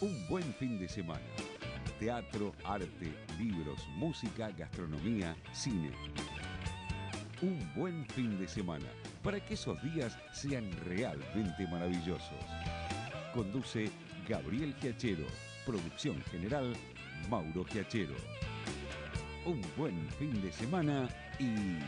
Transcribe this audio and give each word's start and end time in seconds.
Un 0.00 0.26
buen 0.28 0.42
fin 0.54 0.78
de 0.78 0.88
semana. 0.88 1.20
Teatro, 2.00 2.52
arte, 2.64 3.12
libros, 3.38 3.86
música, 3.96 4.50
gastronomía, 4.50 5.36
cine. 5.52 5.92
Un 7.42 7.58
buen 7.76 8.04
fin 8.06 8.38
de 8.38 8.48
semana 8.48 8.86
para 9.22 9.38
que 9.44 9.54
esos 9.54 9.80
días 9.82 10.18
sean 10.32 10.70
realmente 10.84 11.66
maravillosos. 11.68 12.44
Conduce 13.32 13.90
Gabriel 14.28 14.74
Giachero. 14.80 15.26
Producción 15.64 16.20
general 16.30 16.74
Mauro 17.30 17.64
Giachero. 17.64 18.14
Un 19.46 19.62
buen 19.76 20.08
fin 20.18 20.42
de 20.42 20.52
semana 20.52 21.08
y... 21.38 21.78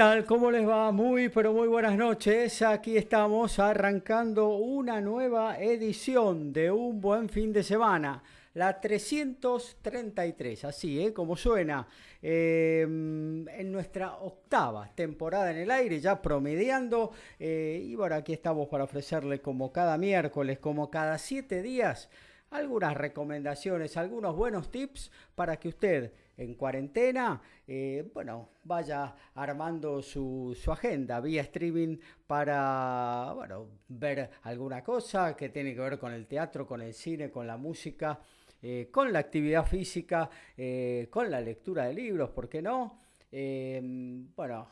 tal? 0.00 0.24
¿Cómo 0.24 0.50
les 0.50 0.66
va? 0.66 0.90
Muy, 0.92 1.28
pero 1.28 1.52
muy 1.52 1.68
buenas 1.68 1.94
noches. 1.94 2.62
Aquí 2.62 2.96
estamos 2.96 3.58
arrancando 3.58 4.48
una 4.54 4.98
nueva 4.98 5.58
edición 5.60 6.54
de 6.54 6.70
un 6.70 7.02
buen 7.02 7.28
fin 7.28 7.52
de 7.52 7.62
semana. 7.62 8.22
La 8.54 8.80
333, 8.80 10.64
así, 10.64 11.04
¿eh? 11.04 11.12
Como 11.12 11.36
suena. 11.36 11.86
Em, 12.22 13.46
en 13.46 13.70
nuestra 13.70 14.14
octava 14.14 14.90
temporada 14.94 15.50
en 15.50 15.58
el 15.58 15.70
aire, 15.70 16.00
ya 16.00 16.22
promediando. 16.22 17.12
Eh, 17.38 17.82
y 17.84 17.94
bueno, 17.94 18.14
aquí 18.14 18.32
estamos 18.32 18.68
para 18.68 18.84
ofrecerle 18.84 19.42
como 19.42 19.70
cada 19.70 19.98
miércoles, 19.98 20.58
como 20.60 20.90
cada 20.90 21.18
siete 21.18 21.60
días, 21.60 22.08
algunas 22.50 22.96
recomendaciones, 22.96 23.96
algunos 23.96 24.34
buenos 24.34 24.70
tips 24.70 25.10
para 25.34 25.58
que 25.58 25.68
usted 25.68 26.12
en 26.36 26.54
cuarentena, 26.54 27.40
eh, 27.66 28.10
bueno, 28.14 28.48
vaya 28.64 29.14
armando 29.34 30.02
su, 30.02 30.56
agenda 30.68 31.20
vía 31.20 31.42
streaming 31.42 31.98
para, 32.26 33.32
bueno, 33.34 33.68
ver 33.88 34.30
alguna 34.42 34.82
cosa 34.82 35.36
que 35.36 35.50
tiene 35.50 35.74
que 35.74 35.80
ver 35.80 35.98
con 35.98 36.12
el 36.12 36.26
teatro, 36.26 36.66
con 36.66 36.80
el 36.80 36.94
cine, 36.94 37.30
con 37.30 37.46
la 37.46 37.56
música, 37.56 38.20
eh, 38.62 38.88
con 38.90 39.12
la 39.12 39.18
actividad 39.18 39.66
física, 39.66 40.30
eh, 40.56 41.08
con 41.10 41.30
la 41.30 41.40
lectura 41.40 41.84
de 41.84 41.94
libros, 41.94 42.30
¿por 42.30 42.48
qué 42.48 42.62
no? 42.62 42.98
bueno, 43.32 44.70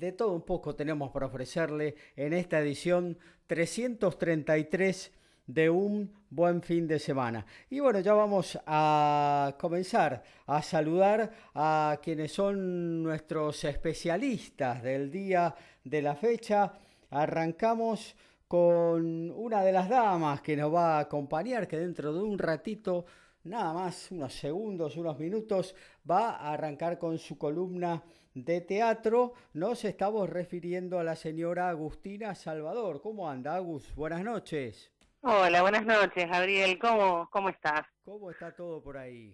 de 0.00 0.14
todo 0.16 0.32
un 0.32 0.46
poco 0.46 0.74
tenemos 0.74 1.10
para 1.10 1.26
ofrecerle 1.26 1.94
en 2.16 2.32
esta 2.32 2.58
edición 2.58 3.18
333 3.46 5.12
de 5.52 5.68
un 5.68 6.10
buen 6.30 6.62
fin 6.62 6.86
de 6.86 6.98
semana. 6.98 7.44
Y 7.68 7.80
bueno, 7.80 8.00
ya 8.00 8.14
vamos 8.14 8.58
a 8.66 9.54
comenzar 9.60 10.22
a 10.46 10.62
saludar 10.62 11.30
a 11.54 11.98
quienes 12.02 12.32
son 12.32 13.02
nuestros 13.02 13.62
especialistas 13.64 14.82
del 14.82 15.10
día 15.10 15.54
de 15.84 16.00
la 16.00 16.14
fecha. 16.14 16.72
Arrancamos 17.10 18.16
con 18.48 19.30
una 19.30 19.62
de 19.62 19.72
las 19.72 19.88
damas 19.88 20.40
que 20.40 20.56
nos 20.56 20.72
va 20.72 20.96
a 20.96 21.00
acompañar, 21.00 21.68
que 21.68 21.78
dentro 21.78 22.14
de 22.14 22.22
un 22.22 22.38
ratito, 22.38 23.04
nada 23.44 23.74
más, 23.74 24.10
unos 24.10 24.32
segundos, 24.34 24.96
unos 24.96 25.18
minutos, 25.18 25.74
va 26.10 26.36
a 26.36 26.54
arrancar 26.54 26.98
con 26.98 27.18
su 27.18 27.36
columna 27.36 28.02
de 28.34 28.62
teatro. 28.62 29.34
Nos 29.52 29.84
estamos 29.84 30.30
refiriendo 30.30 30.98
a 30.98 31.04
la 31.04 31.16
señora 31.16 31.68
Agustina 31.68 32.34
Salvador. 32.34 33.02
¿Cómo 33.02 33.28
anda, 33.28 33.54
Agus? 33.56 33.94
Buenas 33.94 34.24
noches. 34.24 34.92
Hola, 35.24 35.62
buenas 35.62 35.86
noches, 35.86 36.28
Gabriel. 36.28 36.80
¿Cómo, 36.80 37.28
cómo 37.30 37.48
estás? 37.48 37.82
¿Cómo 38.04 38.32
está 38.32 38.50
todo 38.56 38.82
por 38.82 38.96
ahí? 38.96 39.32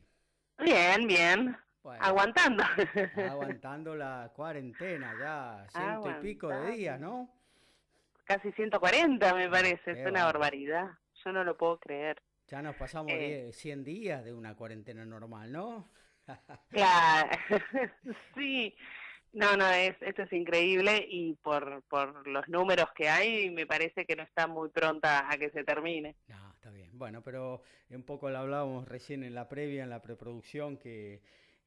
Bien, 0.58 1.06
bien. 1.06 1.56
aguantando. 2.00 2.62
Aguantando 3.16 3.96
la 3.96 4.30
cuarentena 4.36 5.14
ya, 5.18 5.66
ciento 5.70 6.10
y 6.10 6.14
pico 6.20 6.48
de 6.50 6.72
días, 6.72 7.00
¿no? 7.00 7.30
Casi 8.24 8.52
140 8.52 9.34
me 9.34 9.48
parece, 9.48 9.92
es 9.92 10.06
una 10.06 10.26
barbaridad. 10.26 10.90
Yo 11.24 11.32
no 11.32 11.42
lo 11.42 11.56
puedo 11.56 11.78
creer. 11.78 12.20
Ya 12.48 12.60
nos 12.60 12.76
pasamos 12.76 13.12
eh, 13.14 13.50
100 13.54 13.82
días 13.82 14.22
de 14.26 14.34
una 14.34 14.54
cuarentena 14.54 15.06
normal, 15.06 15.50
¿no? 15.50 15.88
claro, 16.68 17.30
sí. 18.34 18.76
No, 19.32 19.56
no, 19.56 19.68
es, 19.68 19.94
esto 20.00 20.22
es 20.22 20.32
increíble 20.32 21.06
y 21.08 21.34
por, 21.34 21.82
por 21.84 22.26
los 22.26 22.48
números 22.48 22.86
que 22.94 23.08
hay 23.08 23.50
me 23.50 23.66
parece 23.66 24.04
que 24.06 24.16
no 24.16 24.22
está 24.22 24.46
muy 24.46 24.70
pronta 24.70 25.30
a 25.30 25.36
que 25.36 25.50
se 25.50 25.64
termine. 25.64 26.16
No, 26.28 26.52
está 26.54 26.70
bien. 26.70 26.90
Bueno, 26.92 27.22
pero 27.22 27.62
un 27.90 28.02
poco 28.02 28.30
lo 28.30 28.38
hablábamos 28.38 28.88
recién 28.88 29.22
en 29.22 29.34
la 29.34 29.48
previa, 29.48 29.84
en 29.84 29.90
la 29.90 30.02
preproducción, 30.02 30.78
que 30.78 31.20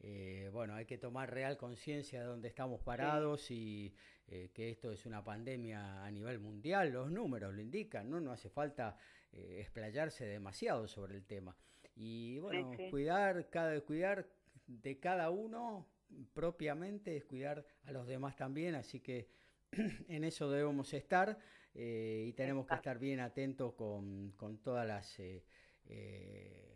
eh, 0.03 0.49
bueno, 0.51 0.73
hay 0.73 0.85
que 0.85 0.97
tomar 0.97 1.31
real 1.31 1.57
conciencia 1.57 2.21
de 2.21 2.25
dónde 2.25 2.47
estamos 2.47 2.81
parados 2.81 3.51
y 3.51 3.93
eh, 4.27 4.49
que 4.53 4.71
esto 4.71 4.91
es 4.91 5.05
una 5.05 5.23
pandemia 5.23 6.03
a 6.03 6.09
nivel 6.09 6.39
mundial. 6.39 6.91
Los 6.91 7.11
números 7.11 7.53
lo 7.53 7.61
indican, 7.61 8.09
¿no? 8.09 8.19
No 8.19 8.31
hace 8.31 8.49
falta 8.49 8.97
eh, 9.31 9.57
explayarse 9.59 10.25
demasiado 10.25 10.87
sobre 10.87 11.15
el 11.15 11.25
tema. 11.25 11.55
Y 11.95 12.39
bueno, 12.39 12.71
cuidar, 12.89 13.49
cada, 13.49 13.79
cuidar 13.81 14.27
de 14.65 14.99
cada 14.99 15.29
uno 15.29 15.87
propiamente 16.33 17.17
es 17.17 17.25
cuidar 17.25 17.65
a 17.85 17.91
los 17.91 18.07
demás 18.07 18.35
también, 18.35 18.75
así 18.75 18.99
que 18.99 19.29
en 20.07 20.23
eso 20.23 20.49
debemos 20.49 20.93
estar 20.93 21.37
eh, 21.73 22.25
y 22.27 22.33
tenemos 22.33 22.67
que 22.67 22.75
estar 22.75 22.99
bien 22.99 23.19
atentos 23.19 23.73
con, 23.73 24.33
todas 24.63 24.87
las... 24.87 25.19
Eh, 25.19 25.45
eh, 25.85 26.67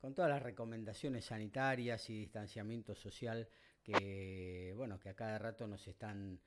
con 0.00 0.14
todas 0.14 0.30
las 0.30 0.42
recomendaciones 0.42 1.26
sanitarias 1.26 2.10
y 2.10 2.18
distanciamiento 2.18 2.92
social 2.92 3.48
que, 3.84 4.74
bueno, 4.76 4.98
que 4.98 5.10
a 5.10 5.14
cada 5.14 5.38
rato 5.38 5.68
nos 5.68 5.86
están 5.86 6.40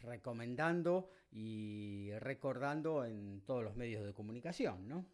recomendando 0.00 1.10
y 1.30 2.10
recordando 2.20 3.04
en 3.04 3.42
todos 3.44 3.62
los 3.62 3.76
medios 3.76 4.06
de 4.06 4.14
comunicación, 4.14 4.88
¿no? 4.88 5.04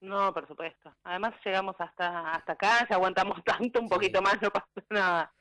No, 0.00 0.32
por 0.32 0.46
supuesto. 0.46 0.94
Además 1.02 1.34
llegamos 1.44 1.74
hasta 1.80 2.34
hasta 2.34 2.52
acá, 2.52 2.86
si 2.86 2.94
aguantamos 2.94 3.42
tanto, 3.44 3.80
un 3.80 3.88
poquito 3.88 4.22
más, 4.22 4.40
no 4.40 4.50
pasa 4.50 4.68
nada 4.90 5.34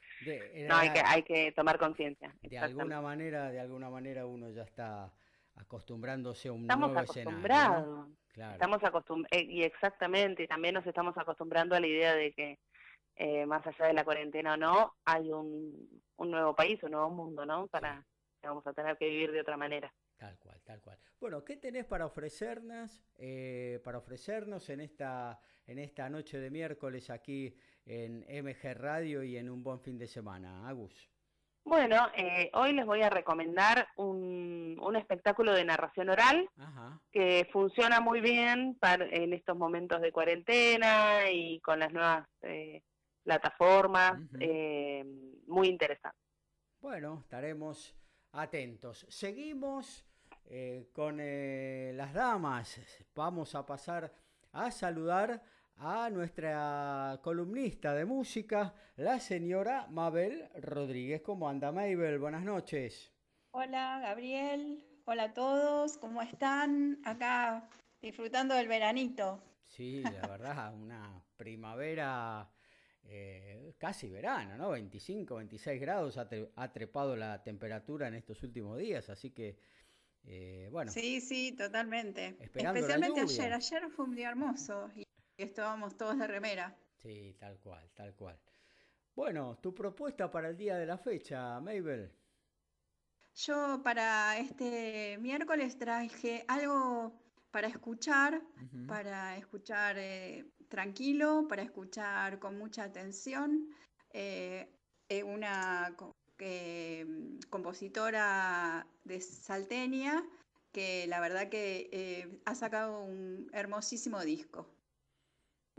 no, 0.67 0.75
hay 0.75 0.91
que, 0.91 1.01
hay 1.05 1.23
que 1.23 1.51
tomar 1.53 1.77
conciencia. 1.77 2.35
De 2.41 2.57
alguna 2.57 3.01
manera, 3.01 3.51
de 3.51 3.59
alguna 3.59 3.89
manera 3.89 4.25
uno 4.25 4.49
ya 4.51 4.63
está 4.63 5.11
acostumbrándose 5.55 6.47
a 6.47 6.53
un 6.53 6.61
estamos 6.61 6.91
nuevo 6.91 7.01
acostumbrados. 7.01 8.07
Estamos 8.35 8.83
acostumbrados, 8.83 9.31
eh, 9.31 9.45
y 9.49 9.63
exactamente, 9.63 10.47
también 10.47 10.73
nos 10.73 10.85
estamos 10.87 11.17
acostumbrando 11.17 11.75
a 11.75 11.79
la 11.79 11.87
idea 11.87 12.15
de 12.15 12.31
que 12.31 12.59
eh, 13.15 13.45
más 13.45 13.65
allá 13.67 13.87
de 13.87 13.93
la 13.93 14.05
cuarentena 14.05 14.53
o 14.53 14.57
no, 14.57 14.95
hay 15.03 15.31
un, 15.31 16.01
un 16.15 16.31
nuevo 16.31 16.55
país, 16.55 16.81
un 16.83 16.91
nuevo 16.91 17.09
mundo, 17.09 17.45
¿no? 17.45 17.67
Para 17.67 18.05
que 18.39 18.47
vamos 18.47 18.65
a 18.65 18.73
tener 18.73 18.97
que 18.97 19.09
vivir 19.09 19.31
de 19.31 19.41
otra 19.41 19.57
manera. 19.57 19.93
Tal 20.17 20.37
cual, 20.37 20.61
tal 20.63 20.81
cual. 20.81 20.97
Bueno, 21.19 21.43
¿qué 21.43 21.57
tenés 21.57 21.85
para 21.85 22.05
ofrecernos, 22.05 23.03
eh, 23.17 23.81
para 23.83 23.97
ofrecernos 23.97 24.69
en 24.69 24.81
esta, 24.81 25.39
en 25.65 25.79
esta 25.79 26.09
noche 26.09 26.39
de 26.39 26.49
miércoles 26.49 27.09
aquí 27.09 27.57
en 27.85 28.25
MG 28.29 28.73
Radio 28.75 29.23
y 29.23 29.37
en 29.37 29.49
un 29.49 29.63
buen 29.63 29.79
fin 29.79 29.97
de 29.97 30.07
semana, 30.07 30.67
Agus? 30.67 31.09
Bueno, 31.63 32.07
eh, 32.15 32.49
hoy 32.53 32.73
les 32.73 32.85
voy 32.85 33.01
a 33.01 33.09
recomendar 33.09 33.87
un, 33.97 34.77
un 34.81 34.95
espectáculo 34.95 35.53
de 35.53 35.65
narración 35.65 36.09
oral 36.09 36.49
que 37.11 37.47
funciona 37.51 37.99
muy 37.99 38.21
bien 38.21 38.75
para, 38.79 39.05
en 39.05 39.33
estos 39.33 39.57
momentos 39.57 40.01
de 40.01 40.11
cuarentena 40.11 41.29
y 41.31 41.59
con 41.59 41.79
las 41.79 41.91
nuevas 41.91 42.27
eh, 42.41 42.81
plataformas, 43.23 44.19
muy 45.47 45.67
interesante. 45.67 46.17
Bueno, 46.81 47.19
estaremos 47.21 47.95
atentos. 48.31 49.05
Seguimos 49.09 50.05
eh, 50.45 50.89
con 50.93 51.19
eh, 51.19 51.91
las 51.95 52.13
damas. 52.13 52.79
Vamos 53.13 53.53
a 53.53 53.65
pasar 53.65 54.11
a 54.51 54.71
saludar 54.71 55.43
a 55.79 56.09
nuestra 56.09 57.19
columnista 57.23 57.93
de 57.93 58.03
música, 58.03 58.73
la 58.97 59.19
señora 59.19 59.87
Mabel 59.89 60.49
Rodríguez. 60.61 61.21
¿Cómo 61.21 61.47
anda 61.47 61.71
Mabel? 61.71 62.19
Buenas 62.19 62.43
noches. 62.43 63.13
Hola 63.51 63.99
Gabriel, 64.01 64.83
hola 65.05 65.23
a 65.23 65.33
todos, 65.33 65.97
¿cómo 65.97 66.21
están? 66.21 66.99
Acá 67.05 67.69
disfrutando 68.01 68.55
del 68.55 68.67
veranito. 68.67 69.41
Sí, 69.67 70.03
la 70.03 70.27
verdad, 70.27 70.73
una 70.75 71.23
primavera 71.37 72.49
eh, 73.05 73.73
casi 73.77 74.09
verano, 74.09 74.57
¿no? 74.57 74.71
25, 74.71 75.35
26 75.35 75.79
grados 75.79 76.17
ha, 76.17 76.73
trepado 76.73 77.15
la 77.15 77.41
temperatura 77.41 78.09
en 78.09 78.15
estos 78.15 78.43
últimos 78.43 78.77
días, 78.77 79.09
así 79.09 79.31
que, 79.31 79.57
eh, 80.25 80.67
bueno. 80.71 80.91
Sí, 80.91 81.21
sí, 81.21 81.53
totalmente. 81.53 82.35
Especialmente 82.41 83.21
ayer, 83.21 83.53
ayer 83.53 83.89
fue 83.89 84.05
un 84.05 84.15
día 84.15 84.29
hermoso 84.29 84.89
y 84.93 85.08
estábamos 85.43 85.97
todos 85.97 86.17
de 86.17 86.27
remera. 86.27 86.75
Sí, 86.97 87.35
tal 87.39 87.59
cual, 87.59 87.89
tal 87.93 88.13
cual. 88.15 88.39
Bueno, 89.15 89.57
tu 89.61 89.73
propuesta 89.73 90.29
para 90.31 90.49
el 90.49 90.57
día 90.57 90.77
de 90.77 90.85
la 90.85 90.97
fecha, 90.97 91.59
Mabel. 91.59 92.11
Yo 93.35 93.81
para 93.83 94.37
este 94.37 95.17
miércoles 95.19 95.77
traje 95.77 96.43
algo 96.47 97.13
para 97.51 97.67
escuchar, 97.67 98.41
para 98.87 99.37
escuchar 99.37 99.97
eh, 99.97 100.45
tranquilo, 100.67 101.47
para 101.47 101.63
escuchar 101.63 102.39
con 102.39 102.57
mucha 102.57 102.83
atención. 102.83 103.69
Eh, 104.11 104.69
eh, 105.09 105.23
una 105.23 105.95
compositora 107.49 108.87
de 109.03 109.19
Salteña 109.19 110.23
que 110.71 111.07
la 111.07 111.19
verdad 111.19 111.49
que 111.49 112.39
ha 112.45 112.55
sacado 112.55 113.03
un 113.03 113.49
hermosísimo 113.53 114.21
disco. 114.21 114.78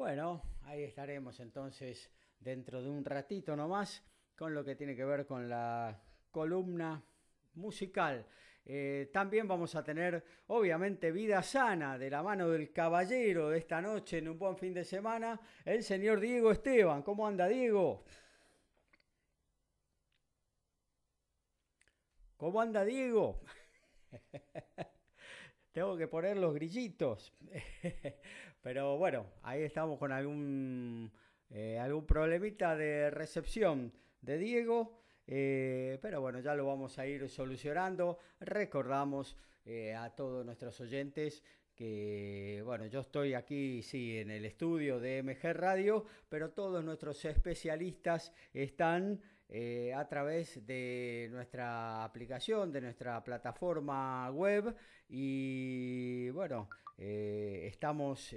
Bueno, 0.00 0.40
ahí 0.62 0.82
estaremos 0.82 1.38
entonces 1.40 2.10
dentro 2.38 2.82
de 2.82 2.88
un 2.88 3.04
ratito 3.04 3.54
nomás 3.54 4.02
con 4.34 4.54
lo 4.54 4.64
que 4.64 4.74
tiene 4.74 4.96
que 4.96 5.04
ver 5.04 5.26
con 5.26 5.46
la 5.46 6.02
columna 6.30 7.04
musical 7.56 8.24
eh, 8.64 9.10
también 9.12 9.46
vamos 9.46 9.74
a 9.74 9.84
tener, 9.84 10.24
obviamente, 10.46 11.12
vida 11.12 11.42
sana 11.42 11.98
de 11.98 12.08
la 12.08 12.22
mano 12.22 12.48
del 12.48 12.72
caballero 12.72 13.50
de 13.50 13.58
esta 13.58 13.82
noche 13.82 14.16
en 14.16 14.28
un 14.30 14.38
buen 14.38 14.56
fin 14.56 14.72
de 14.72 14.84
semana, 14.84 15.38
el 15.66 15.82
señor 15.82 16.18
Diego 16.18 16.50
Esteban. 16.50 17.02
¿Cómo 17.02 17.26
anda, 17.26 17.46
Diego? 17.46 18.02
¿Cómo 22.38 22.58
anda, 22.58 22.86
Diego? 22.86 23.42
Tengo 25.72 25.96
que 25.98 26.08
poner 26.08 26.38
los 26.38 26.54
grillitos. 26.54 27.34
Pero 28.62 28.98
bueno, 28.98 29.26
ahí 29.42 29.62
estamos 29.62 29.98
con 29.98 30.12
algún, 30.12 31.10
eh, 31.48 31.78
algún 31.78 32.06
problemita 32.06 32.76
de 32.76 33.10
recepción 33.10 33.92
de 34.20 34.38
Diego. 34.38 35.00
Eh, 35.26 35.98
pero 36.02 36.20
bueno, 36.20 36.40
ya 36.40 36.54
lo 36.54 36.66
vamos 36.66 36.98
a 36.98 37.06
ir 37.06 37.28
solucionando. 37.28 38.18
Recordamos 38.40 39.36
eh, 39.64 39.94
a 39.94 40.10
todos 40.10 40.44
nuestros 40.44 40.80
oyentes 40.80 41.42
que, 41.74 42.62
bueno, 42.64 42.84
yo 42.86 43.00
estoy 43.00 43.32
aquí, 43.32 43.82
sí, 43.82 44.18
en 44.18 44.30
el 44.30 44.44
estudio 44.44 45.00
de 45.00 45.22
MG 45.22 45.54
Radio, 45.54 46.04
pero 46.28 46.50
todos 46.50 46.84
nuestros 46.84 47.24
especialistas 47.24 48.34
están 48.52 49.22
eh, 49.50 49.92
a 49.94 50.08
través 50.08 50.64
de 50.66 51.28
nuestra 51.30 52.04
aplicación, 52.04 52.72
de 52.72 52.80
nuestra 52.80 53.22
plataforma 53.22 54.30
web 54.30 54.74
y, 55.08 56.30
bueno, 56.30 56.68
estamos 56.96 58.34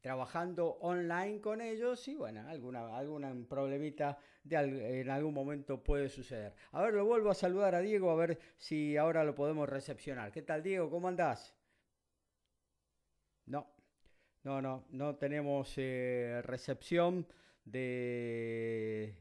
trabajando 0.00 0.78
online 0.82 1.40
con 1.40 1.60
ellos 1.60 2.06
y 2.06 2.14
bueno, 2.14 2.48
alguna, 2.48 2.96
alguna 2.96 3.34
problemita 3.48 4.16
de, 4.44 5.00
en 5.00 5.10
algún 5.10 5.34
momento 5.34 5.82
puede 5.82 6.08
suceder. 6.08 6.54
A 6.72 6.82
ver, 6.82 6.94
lo 6.94 7.04
vuelvo 7.04 7.30
a 7.30 7.34
saludar 7.34 7.74
a 7.74 7.80
Diego 7.80 8.10
a 8.10 8.14
ver 8.14 8.38
si 8.56 8.96
ahora 8.96 9.24
lo 9.24 9.34
podemos 9.34 9.68
recepcionar. 9.68 10.30
¿Qué 10.30 10.42
tal 10.42 10.62
Diego? 10.62 10.90
¿Cómo 10.90 11.08
andás? 11.08 11.56
No, 13.46 13.66
no, 14.44 14.62
no, 14.62 14.86
no 14.90 15.16
tenemos 15.16 15.74
eh, 15.76 16.40
recepción 16.44 17.26
de, 17.64 19.16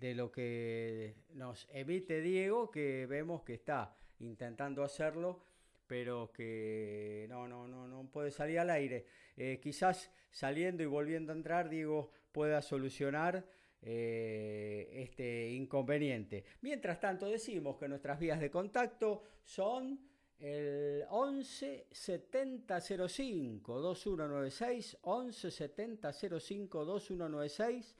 de 0.00 0.14
lo 0.14 0.32
que 0.32 1.14
nos 1.34 1.68
emite 1.72 2.20
Diego, 2.20 2.70
que 2.70 3.06
vemos 3.06 3.42
que 3.42 3.54
está 3.54 3.94
intentando 4.18 4.82
hacerlo 4.82 5.44
pero 5.90 6.30
que 6.32 7.26
no, 7.28 7.48
no, 7.48 7.66
no, 7.66 7.88
no 7.88 8.08
puede 8.12 8.30
salir 8.30 8.60
al 8.60 8.70
aire. 8.70 9.06
Eh, 9.36 9.58
quizás 9.60 10.12
saliendo 10.30 10.84
y 10.84 10.86
volviendo 10.86 11.32
a 11.32 11.34
entrar, 11.34 11.68
Diego 11.68 12.12
pueda 12.30 12.62
solucionar 12.62 13.44
eh, 13.82 14.88
este 14.92 15.50
inconveniente. 15.50 16.44
Mientras 16.60 17.00
tanto, 17.00 17.26
decimos 17.26 17.76
que 17.76 17.88
nuestras 17.88 18.20
vías 18.20 18.38
de 18.38 18.52
contacto 18.52 19.24
son 19.42 19.98
el 20.38 21.04
11 21.10 21.88
70 21.90 22.80
05 22.80 23.80
2196, 23.80 24.98
11 25.02 25.50
70 25.50 26.12
05 26.12 26.84
2196. 26.84 27.96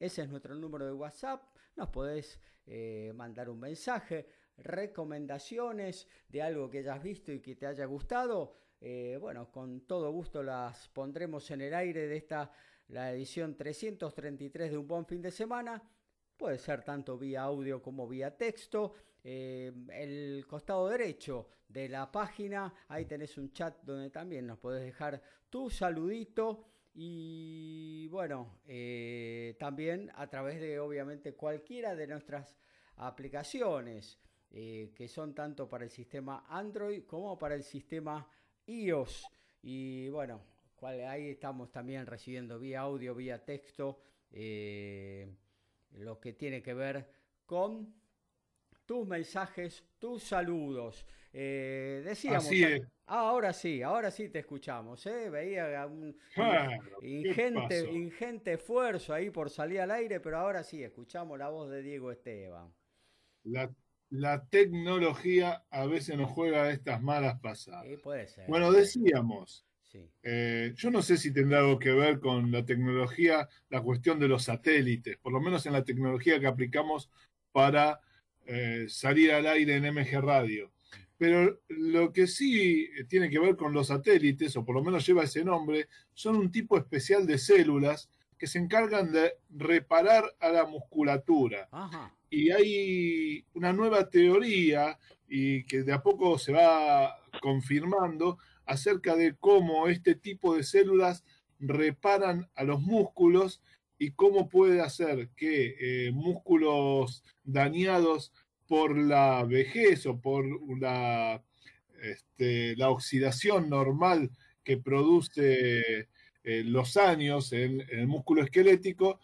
Ese 0.00 0.22
es 0.22 0.30
nuestro 0.30 0.54
número 0.54 0.86
de 0.86 0.92
WhatsApp. 0.92 1.42
Nos 1.76 1.90
podés 1.90 2.40
eh, 2.64 3.12
mandar 3.14 3.50
un 3.50 3.60
mensaje 3.60 4.26
recomendaciones 4.56 6.08
de 6.26 6.40
algo 6.40 6.70
que 6.70 6.78
hayas 6.78 7.02
visto 7.02 7.32
y 7.32 7.40
que 7.40 7.54
te 7.54 7.66
haya 7.66 7.84
gustado, 7.84 8.56
eh, 8.80 9.18
bueno, 9.20 9.50
con 9.50 9.82
todo 9.82 10.10
gusto 10.10 10.42
las 10.42 10.88
pondremos 10.88 11.50
en 11.50 11.60
el 11.60 11.74
aire 11.74 12.08
de 12.08 12.16
esta, 12.16 12.50
la 12.88 13.12
edición 13.12 13.56
333 13.56 14.70
de 14.70 14.78
Un 14.78 14.88
Buen 14.88 15.04
Fin 15.04 15.20
de 15.20 15.30
Semana. 15.30 15.82
Puede 16.34 16.58
ser 16.58 16.82
tanto 16.82 17.18
vía 17.18 17.42
audio 17.42 17.82
como 17.82 18.08
vía 18.08 18.34
texto. 18.34 18.94
Eh, 19.22 19.70
el 19.92 20.46
costado 20.46 20.88
derecho 20.88 21.48
de 21.68 21.90
la 21.90 22.10
página, 22.10 22.72
ahí 22.88 23.04
tenés 23.04 23.36
un 23.36 23.52
chat 23.52 23.82
donde 23.82 24.08
también 24.08 24.46
nos 24.46 24.58
podés 24.58 24.82
dejar 24.82 25.20
tu 25.50 25.68
saludito. 25.68 26.69
Y 26.94 28.08
bueno, 28.08 28.60
eh, 28.66 29.56
también 29.58 30.10
a 30.14 30.28
través 30.28 30.60
de 30.60 30.80
obviamente 30.80 31.34
cualquiera 31.34 31.94
de 31.94 32.06
nuestras 32.06 32.56
aplicaciones. 32.96 34.18
Eh, 34.52 34.92
que 34.96 35.06
son 35.06 35.32
tanto 35.32 35.68
para 35.68 35.84
el 35.84 35.90
sistema 35.90 36.44
Android 36.48 37.04
como 37.04 37.38
para 37.38 37.54
el 37.54 37.62
sistema 37.62 38.28
iOS. 38.66 39.24
Y 39.62 40.08
bueno, 40.08 40.42
ahí 41.06 41.30
estamos 41.30 41.70
también 41.70 42.04
recibiendo 42.04 42.58
vía 42.58 42.80
audio, 42.80 43.14
vía 43.14 43.44
texto, 43.44 44.00
eh, 44.32 45.32
lo 45.92 46.18
que 46.18 46.32
tiene 46.32 46.60
que 46.62 46.74
ver 46.74 47.08
con 47.46 47.94
tus 48.84 49.06
mensajes, 49.06 49.84
tus 50.00 50.24
saludos. 50.24 51.06
Eh, 51.32 52.02
decíamos, 52.04 52.50
ah, 53.06 53.30
ahora 53.30 53.52
sí, 53.52 53.82
ahora 53.82 54.10
sí 54.10 54.28
te 54.28 54.40
escuchamos. 54.40 55.04
Veía 55.04 55.86
un, 55.86 56.16
ingente, 57.02 57.90
ingente 57.90 58.54
esfuerzo 58.54 59.14
ahí 59.14 59.30
por 59.30 59.50
salir 59.50 59.80
al 59.80 59.90
aire, 59.90 60.20
pero 60.20 60.38
ahora 60.38 60.62
sí, 60.64 60.82
escuchamos 60.82 61.38
la 61.38 61.48
voz 61.48 61.70
de 61.70 61.82
Diego 61.82 62.10
Esteban. 62.10 62.72
La 63.44 63.70
la 64.10 64.44
tecnología 64.46 65.64
a 65.70 65.86
veces 65.86 66.16
nos 66.16 66.30
juega 66.30 66.70
estas 66.70 67.00
malas 67.00 67.40
pasadas. 67.40 67.86
Sí, 67.86 67.96
puede 67.96 68.26
ser. 68.26 68.46
Bueno, 68.48 68.72
decíamos, 68.72 69.64
eh, 70.22 70.72
yo 70.76 70.90
no 70.90 71.00
sé 71.00 71.16
si 71.16 71.32
tendrá 71.32 71.60
algo 71.60 71.78
que 71.78 71.92
ver 71.92 72.18
con 72.18 72.50
la 72.50 72.64
tecnología, 72.64 73.48
la 73.70 73.80
cuestión 73.80 74.18
de 74.18 74.28
los 74.28 74.44
satélites, 74.44 75.16
por 75.18 75.32
lo 75.32 75.40
menos 75.40 75.64
en 75.66 75.72
la 75.72 75.84
tecnología 75.84 76.40
que 76.40 76.48
aplicamos 76.48 77.08
para 77.52 78.00
eh, 78.46 78.86
salir 78.88 79.32
al 79.32 79.46
aire 79.46 79.76
en 79.76 79.94
MG 79.94 80.20
Radio. 80.20 80.72
Pero 81.20 81.60
lo 81.68 82.14
que 82.14 82.26
sí 82.26 82.88
tiene 83.10 83.28
que 83.28 83.38
ver 83.38 83.54
con 83.54 83.74
los 83.74 83.88
satélites, 83.88 84.56
o 84.56 84.64
por 84.64 84.74
lo 84.74 84.82
menos 84.82 85.06
lleva 85.06 85.24
ese 85.24 85.44
nombre, 85.44 85.88
son 86.14 86.36
un 86.36 86.50
tipo 86.50 86.78
especial 86.78 87.26
de 87.26 87.36
células 87.36 88.08
que 88.38 88.46
se 88.46 88.58
encargan 88.58 89.12
de 89.12 89.34
reparar 89.50 90.34
a 90.40 90.48
la 90.48 90.64
musculatura. 90.64 91.68
Y 92.30 92.50
hay 92.52 93.44
una 93.52 93.74
nueva 93.74 94.08
teoría 94.08 94.98
y 95.28 95.64
que 95.64 95.82
de 95.82 95.92
a 95.92 96.02
poco 96.02 96.38
se 96.38 96.52
va 96.52 97.14
confirmando 97.42 98.38
acerca 98.64 99.14
de 99.14 99.36
cómo 99.38 99.88
este 99.88 100.14
tipo 100.14 100.56
de 100.56 100.62
células 100.62 101.22
reparan 101.58 102.48
a 102.54 102.64
los 102.64 102.80
músculos 102.80 103.60
y 103.98 104.12
cómo 104.12 104.48
puede 104.48 104.80
hacer 104.80 105.28
que 105.36 106.06
eh, 106.06 106.12
músculos 106.12 107.22
dañados 107.44 108.32
por 108.70 108.96
la 108.96 109.42
vejez 109.42 110.06
o 110.06 110.20
por 110.20 110.46
la, 110.78 111.42
este, 112.00 112.76
la 112.76 112.90
oxidación 112.90 113.68
normal 113.68 114.30
que 114.62 114.76
produce 114.76 116.06
eh, 116.44 116.62
los 116.64 116.96
años 116.96 117.52
en, 117.52 117.80
el 117.90 118.06
músculo 118.06 118.44
esquelético, 118.44 119.18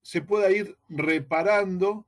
se 0.00 0.22
pueda 0.22 0.50
ir 0.50 0.74
reparando 0.88 2.06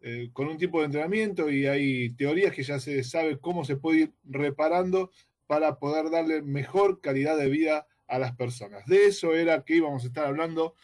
eh, 0.00 0.30
con 0.32 0.48
un 0.48 0.58
tipo 0.58 0.80
de 0.80 0.86
entrenamiento 0.86 1.48
y 1.48 1.68
hay 1.68 2.10
teorías 2.16 2.52
que 2.52 2.64
ya 2.64 2.80
se 2.80 3.04
sabe 3.04 3.38
cómo 3.38 3.64
se 3.64 3.76
puede 3.76 3.98
ir 4.00 4.12
reparando 4.24 5.12
para 5.46 5.78
poder 5.78 6.10
darle 6.10 6.42
mejor 6.42 7.00
calidad 7.00 7.38
de 7.38 7.48
vida 7.48 7.86
a 8.08 8.18
las 8.18 8.34
personas. 8.34 8.84
De 8.86 9.06
eso 9.06 9.32
era 9.32 9.62
que 9.64 9.76
íbamos 9.76 10.02
a 10.02 10.08
estar 10.08 10.26
hablando 10.26 10.74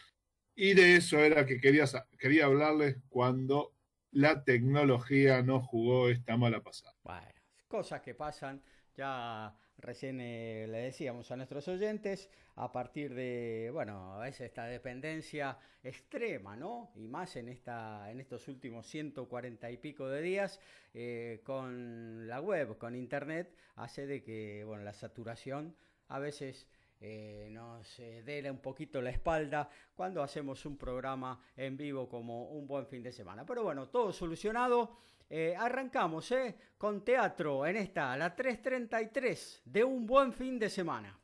y 0.55 0.73
de 0.73 0.95
eso 0.95 1.19
era 1.19 1.45
que 1.45 1.59
quería, 1.59 1.83
quería 2.17 2.45
hablarles 2.45 2.95
cuando 3.09 3.72
la 4.13 4.43
tecnología 4.43 5.41
no 5.41 5.61
jugó 5.61 6.09
esta 6.09 6.37
mala 6.37 6.61
pasada. 6.61 6.93
Bueno, 7.03 7.27
cosas 7.67 8.01
que 8.01 8.13
pasan, 8.13 8.61
ya 8.95 9.55
recién 9.77 10.21
eh, 10.21 10.67
le 10.69 10.77
decíamos 10.79 11.29
a 11.31 11.35
nuestros 11.35 11.67
oyentes, 11.67 12.29
a 12.55 12.71
partir 12.71 13.13
de, 13.15 13.69
bueno, 13.73 14.23
es 14.23 14.39
esta 14.39 14.65
dependencia 14.65 15.57
extrema, 15.83 16.55
¿no? 16.55 16.91
Y 16.95 17.07
más 17.07 17.35
en, 17.35 17.49
esta, 17.49 18.09
en 18.11 18.19
estos 18.19 18.47
últimos 18.47 18.85
140 18.87 19.71
y 19.71 19.77
pico 19.77 20.07
de 20.07 20.21
días, 20.21 20.59
eh, 20.93 21.41
con 21.43 22.27
la 22.27 22.39
web, 22.39 22.77
con 22.77 22.95
internet, 22.95 23.55
hace 23.75 24.05
de 24.05 24.23
que, 24.23 24.63
bueno, 24.63 24.83
la 24.83 24.93
saturación 24.93 25.75
a 26.07 26.19
veces 26.19 26.67
eh, 27.05 27.49
nos 27.51 27.99
eh, 27.99 28.23
dé 28.23 28.49
un 28.49 28.59
poquito 28.59 29.01
la 29.01 29.09
espalda 29.09 29.69
cuando 29.93 30.23
hacemos 30.23 30.65
un 30.65 30.77
programa 30.77 31.37
en 31.57 31.75
vivo 31.75 32.07
como 32.07 32.45
un 32.45 32.65
buen 32.65 32.87
fin 32.87 33.03
de 33.03 33.11
semana. 33.11 33.45
Pero 33.45 33.63
bueno, 33.63 33.89
todo 33.89 34.13
solucionado. 34.13 34.95
Eh, 35.29 35.53
arrancamos 35.57 36.33
con 36.77 37.03
teatro 37.03 37.65
en 37.65 37.75
esta, 37.75 38.15
la 38.15 38.33
333 38.33 39.63
de 39.65 39.83
un 39.83 40.05
buen 40.05 40.31
fin 40.31 40.57
de 40.57 40.69
semana. 40.69 41.19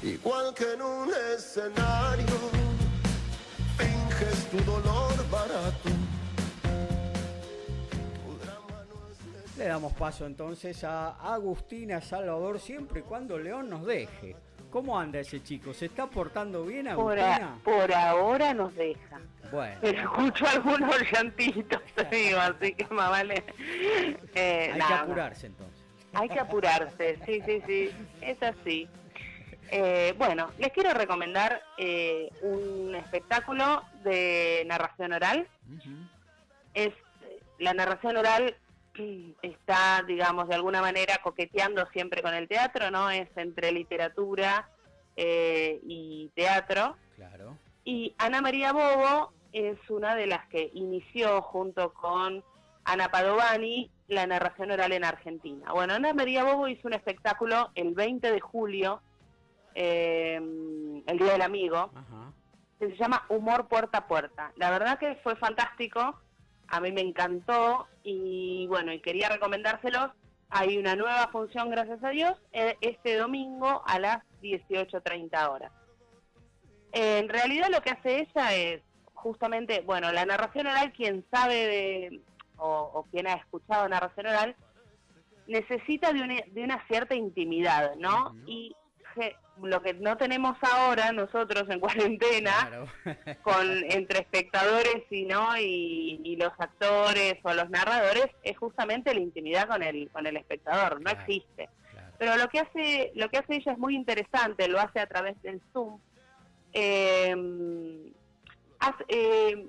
Igual 0.00 0.54
que 0.54 0.74
en 0.74 0.82
un 0.82 1.10
escenario, 1.34 2.36
finges 3.76 4.48
tu 4.48 4.58
dolor 4.58 5.28
barato 5.28 5.91
Le 9.56 9.66
damos 9.66 9.92
paso 9.92 10.24
entonces 10.24 10.82
a 10.84 11.10
Agustina 11.34 12.00
Salvador 12.00 12.58
siempre 12.58 13.00
y 13.00 13.02
cuando 13.02 13.38
León 13.38 13.68
nos 13.68 13.84
deje. 13.84 14.34
¿Cómo 14.70 14.98
anda 14.98 15.20
ese 15.20 15.42
chico? 15.42 15.74
¿Se 15.74 15.86
está 15.86 16.06
portando 16.06 16.64
bien, 16.64 16.88
Agustina? 16.88 17.58
Por, 17.62 17.92
ahora 17.92 18.54
nos 18.54 18.74
deja. 18.74 19.20
Bueno. 19.50 19.76
Pero 19.82 20.00
escucho 20.00 20.46
algunos 20.46 20.96
llantitos, 21.12 21.82
digo, 22.10 22.38
así 22.40 22.72
que 22.72 22.86
más 22.86 23.10
vale. 23.10 23.44
Eh, 24.34 24.70
Hay 24.72 24.80
que 24.80 24.94
apurarse 24.94 25.46
entonces. 25.48 25.84
Hay 26.14 26.28
que 26.30 26.40
apurarse, 26.40 27.18
sí, 27.26 27.42
sí, 27.44 27.62
sí. 27.66 27.90
Es 28.22 28.42
así. 28.42 28.88
Eh, 29.70 30.14
bueno, 30.16 30.50
les 30.58 30.72
quiero 30.72 30.94
recomendar 30.94 31.62
eh, 31.76 32.30
un 32.40 32.94
espectáculo 32.94 33.82
de 34.04 34.64
narración 34.66 35.12
oral. 35.12 35.46
Es 36.72 36.94
la 37.58 37.74
narración 37.74 38.16
oral 38.16 38.56
está, 39.42 40.02
digamos, 40.06 40.48
de 40.48 40.54
alguna 40.54 40.80
manera 40.80 41.18
coqueteando 41.22 41.86
siempre 41.92 42.22
con 42.22 42.34
el 42.34 42.48
teatro, 42.48 42.90
¿no? 42.90 43.10
Es 43.10 43.28
entre 43.36 43.72
literatura 43.72 44.68
eh, 45.16 45.80
y 45.84 46.30
teatro. 46.34 46.96
Claro. 47.16 47.56
Y 47.84 48.14
Ana 48.18 48.40
María 48.40 48.72
Bobo 48.72 49.32
es 49.52 49.78
una 49.90 50.14
de 50.14 50.26
las 50.26 50.46
que 50.48 50.70
inició 50.74 51.42
junto 51.42 51.92
con 51.92 52.42
Ana 52.84 53.10
Padovani 53.10 53.90
la 54.08 54.26
narración 54.26 54.70
oral 54.70 54.92
en 54.92 55.04
Argentina. 55.04 55.72
Bueno, 55.72 55.94
Ana 55.94 56.12
María 56.12 56.44
Bobo 56.44 56.68
hizo 56.68 56.88
un 56.88 56.94
espectáculo 56.94 57.70
el 57.74 57.94
20 57.94 58.30
de 58.30 58.40
julio, 58.40 59.00
eh, 59.74 60.36
el 60.36 61.18
Día 61.18 61.32
del 61.32 61.42
Amigo, 61.42 61.90
que 62.78 62.90
se 62.90 62.96
llama 62.96 63.24
Humor 63.28 63.68
Puerta 63.68 63.98
a 63.98 64.06
Puerta. 64.06 64.52
La 64.56 64.70
verdad 64.70 64.98
que 64.98 65.14
fue 65.22 65.36
fantástico 65.36 66.18
a 66.72 66.80
mí 66.80 66.90
me 66.90 67.02
encantó 67.02 67.86
y 68.02 68.66
bueno, 68.66 68.92
y 68.94 69.00
quería 69.00 69.28
recomendárselos. 69.28 70.10
Hay 70.48 70.78
una 70.78 70.96
nueva 70.96 71.28
función, 71.28 71.70
gracias 71.70 72.02
a 72.02 72.08
Dios, 72.08 72.34
eh, 72.52 72.76
este 72.80 73.16
domingo 73.16 73.82
a 73.86 73.98
las 73.98 74.24
18.30 74.42 75.50
horas. 75.50 75.70
En 76.92 77.28
realidad 77.28 77.68
lo 77.70 77.82
que 77.82 77.90
hace 77.90 78.20
ella 78.20 78.54
es 78.54 78.82
justamente, 79.12 79.82
bueno, 79.82 80.12
la 80.12 80.24
narración 80.24 80.66
oral, 80.66 80.92
quien 80.94 81.26
sabe 81.30 81.54
de, 81.54 82.20
o, 82.56 83.06
quien 83.10 83.26
ha 83.26 83.34
escuchado 83.34 83.86
narración 83.88 84.26
oral, 84.26 84.56
necesita 85.46 86.14
de 86.14 86.22
una, 86.22 86.40
de 86.52 86.64
una 86.64 86.86
cierta 86.86 87.14
intimidad, 87.14 87.96
¿no? 87.96 88.34
Y 88.46 88.74
lo 89.62 89.82
que 89.82 89.94
no 89.94 90.16
tenemos 90.16 90.56
ahora 90.62 91.12
nosotros 91.12 91.64
en 91.68 91.80
cuarentena 91.80 92.86
con 93.42 93.66
entre 93.90 94.20
espectadores 94.20 95.04
y 95.10 95.24
no 95.24 95.56
y, 95.58 96.36
los 96.36 96.52
actores 96.58 97.36
o 97.42 97.52
los 97.52 97.70
narradores 97.70 98.26
es 98.42 98.56
justamente 98.58 99.14
la 99.14 99.20
intimidad 99.20 99.68
con 99.68 99.82
el 99.82 100.10
con 100.10 100.26
el 100.26 100.36
espectador 100.36 101.00
no 101.00 101.10
existe. 101.10 101.68
pero 102.18 102.36
lo 102.36 102.48
que 102.48 102.60
hace 102.60 103.12
lo 103.14 103.28
que 103.28 103.38
hace 103.38 103.56
ella 103.56 103.72
es 103.72 103.78
muy 103.78 103.94
interesante 103.94 104.66
lo 104.68 104.80
hace 104.80 105.00
a 105.00 105.06
través 105.06 105.40
del 105.42 105.60
zoom. 105.72 106.00
Eh, 106.72 107.34
eh, 109.08 109.66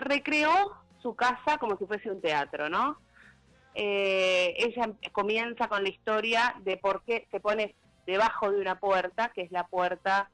recreó 0.00 0.76
su 1.00 1.14
casa 1.14 1.58
como 1.58 1.78
si 1.78 1.86
fuese 1.86 2.10
un 2.10 2.20
teatro 2.20 2.68
no 2.68 2.98
eh, 3.78 4.54
ella 4.56 4.90
comienza 5.12 5.68
con 5.68 5.82
la 5.82 5.90
historia 5.90 6.56
de 6.64 6.78
por 6.78 7.02
qué 7.02 7.28
se 7.30 7.40
pone 7.40 7.74
debajo 8.06 8.50
de 8.50 8.60
una 8.60 8.78
puerta, 8.78 9.32
que 9.34 9.42
es 9.42 9.50
la 9.50 9.66
puerta 9.66 10.30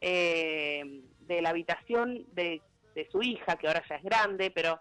eh, 0.00 1.02
de 1.20 1.42
la 1.42 1.50
habitación 1.50 2.26
de, 2.32 2.62
su 3.10 3.22
hija, 3.22 3.56
que 3.56 3.66
ahora 3.66 3.82
ya 3.88 3.96
es 3.96 4.02
grande, 4.02 4.50
pero, 4.50 4.80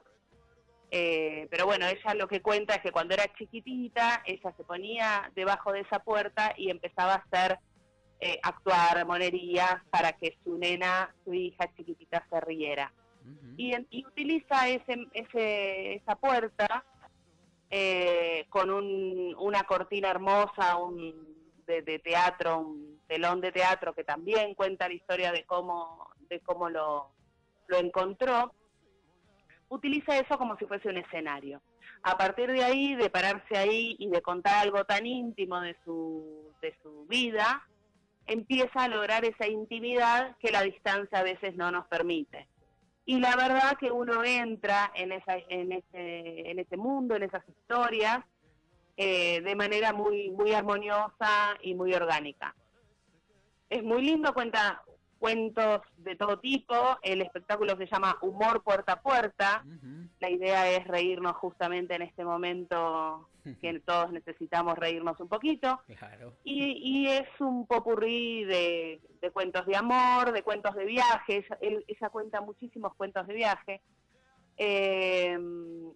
eh, 0.89 1.47
pero 1.49 1.65
bueno, 1.65 1.85
ella 1.85 2.13
lo 2.13 2.29
que 2.29 2.41
cuenta 2.41 2.75
es 2.75 2.81
que 2.81 2.91
cuando 2.91 3.13
era 3.13 3.25
chiquitita, 3.33 4.21
ella 4.25 4.53
se 4.55 4.63
ponía 4.63 5.29
debajo 5.35 5.73
de 5.73 5.81
esa 5.81 5.99
puerta 5.99 6.53
y 6.55 6.69
empezaba 6.69 7.13
a 7.13 7.17
hacer, 7.17 7.59
eh, 8.21 8.39
actuar 8.41 9.05
monerías 9.05 9.83
para 9.89 10.13
que 10.13 10.37
su 10.45 10.57
nena, 10.57 11.13
su 11.25 11.33
hija 11.33 11.69
chiquitita 11.75 12.25
se 12.29 12.39
riera. 12.39 12.93
y, 13.57 14.05
utiliza 14.05 14.69
ese, 14.69 15.07
ese, 15.13 15.95
esa 15.95 16.15
puerta 16.15 16.85
con 18.47 18.69
un, 18.69 19.35
una 19.37 19.63
cortina 19.63 20.09
hermosa, 20.09 20.77
un 20.77 21.34
de, 21.65 21.99
teatro, 21.99 22.59
un 22.59 23.01
telón 23.07 23.41
de 23.41 23.51
teatro 23.51 23.93
que 23.93 24.03
también 24.03 24.53
cuenta 24.55 24.87
la 24.87 24.93
historia 24.93 25.31
de 25.31 25.45
cómo, 25.45 26.09
de 26.29 26.39
cómo 26.41 26.69
lo, 26.69 27.11
lo 27.67 27.77
encontró, 27.77 28.53
utiliza 29.69 30.17
eso 30.17 30.37
como 30.37 30.57
si 30.57 30.65
fuese 30.65 30.89
un 30.89 30.97
escenario. 30.97 31.61
A 32.03 32.17
partir 32.17 32.51
de 32.51 32.63
ahí, 32.63 32.95
de 32.95 33.09
pararse 33.09 33.57
ahí 33.57 33.95
y 33.99 34.09
de 34.09 34.21
contar 34.21 34.63
algo 34.63 34.85
tan 34.85 35.05
íntimo 35.05 35.59
de 35.61 35.75
su, 35.83 36.53
de 36.61 36.75
su 36.83 37.05
vida, 37.07 37.67
empieza 38.27 38.83
a 38.83 38.87
lograr 38.87 39.25
esa 39.25 39.47
intimidad 39.47 40.35
que 40.37 40.51
la 40.51 40.61
distancia 40.61 41.19
a 41.19 41.23
veces 41.23 41.55
no 41.55 41.71
nos 41.71 41.87
permite. 41.87 42.47
Y 43.05 43.19
la 43.19 43.35
verdad 43.35 43.77
que 43.79 43.91
uno 43.91 44.23
entra 44.23 44.91
en, 44.95 45.11
esa, 45.11 45.37
en, 45.49 45.71
ese, 45.71 46.49
en 46.49 46.59
ese 46.59 46.77
mundo, 46.77 47.15
en 47.15 47.23
esas 47.23 47.47
historias, 47.47 48.23
eh, 48.97 49.41
de 49.41 49.55
manera 49.55 49.93
muy, 49.93 50.31
muy 50.31 50.53
armoniosa 50.53 51.57
y 51.61 51.75
muy 51.75 51.93
orgánica. 51.93 52.55
Es 53.69 53.83
muy 53.83 54.03
lindo, 54.03 54.33
cuenta 54.33 54.83
cuentos 55.25 55.81
de 55.97 56.15
todo 56.15 56.39
tipo, 56.39 56.75
el 57.01 57.21
espectáculo 57.21 57.75
se 57.77 57.87
llama 57.87 58.17
Humor 58.21 58.61
Puerta 58.63 58.93
a 58.93 59.01
Puerta, 59.01 59.65
la 60.19 60.29
idea 60.29 60.69
es 60.69 60.87
reírnos 60.87 61.35
justamente 61.37 61.95
en 61.95 62.03
este 62.03 62.23
momento 62.23 63.27
que 63.61 63.79
todos 63.79 64.11
necesitamos 64.11 64.77
reírnos 64.77 65.19
un 65.19 65.27
poquito, 65.27 65.81
y, 66.43 67.07
es 67.07 67.27
un 67.39 67.65
popurrí 67.65 68.43
de, 68.43 69.01
de, 69.21 69.31
cuentos 69.31 69.65
de 69.65 69.75
amor, 69.75 70.31
de 70.31 70.43
cuentos 70.43 70.75
de 70.75 70.85
viajes, 70.85 71.45
ella 71.59 72.09
cuenta 72.09 72.41
muchísimos 72.41 72.93
cuentos 72.93 73.25
de 73.25 73.33
viaje, 73.33 73.81
eh, 74.57 75.37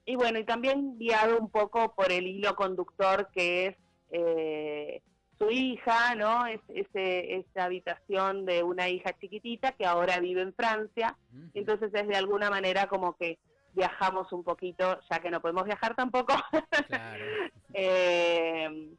y 0.06 0.16
bueno, 0.16 0.40
y 0.40 0.44
también 0.44 0.98
guiado 0.98 1.38
un 1.38 1.50
poco 1.50 1.94
por 1.94 2.12
el 2.12 2.28
hilo 2.28 2.56
conductor 2.56 3.30
que 3.34 3.68
es 3.68 3.76
eh, 4.12 5.02
su 5.38 5.50
hija, 5.50 6.16
¿no? 6.16 6.46
Es, 6.46 6.60
ese, 6.70 7.36
esa 7.38 7.66
habitación 7.66 8.46
de 8.46 8.64
una 8.64 8.90
hija 8.90 9.18
chiquitita 9.20 9.72
que 9.72 9.86
ahora 9.86 10.20
vive 10.20 10.42
en 10.42 10.54
Francia. 10.54 11.16
Entonces 11.54 11.92
es 11.94 12.08
de 12.08 12.16
alguna 12.16 12.50
manera 12.50 12.88
como 12.88 13.16
que 13.16 13.40
viajamos 13.74 14.32
un 14.34 14.44
poquito, 14.44 15.00
ya 15.10 15.20
que 15.20 15.30
no 15.30 15.42
podemos 15.42 15.64
viajar 15.64 15.96
tampoco, 15.96 16.34
eh, 17.74 18.90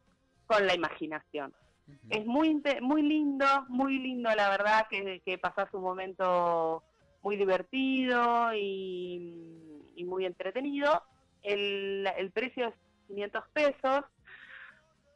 con 0.47 0.67
la 0.67 0.75
imaginación. 0.75 1.53
Es 2.09 2.25
muy, 2.25 2.63
muy 2.81 3.03
lindo, 3.03 3.47
muy 3.69 3.99
lindo 3.99 4.31
la 4.35 4.49
verdad 4.49 4.87
que, 4.89 5.21
que 5.25 5.39
pasás 5.39 5.69
un 5.75 5.83
momento 5.83 6.85
muy 7.23 7.37
divertido 7.37 8.55
y, 8.55 10.05
muy 10.05 10.25
entretenido. 10.25 11.03
El, 11.43 12.09
el, 12.17 12.31
precio 12.31 12.69
es 12.69 12.75
500 13.09 13.45
pesos, 13.53 14.05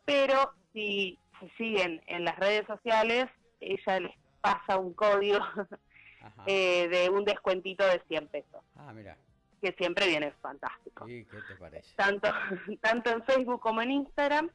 pero 0.04 0.52
si, 0.72 1.18
se 1.40 1.48
siguen 1.56 2.02
en 2.06 2.24
las 2.24 2.38
redes 2.38 2.66
sociales, 2.66 3.26
ella 3.60 4.00
les 4.00 4.14
pasa 4.40 4.78
un 4.78 4.92
código 4.92 5.40
eh, 6.46 6.88
de 6.88 7.08
un 7.08 7.24
descuentito 7.24 7.84
de 7.86 8.02
100 8.08 8.28
pesos. 8.28 8.62
Ah, 8.76 8.92
mira. 8.92 9.16
Que 9.62 9.72
siempre 9.72 10.06
viene 10.06 10.32
fantástico. 10.42 11.08
¿Y 11.08 11.24
qué 11.24 11.38
te 11.48 11.56
parece? 11.56 11.94
Tanto, 11.96 12.28
tanto 12.82 13.10
en 13.10 13.24
Facebook 13.24 13.60
como 13.60 13.80
en 13.80 13.90
Instagram 13.90 14.50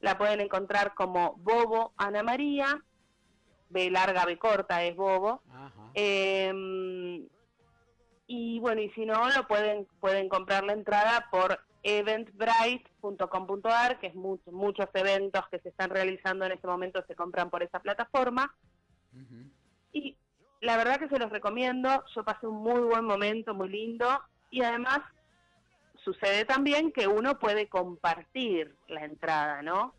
la 0.00 0.16
pueden 0.16 0.40
encontrar 0.40 0.94
como 0.94 1.34
Bobo 1.36 1.92
Ana 1.96 2.22
María, 2.22 2.82
B 3.68 3.90
larga, 3.90 4.24
B 4.24 4.38
corta 4.38 4.82
es 4.84 4.96
Bobo. 4.96 5.42
Em, 5.94 7.28
y 8.26 8.58
bueno, 8.60 8.80
y 8.80 8.88
si 8.90 9.04
no, 9.04 9.28
lo 9.30 9.46
pueden, 9.46 9.86
pueden 10.00 10.28
comprar 10.28 10.64
la 10.64 10.72
entrada 10.72 11.28
por 11.30 11.60
eventbrite.com.ar, 11.82 14.00
que 14.00 14.06
es 14.08 14.14
muchos 14.14 14.88
eventos 14.94 15.46
que 15.50 15.60
se 15.60 15.68
están 15.68 15.90
realizando 15.90 16.46
en 16.46 16.52
este 16.52 16.66
momento 16.66 17.04
se 17.06 17.14
compran 17.14 17.50
por 17.50 17.62
esa 17.62 17.80
plataforma. 17.80 18.56
Y 19.92 20.16
la 20.60 20.78
verdad 20.78 20.98
que 20.98 21.08
se 21.08 21.18
los 21.18 21.30
recomiendo, 21.30 22.02
yo 22.14 22.24
pasé 22.24 22.46
un 22.46 22.62
muy 22.62 22.80
buen 22.80 23.04
momento, 23.04 23.52
muy 23.54 23.68
lindo, 23.68 24.06
y 24.50 24.62
además 24.62 25.00
sucede 26.02 26.46
también 26.46 26.90
que 26.92 27.06
uno 27.06 27.38
puede 27.38 27.68
compartir 27.68 28.74
la 28.88 29.04
entrada, 29.04 29.60
¿no? 29.62 29.94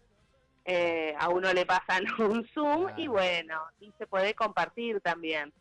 Eh, 0.67 1.13
a 1.19 1.29
uno 1.29 1.53
le 1.53 1.65
pasan 1.65 2.03
un 2.19 2.45
Zoom 2.53 2.89
y 2.97 3.07
bueno, 3.07 3.61
y 3.79 3.91
se 3.97 4.07
puede 4.07 4.33
compartir 4.33 4.99
también. 5.01 5.53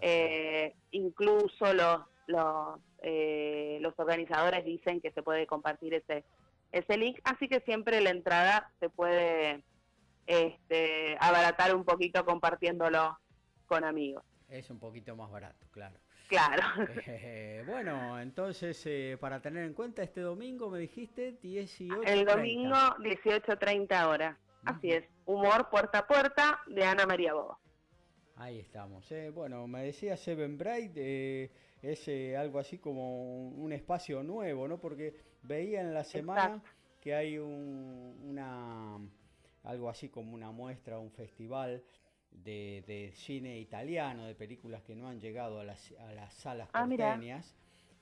Eh, 0.00 0.72
incluso 0.92 1.72
los, 1.74 2.02
los, 2.28 2.78
eh, 3.02 3.78
los 3.80 3.92
organizadores 3.98 4.64
dicen 4.64 5.00
que 5.00 5.10
se 5.10 5.24
puede 5.24 5.48
compartir 5.48 5.94
ese, 5.94 6.24
ese 6.70 6.96
link, 6.96 7.18
así 7.24 7.48
que 7.48 7.60
siempre 7.60 8.00
la 8.00 8.10
entrada 8.10 8.70
se 8.78 8.88
puede 8.88 9.64
este, 10.26 11.16
abaratar 11.18 11.74
un 11.74 11.84
poquito 11.84 12.24
compartiéndolo 12.24 13.18
con 13.66 13.82
amigos. 13.82 14.22
Es 14.48 14.70
un 14.70 14.78
poquito 14.78 15.16
más 15.16 15.30
barato, 15.30 15.66
claro. 15.72 15.96
Claro. 16.28 16.62
Eh, 17.06 17.62
bueno, 17.66 18.20
entonces, 18.20 18.80
eh, 18.86 19.16
para 19.20 19.40
tener 19.40 19.64
en 19.64 19.74
cuenta, 19.74 20.02
este 20.02 20.20
domingo 20.20 20.70
me 20.70 20.78
dijiste 20.78 21.38
18. 21.42 22.02
El 22.04 22.24
domingo 22.24 22.74
18.30 22.74 24.08
horas. 24.08 24.36
Así 24.64 24.92
es. 24.92 25.04
Humor 25.26 25.68
puerta 25.68 25.98
a 25.98 26.06
puerta 26.06 26.60
de 26.66 26.84
Ana 26.84 27.06
María 27.06 27.34
Bobo. 27.34 27.58
Ahí 28.36 28.58
estamos. 28.58 29.10
Eh. 29.12 29.30
Bueno, 29.30 29.66
me 29.66 29.84
decía 29.84 30.16
Seven 30.16 30.58
Bright, 30.58 30.96
es 30.96 32.08
algo 32.36 32.58
así 32.58 32.78
como 32.78 33.48
un, 33.50 33.72
espacio 33.72 34.22
nuevo, 34.22 34.66
¿no? 34.66 34.80
Porque 34.80 35.14
veía 35.42 35.80
en 35.80 35.92
la 35.92 36.04
semana 36.04 36.62
que 37.00 37.14
hay 37.14 37.38
un, 37.38 38.18
una 38.22 38.98
algo 39.64 39.88
así 39.88 40.08
como 40.08 40.34
una 40.34 40.50
muestra, 40.50 40.98
un 40.98 41.10
festival 41.10 41.82
de, 42.34 43.12
cine 43.14 43.58
italiano, 43.58 44.26
de 44.26 44.34
películas 44.34 44.82
que 44.82 44.94
no 44.94 45.08
han 45.08 45.20
llegado 45.20 45.60
a 45.60 45.64
las, 45.64 45.92
a 45.92 46.12
las 46.12 46.34
salas 46.34 46.68
ah, 46.72 46.86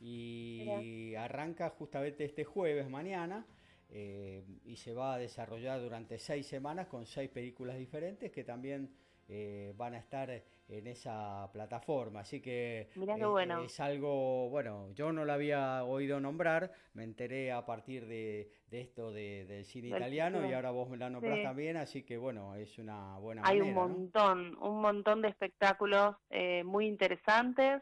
Y 0.01 1.15
arranca 1.15 1.71
justamente 1.71 2.25
este 2.25 2.45
jueves, 2.45 2.89
mañana, 2.89 3.47
eh, 3.91 4.43
y 4.65 4.77
se 4.77 4.95
va 4.95 5.15
a 5.15 5.19
desarrollar 5.19 5.81
durante 5.81 6.19
seis 6.19 6.47
semanas 6.47 6.87
con 6.87 7.05
seis 7.05 7.29
películas 7.29 7.77
diferentes 7.77 8.33
que 8.33 8.43
también 8.43 8.91
eh, 9.35 9.73
van 9.79 9.95
a 9.95 9.99
estar 9.99 10.29
en 10.31 10.87
esa 10.87 11.49
plataforma. 11.55 12.21
Así 12.21 12.43
que 12.43 12.91
eh, 12.95 13.65
es 13.65 13.81
algo, 13.81 14.51
bueno, 14.51 14.91
yo 14.93 15.11
no 15.11 15.25
la 15.25 15.35
había 15.35 15.85
oído 15.85 16.21
nombrar, 16.21 16.71
me 16.93 17.05
enteré 17.05 17.51
a 17.51 17.65
partir 17.65 18.07
de, 18.07 18.53
esto 18.71 19.11
de, 19.11 19.47
del 19.47 19.65
cine 19.65 19.89
italiano 19.89 20.47
y 20.47 20.53
ahora 20.53 20.71
vos 20.71 20.91
me 20.91 20.99
la 20.99 21.09
nombrás 21.09 21.43
también, 21.43 21.79
así 21.79 22.03
que 22.03 22.19
bueno, 22.19 22.55
es 22.57 22.79
una 22.79 23.17
buena 23.21 23.41
Hay 23.47 23.63
un 23.63 23.73
montón, 23.73 24.55
un 24.61 24.83
montón 24.83 25.23
de 25.23 25.29
espectáculos 25.29 26.15
eh, 26.29 26.63
muy 26.65 26.87
interesantes. 26.87 27.81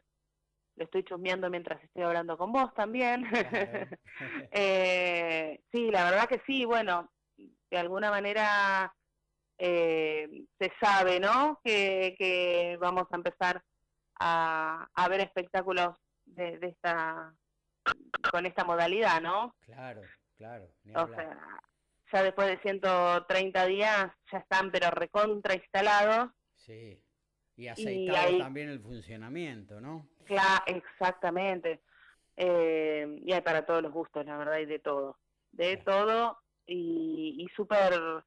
Lo 0.76 0.84
estoy 0.84 1.02
chusmeando 1.02 1.50
mientras 1.50 1.82
estoy 1.82 2.04
hablando 2.04 2.38
con 2.38 2.52
vos 2.52 2.72
también. 2.74 3.24
sí, 5.72 5.90
la 5.90 6.04
verdad 6.04 6.28
que 6.28 6.40
sí, 6.46 6.64
bueno, 6.64 7.10
de 7.36 7.76
alguna 7.76 8.08
manera 8.10 8.94
eh, 9.62 10.46
se 10.58 10.72
sabe, 10.80 11.20
¿no? 11.20 11.60
Que, 11.62 12.78
vamos 12.80 13.04
a 13.10 13.16
empezar 13.16 13.62
a, 14.18 14.88
ver 15.10 15.20
espectáculos 15.20 15.96
de, 16.24 16.58
esta 16.62 17.34
con 18.30 18.46
esta 18.46 18.64
modalidad, 18.64 19.20
¿no? 19.20 19.54
Claro, 19.60 20.02
claro. 20.36 20.66
o 20.94 21.08
sea, 21.08 21.60
ya 22.12 22.22
después 22.22 22.48
de 22.48 22.58
130 22.60 23.66
días 23.66 24.10
ya 24.32 24.38
están, 24.38 24.70
pero 24.70 24.90
recontra 24.90 25.54
instalados. 25.54 26.30
Sí. 26.54 27.02
Y 27.56 27.68
aceitado 27.68 28.38
también 28.38 28.70
el 28.70 28.80
funcionamiento, 28.80 29.78
¿no? 29.80 30.08
Claro, 30.24 30.64
exactamente. 30.66 31.82
Eh, 32.36 33.20
y 33.22 33.32
hay 33.32 33.42
para 33.42 33.66
todos 33.66 33.82
los 33.82 33.92
gustos, 33.92 34.24
la 34.24 34.38
verdad, 34.38 34.58
y 34.58 34.64
de 34.64 34.78
todo. 34.78 35.18
De 35.52 35.76
todo 35.78 36.38
y, 36.66 37.36
y 37.38 37.48
súper 37.54 38.24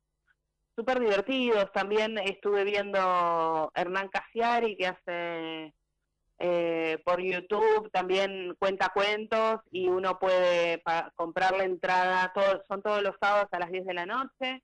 súper 0.76 1.00
divertidos. 1.00 1.72
También 1.72 2.18
estuve 2.18 2.64
viendo 2.64 3.72
Hernán 3.76 4.10
Casiari 4.10 4.76
que 4.76 4.88
hace 4.88 5.74
eh, 6.40 7.02
por 7.06 7.22
YouTube, 7.22 7.90
también 7.92 8.56
cuenta 8.60 8.90
cuentos 8.94 9.62
y 9.72 9.88
uno 9.88 10.20
puede 10.20 10.82
comprar 11.16 11.56
la 11.56 11.64
entrada, 11.64 12.32
todos, 12.34 12.62
son 12.68 12.82
todos 12.82 13.02
los 13.02 13.16
sábados 13.22 13.48
a 13.52 13.60
las 13.60 13.72
10 13.72 13.86
de 13.86 13.94
la 13.94 14.06
noche. 14.06 14.64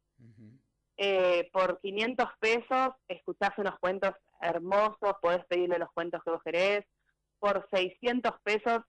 Eh, 1.02 1.50
por 1.54 1.80
500 1.80 2.26
pesos 2.42 2.90
escuchás 3.08 3.52
unos 3.58 3.80
cuentos 3.80 4.12
hermosos, 4.42 5.16
podés 5.22 5.46
pedirle 5.46 5.80
los 5.80 5.92
cuentos 5.94 6.22
que 6.24 6.32
vos 6.32 6.44
querés. 6.44 6.86
Por 7.40 7.66
600 7.72 8.34
pesos 8.44 8.82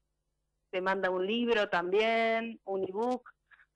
te 0.70 0.80
manda 0.80 1.10
un 1.10 1.24
libro 1.24 1.68
también, 1.68 2.60
un 2.64 2.82
ebook. 2.88 3.22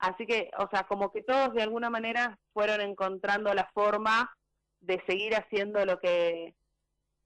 Así 0.05 0.27
que, 0.27 0.51
o 0.59 0.69
sea, 0.69 0.85
como 0.85 1.11
que 1.11 1.23
todos 1.23 1.55
de 1.55 1.63
alguna 1.63 1.89
manera 1.89 2.39
fueron 2.53 2.83
encontrando 2.83 3.55
la 3.55 3.71
forma 3.73 4.31
de 4.81 5.03
seguir 5.07 5.35
haciendo 5.35 5.85
lo 5.87 5.99
que 5.99 6.55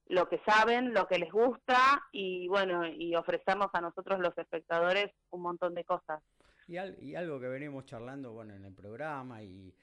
lo 0.07 0.29
que 0.29 0.41
saben, 0.47 0.95
lo 0.95 1.07
que 1.07 1.19
les 1.19 1.31
gusta 1.31 2.01
y 2.13 2.49
bueno, 2.49 2.87
y 2.87 3.15
ofrecernos 3.15 3.69
a 3.75 3.81
nosotros 3.81 4.21
los 4.21 4.37
espectadores 4.39 5.11
un 5.31 5.43
montón 5.43 5.75
de 5.75 5.85
cosas. 5.85 6.23
Y, 6.67 6.79
y 6.79 7.15
algo 7.15 7.39
que 7.41 7.49
venimos 7.49 7.85
charlando, 7.85 8.33
bueno, 8.33 8.55
en 8.55 8.65
el 8.65 8.73
programa 8.73 9.43
y, 9.43 9.75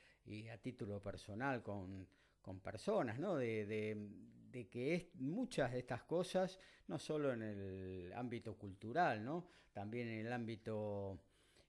a 0.51 0.57
título 0.57 0.99
personal 1.01 1.61
con, 1.61 2.07
con 2.41 2.59
personas, 2.59 3.19
¿no? 3.19 3.35
De, 3.35 3.65
de, 3.65 4.69
que 4.69 4.95
es, 4.95 5.15
muchas 5.15 5.73
de 5.73 5.79
estas 5.79 6.03
cosas, 6.03 6.59
no 6.87 6.97
solo 6.97 7.33
en 7.33 7.41
el 7.43 8.13
ámbito 8.13 8.57
cultural, 8.57 9.23
¿no? 9.23 9.49
También 9.73 10.07
en 10.07 10.25
el 10.25 10.33
ámbito 10.33 11.19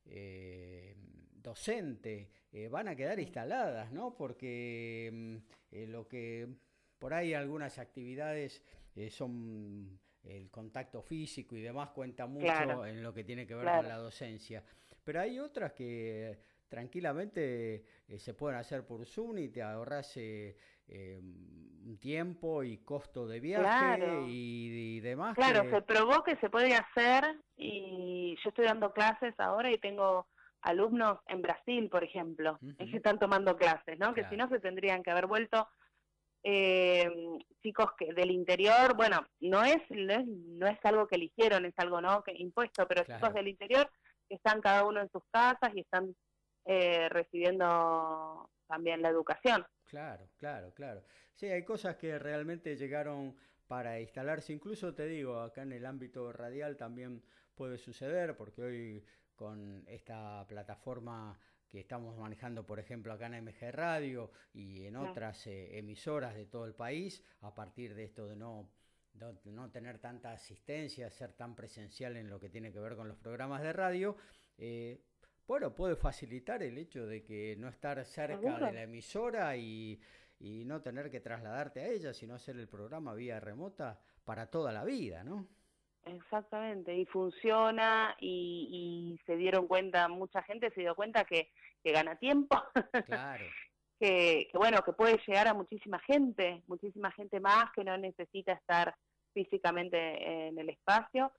eh, 0.07 0.95
docente 1.35 2.31
eh, 2.53 2.69
van 2.69 2.89
a 2.89 2.97
quedar 2.97 3.19
instaladas, 3.21 3.93
¿no? 3.93 4.15
Porque 4.15 5.11
mm, 5.13 5.37
eh, 5.73 5.87
lo 5.87 6.09
que 6.09 6.49
por 6.99 7.15
ahí 7.15 7.35
algunas 7.35 7.79
actividades 7.79 8.63
son 9.11 10.01
el 10.23 10.51
contacto 10.51 11.03
físico 11.03 11.55
y 11.55 11.61
demás 11.61 11.91
cuenta 11.91 12.27
mucho 12.27 12.87
en 12.87 13.03
lo 13.03 13.13
que 13.13 13.25
tiene 13.25 13.47
que 13.47 13.55
ver 13.55 13.67
con 13.67 13.87
la 13.87 13.99
docencia. 13.99 14.65
Pero 15.05 15.21
hay 15.21 15.39
otras 15.39 15.73
que 15.73 16.39
tranquilamente 16.67 17.85
se 18.17 18.33
pueden 18.33 18.59
hacer 18.59 18.87
por 18.87 19.05
Zoom 19.05 19.37
y 19.37 19.49
te 19.49 19.61
ahorras 19.61 20.19
un 20.89 21.99
tiempo 22.01 22.63
y 22.63 22.79
costo 22.79 23.27
de 23.27 23.41
viaje 23.41 24.25
y, 24.27 25.01
demás. 25.01 25.35
Claro, 25.35 25.69
se 25.71 25.83
probó 25.83 26.23
que 26.23 26.37
se 26.37 26.51
puede 26.51 26.75
hacer 26.75 27.37
y 27.57 28.37
yo 28.43 28.51
estoy 28.51 28.67
dando 28.67 28.93
clases 28.93 29.35
ahora 29.39 29.71
y 29.71 29.79
tengo 29.79 30.27
alumnos 30.63 31.19
en 31.29 31.43
Brasil, 31.43 31.89
por 31.89 32.03
ejemplo, 32.03 32.59
que 32.79 32.97
están 32.97 33.19
tomando 33.19 33.57
clases, 33.57 33.99
¿no? 33.99 34.15
Que 34.15 34.29
si 34.29 34.37
no 34.37 34.49
se 34.49 34.59
tendrían 34.59 35.03
que 35.03 35.11
haber 35.11 35.27
vuelto 35.27 35.69
eh, 36.43 37.11
chicos 37.63 37.87
que 37.99 38.13
del 38.13 38.31
interior, 38.31 38.97
bueno, 38.97 39.27
no 39.41 39.65
es, 39.65 39.79
no 39.91 40.67
es, 40.67 40.79
algo 40.85 41.07
que 41.09 41.17
eligieron, 41.17 41.65
es 41.65 41.75
algo 41.77 42.01
no 42.01 42.23
que 42.23 42.33
impuesto, 42.33 42.87
pero 42.87 43.05
chicos 43.05 43.35
del 43.35 43.49
interior 43.49 43.91
que 44.29 44.37
están 44.37 44.61
cada 44.61 44.85
uno 44.85 45.01
en 45.01 45.11
sus 45.11 45.23
casas 45.31 45.73
y 45.75 45.81
están 45.81 46.15
eh, 46.65 47.09
recibiendo 47.09 48.49
también 48.69 49.03
la 49.03 49.09
educación. 49.09 49.67
Claro, 49.87 50.29
claro, 50.37 50.73
claro. 50.75 51.03
Sí, 51.35 51.47
hay 51.47 51.65
cosas 51.65 51.97
que 51.97 52.19
realmente 52.19 52.77
llegaron 52.77 53.37
para 53.67 54.01
instalarse, 54.01 54.53
incluso 54.53 54.95
te 54.95 55.07
digo, 55.07 55.41
acá 55.41 55.63
en 55.63 55.73
el 55.73 55.87
ámbito 55.87 56.33
radial 56.33 56.77
también 56.77 57.23
puede 57.55 57.79
suceder, 57.79 58.37
porque 58.37 58.63
hoy 58.63 59.05
con 59.35 59.85
esta 59.87 60.45
plataforma 60.49 61.39
que 61.69 61.81
estamos 61.81 62.17
manejando, 62.17 62.65
por 62.65 62.79
ejemplo, 62.79 63.13
acá 63.13 63.27
en 63.27 63.35
MG 63.35 63.73
Radio 63.73 64.31
y 64.55 64.87
en 64.87 64.97
otras 64.97 65.47
eh, 65.47 65.79
emisoras 65.79 66.35
de 66.35 66.47
todo 66.47 66.65
el 66.65 66.75
país, 66.75 67.23
a 67.41 67.55
partir 67.55 67.95
de 67.95 68.05
esto 68.05 68.27
de 68.27 68.37
no, 68.37 68.71
no 69.45 69.71
tener 69.71 69.99
tanta 69.99 70.33
asistencia, 70.33 71.11
ser 71.11 71.33
tan 71.33 71.55
presencial 71.55 72.17
en 72.17 72.31
lo 72.31 72.39
que 72.39 72.49
tiene 72.49 72.73
que 72.73 72.81
ver 72.81 72.97
con 72.97 73.09
los 73.09 73.17
programas 73.19 73.63
de 73.63 73.73
radio, 73.73 74.17
eh, 74.59 75.01
bueno, 75.47 75.75
puede 75.75 75.97
facilitar 75.97 76.63
el 76.63 76.77
hecho 76.79 77.07
de 77.07 77.23
que 77.23 77.57
no 77.57 77.69
estar 77.69 78.05
cerca 78.05 78.59
de 78.59 78.73
la 78.73 78.83
emisora 78.83 79.57
y, 79.57 80.01
y 80.39 80.65
no 80.65 80.83
tener 80.83 81.11
que 81.11 81.21
trasladarte 81.21 81.81
a 81.81 81.89
ella, 81.89 82.13
sino 82.13 82.35
hacer 82.35 82.57
el 82.57 82.69
programa 82.69 83.15
vía 83.15 83.41
remota 83.41 84.01
para 84.25 84.47
toda 84.51 84.73
la 84.73 84.85
vida, 84.85 85.25
¿no? 85.25 85.47
Exactamente, 86.05 86.95
y 86.95 87.05
funciona 87.07 88.17
y, 88.21 89.19
se 89.27 89.37
dieron 89.37 89.67
cuenta, 89.67 90.07
mucha 90.09 90.43
gente 90.43 90.71
se 90.71 90.83
dio 90.83 90.95
cuenta 90.95 91.25
que, 91.25 91.51
que 91.83 91.93
gana 91.93 92.17
tiempo. 92.17 92.63
Claro. 93.07 93.45
que, 94.01 94.49
bueno, 94.55 94.83
que 94.83 94.93
puede 94.93 95.19
llegar 95.27 95.49
a 95.49 95.55
muchísima 95.55 95.99
gente, 96.01 96.63
muchísima 96.69 97.11
gente 97.11 97.41
más 97.41 97.73
que 97.73 97.83
no 97.83 97.97
necesita 97.97 98.53
estar 98.53 98.95
físicamente 99.33 100.47
en 100.49 100.59
el 100.59 100.71
espacio 100.71 101.33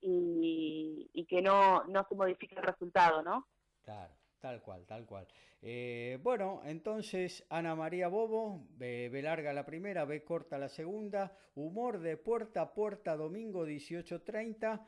y, 0.00 1.08
y, 1.12 1.26
que 1.26 1.42
no, 1.42 1.84
no 1.84 2.06
se 2.08 2.14
modifique 2.14 2.54
el 2.54 2.62
resultado, 2.62 3.22
¿no? 3.22 3.46
Tal 3.84 4.60
cual, 4.62 4.84
tal 4.86 5.06
cual. 5.06 5.26
Eh, 5.62 6.18
bueno, 6.22 6.60
entonces 6.64 7.44
Ana 7.48 7.74
María 7.74 8.08
Bobo, 8.08 8.66
B, 8.76 9.10
larga 9.22 9.52
la 9.52 9.64
primera, 9.64 10.04
B 10.04 10.22
corta 10.22 10.58
la 10.58 10.68
segunda, 10.68 11.36
humor 11.54 11.98
de 12.00 12.16
puerta 12.18 12.62
a 12.62 12.74
puerta, 12.74 13.16
domingo 13.16 13.66
18.30. 13.66 14.80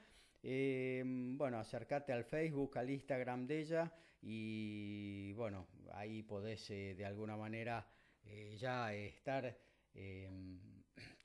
Eh, 0.42 1.02
bueno, 1.06 1.59
acércate 1.59 2.12
al 2.12 2.24
Facebook, 2.24 2.76
al 2.76 2.90
Instagram 2.90 3.46
de 3.46 3.61
ella 3.61 3.92
y 4.22 5.32
bueno, 5.35 5.66
ahí 5.92 6.22
podés 6.22 6.68
eh, 6.70 6.94
de 6.94 7.04
alguna 7.04 7.37
manera 7.37 7.87
eh, 8.24 8.56
ya 8.59 8.92
estar 8.92 9.56
em, 9.94 10.59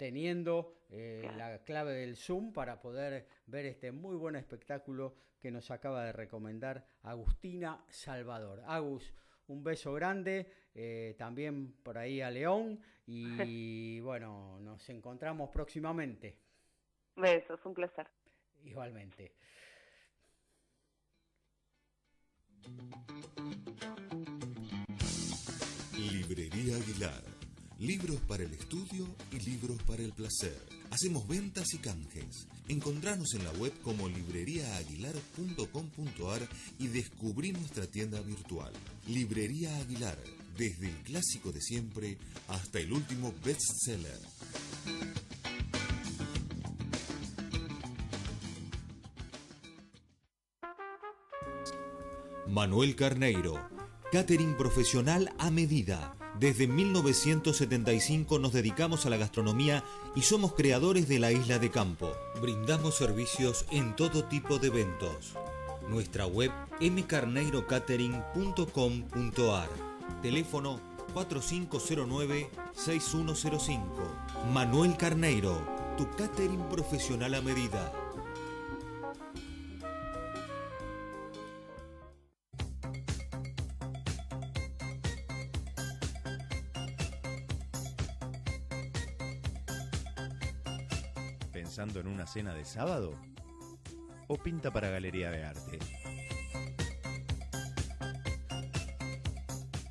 teniendo 0.01 0.73
eh, 0.89 1.29
la 1.37 1.59
clave 1.59 1.93
del 1.93 2.15
Zoom 2.15 2.53
para 2.53 2.81
poder 2.81 3.27
ver 3.45 3.67
este 3.67 3.91
muy 3.91 4.15
buen 4.15 4.35
espectáculo 4.35 5.13
que 5.39 5.51
nos 5.51 5.69
acaba 5.69 6.03
de 6.05 6.11
recomendar 6.11 6.87
Agustina 7.03 7.85
Salvador. 7.87 8.63
Agus, 8.65 9.13
un 9.45 9.63
beso 9.63 9.93
grande, 9.93 10.47
también 11.19 11.73
por 11.83 11.99
ahí 11.99 12.19
a 12.19 12.31
León 12.31 12.79
y 13.05 13.99
bueno, 14.01 14.57
nos 14.59 14.89
encontramos 14.89 15.51
próximamente. 15.51 16.35
Besos, 17.15 17.63
un 17.63 17.75
placer. 17.75 18.07
Igualmente. 18.63 19.35
Librería 25.93 26.77
Aguilar. 26.77 27.30
Libros 27.81 28.21
para 28.27 28.43
el 28.43 28.53
estudio 28.53 29.07
y 29.31 29.39
libros 29.39 29.81
para 29.87 30.03
el 30.03 30.13
placer. 30.13 30.55
Hacemos 30.91 31.27
ventas 31.27 31.73
y 31.73 31.79
canjes. 31.79 32.47
Encontranos 32.67 33.33
en 33.33 33.43
la 33.43 33.49
web 33.53 33.73
como 33.81 34.07
libreriaaguilar.com.ar 34.07 36.47
y 36.77 36.89
descubrí 36.89 37.53
nuestra 37.53 37.87
tienda 37.87 38.21
virtual. 38.21 38.71
Librería 39.07 39.75
Aguilar, 39.77 40.19
desde 40.55 40.89
el 40.89 40.95
clásico 40.97 41.51
de 41.51 41.59
siempre 41.59 42.19
hasta 42.49 42.79
el 42.79 42.93
último 42.93 43.33
bestseller. 43.43 44.19
Manuel 52.47 52.95
Carneiro, 52.95 53.59
catering 54.11 54.55
profesional 54.55 55.33
a 55.39 55.49
medida. 55.49 56.15
Desde 56.41 56.65
1975 56.65 58.39
nos 58.39 58.51
dedicamos 58.51 59.05
a 59.05 59.11
la 59.11 59.17
gastronomía 59.17 59.83
y 60.15 60.23
somos 60.23 60.53
creadores 60.53 61.07
de 61.07 61.19
la 61.19 61.31
isla 61.31 61.59
de 61.59 61.69
campo. 61.69 62.11
Brindamos 62.41 62.95
servicios 62.95 63.67
en 63.69 63.95
todo 63.95 64.23
tipo 64.23 64.57
de 64.57 64.69
eventos. 64.69 65.33
Nuestra 65.87 66.25
web 66.25 66.49
mcarneirocatering.com.ar. 66.79 69.69
Teléfono 70.23 70.79
4509-6105. 71.13 73.83
Manuel 74.51 74.97
Carneiro, 74.97 75.61
tu 75.95 76.09
catering 76.17 76.63
profesional 76.69 77.35
a 77.35 77.41
medida. 77.41 77.93
Una 92.21 92.27
cena 92.27 92.53
de 92.53 92.65
sábado? 92.65 93.19
¿O 94.27 94.37
pinta 94.37 94.69
para 94.69 94.91
galería 94.91 95.31
de 95.31 95.43
arte? 95.43 95.79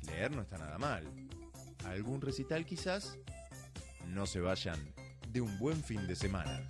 Leer 0.07 0.33
no 0.33 0.41
está 0.41 0.57
nada 0.57 0.77
mal. 0.77 1.03
¿Algún 1.83 2.21
recital 2.21 2.65
quizás? 2.65 3.17
No 4.07 4.25
se 4.25 4.39
vayan 4.39 4.79
de 5.27 5.41
un 5.41 5.59
buen 5.59 5.83
fin 5.83 6.07
de 6.07 6.15
semana. 6.15 6.65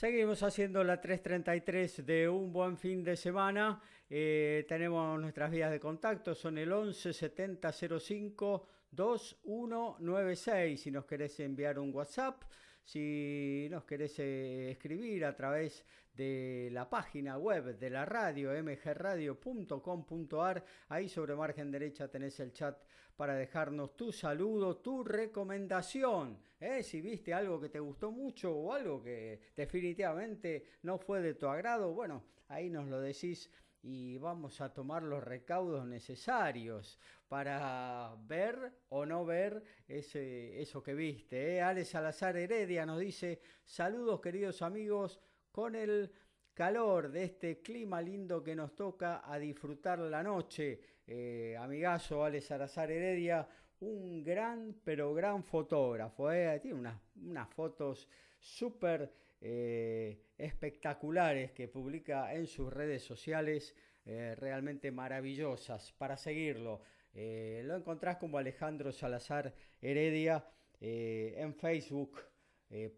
Seguimos 0.00 0.42
haciendo 0.42 0.82
la 0.82 0.98
333 0.98 2.06
de 2.06 2.26
un 2.26 2.50
buen 2.50 2.78
fin 2.78 3.04
de 3.04 3.16
semana. 3.16 3.82
Eh, 4.08 4.64
tenemos 4.66 5.20
nuestras 5.20 5.50
vías 5.50 5.70
de 5.70 5.78
contacto, 5.78 6.34
son 6.34 6.56
el 6.56 6.72
11 6.72 7.12
70 7.12 7.70
05 7.70 8.66
2196. 8.92 10.80
Si 10.80 10.90
nos 10.90 11.04
querés 11.04 11.38
enviar 11.40 11.78
un 11.78 11.94
WhatsApp, 11.94 12.44
si 12.82 13.68
nos 13.70 13.84
querés 13.84 14.18
eh, 14.20 14.70
escribir 14.70 15.22
a 15.26 15.36
través 15.36 15.84
de 16.20 16.68
la 16.70 16.88
página 16.90 17.38
web 17.38 17.78
de 17.78 17.88
la 17.88 18.04
radio, 18.04 18.50
mgradio.com.ar, 18.62 20.62
ahí 20.90 21.08
sobre 21.08 21.34
margen 21.34 21.70
derecha 21.70 22.08
tenés 22.08 22.38
el 22.40 22.52
chat 22.52 22.76
para 23.16 23.34
dejarnos 23.34 23.96
tu 23.96 24.12
saludo, 24.12 24.76
tu 24.76 25.02
recomendación. 25.02 26.38
¿eh? 26.60 26.82
Si 26.82 27.00
viste 27.00 27.32
algo 27.32 27.58
que 27.58 27.70
te 27.70 27.80
gustó 27.80 28.12
mucho 28.12 28.54
o 28.54 28.74
algo 28.74 29.02
que 29.02 29.40
definitivamente 29.56 30.66
no 30.82 30.98
fue 30.98 31.22
de 31.22 31.32
tu 31.32 31.48
agrado, 31.48 31.94
bueno, 31.94 32.22
ahí 32.48 32.68
nos 32.68 32.86
lo 32.88 33.00
decís 33.00 33.50
y 33.82 34.18
vamos 34.18 34.60
a 34.60 34.74
tomar 34.74 35.02
los 35.02 35.24
recaudos 35.24 35.86
necesarios 35.86 36.98
para 37.28 38.14
ver 38.26 38.74
o 38.90 39.06
no 39.06 39.24
ver 39.24 39.62
ese, 39.88 40.60
eso 40.60 40.82
que 40.82 40.92
viste. 40.92 41.54
¿eh? 41.54 41.62
Ale 41.62 41.86
Salazar 41.86 42.36
Heredia 42.36 42.84
nos 42.84 43.00
dice, 43.00 43.40
saludos 43.64 44.20
queridos 44.20 44.60
amigos, 44.60 45.18
con 45.50 45.74
el 45.74 46.10
calor 46.54 47.10
de 47.10 47.24
este 47.24 47.60
clima 47.60 48.00
lindo 48.00 48.42
que 48.42 48.54
nos 48.54 48.74
toca 48.74 49.22
a 49.24 49.38
disfrutar 49.38 49.98
la 49.98 50.22
noche. 50.22 50.80
Eh, 51.06 51.56
amigazo 51.58 52.24
Ale 52.24 52.40
Salazar 52.40 52.90
Heredia, 52.90 53.48
un 53.80 54.22
gran, 54.22 54.80
pero 54.84 55.14
gran 55.14 55.42
fotógrafo. 55.42 56.30
¿eh? 56.30 56.60
Tiene 56.60 56.78
unas, 56.78 57.00
unas 57.16 57.48
fotos 57.48 58.08
súper 58.38 59.12
eh, 59.40 60.26
espectaculares 60.36 61.52
que 61.52 61.68
publica 61.68 62.34
en 62.34 62.46
sus 62.46 62.72
redes 62.72 63.02
sociales, 63.02 63.74
realmente 64.04 64.90
maravillosas 64.90 65.92
para 65.92 66.16
seguirlo. 66.16 66.82
Lo 67.14 67.76
encontrás 67.76 68.16
como 68.16 68.38
Alejandro 68.38 68.90
Salazar 68.90 69.54
Heredia 69.80 70.44
en 70.80 71.54
Facebook, 71.54 72.18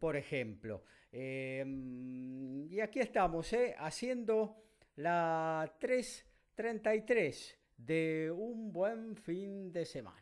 por 0.00 0.16
ejemplo. 0.16 0.84
Y 1.12 2.80
aquí 2.80 3.00
estamos, 3.00 3.50
haciendo 3.78 4.56
la 4.96 5.70
333 5.78 7.58
de 7.76 8.30
un 8.30 8.72
buen 8.72 9.14
fin 9.16 9.70
de 9.72 9.84
semana. 9.84 10.18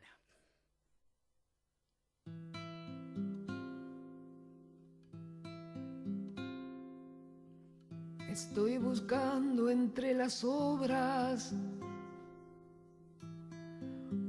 Estoy 8.30 8.78
buscando 8.78 9.68
entre 9.70 10.14
las 10.14 10.44
obras 10.44 11.52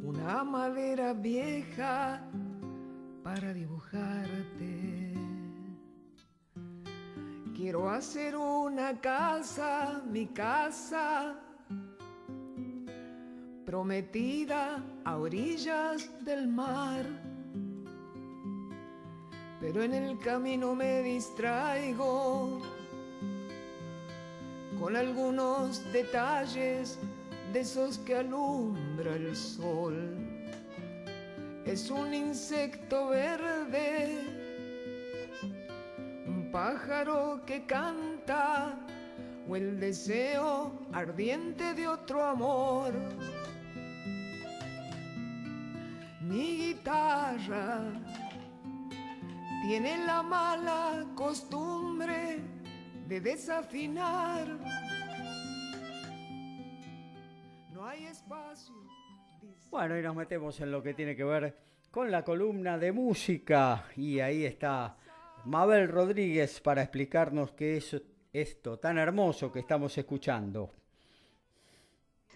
una 0.03 0.43
madera 0.43 1.13
vieja 1.13 2.27
para 3.23 3.53
dibujarte. 3.53 5.10
Quiero 7.61 7.91
hacer 7.91 8.35
una 8.35 8.99
casa, 8.99 10.01
mi 10.09 10.25
casa, 10.25 11.35
prometida 13.63 14.83
a 15.03 15.17
orillas 15.17 16.09
del 16.25 16.47
mar. 16.47 17.05
Pero 19.59 19.83
en 19.83 19.93
el 19.93 20.17
camino 20.17 20.73
me 20.73 21.03
distraigo 21.03 22.63
con 24.79 24.95
algunos 24.95 25.83
detalles 25.93 26.97
de 27.53 27.59
esos 27.59 27.99
que 27.99 28.15
alumbra 28.15 29.13
el 29.13 29.35
sol. 29.35 30.17
Es 31.63 31.91
un 31.91 32.11
insecto 32.11 33.09
verde, 33.09 34.30
pájaro 36.51 37.41
que 37.45 37.65
canta, 37.65 38.77
o 39.47 39.55
el 39.55 39.79
deseo 39.79 40.71
ardiente 40.91 41.73
de 41.73 41.87
otro 41.87 42.23
amor. 42.23 42.93
Mi 46.21 46.57
guitarra 46.57 47.81
tiene 49.63 50.05
la 50.05 50.21
mala 50.21 51.05
costumbre 51.15 52.39
de 53.07 53.21
desafinar. 53.21 54.47
No 57.73 57.87
hay 57.87 58.05
espacio. 58.05 58.75
Bueno, 59.69 59.97
y 59.97 60.01
nos 60.01 60.15
metemos 60.15 60.59
en 60.59 60.71
lo 60.71 60.83
que 60.83 60.93
tiene 60.93 61.15
que 61.15 61.23
ver 61.23 61.57
con 61.89 62.11
la 62.11 62.23
columna 62.23 62.77
de 62.77 62.91
música. 62.91 63.85
Y 63.95 64.19
ahí 64.19 64.45
está 64.45 64.97
Mabel 65.45 65.87
Rodríguez 65.87 66.61
para 66.61 66.83
explicarnos 66.83 67.51
qué 67.53 67.77
es 67.77 68.01
esto 68.31 68.77
tan 68.77 68.97
hermoso 68.97 69.51
que 69.51 69.59
estamos 69.59 69.97
escuchando. 69.97 70.71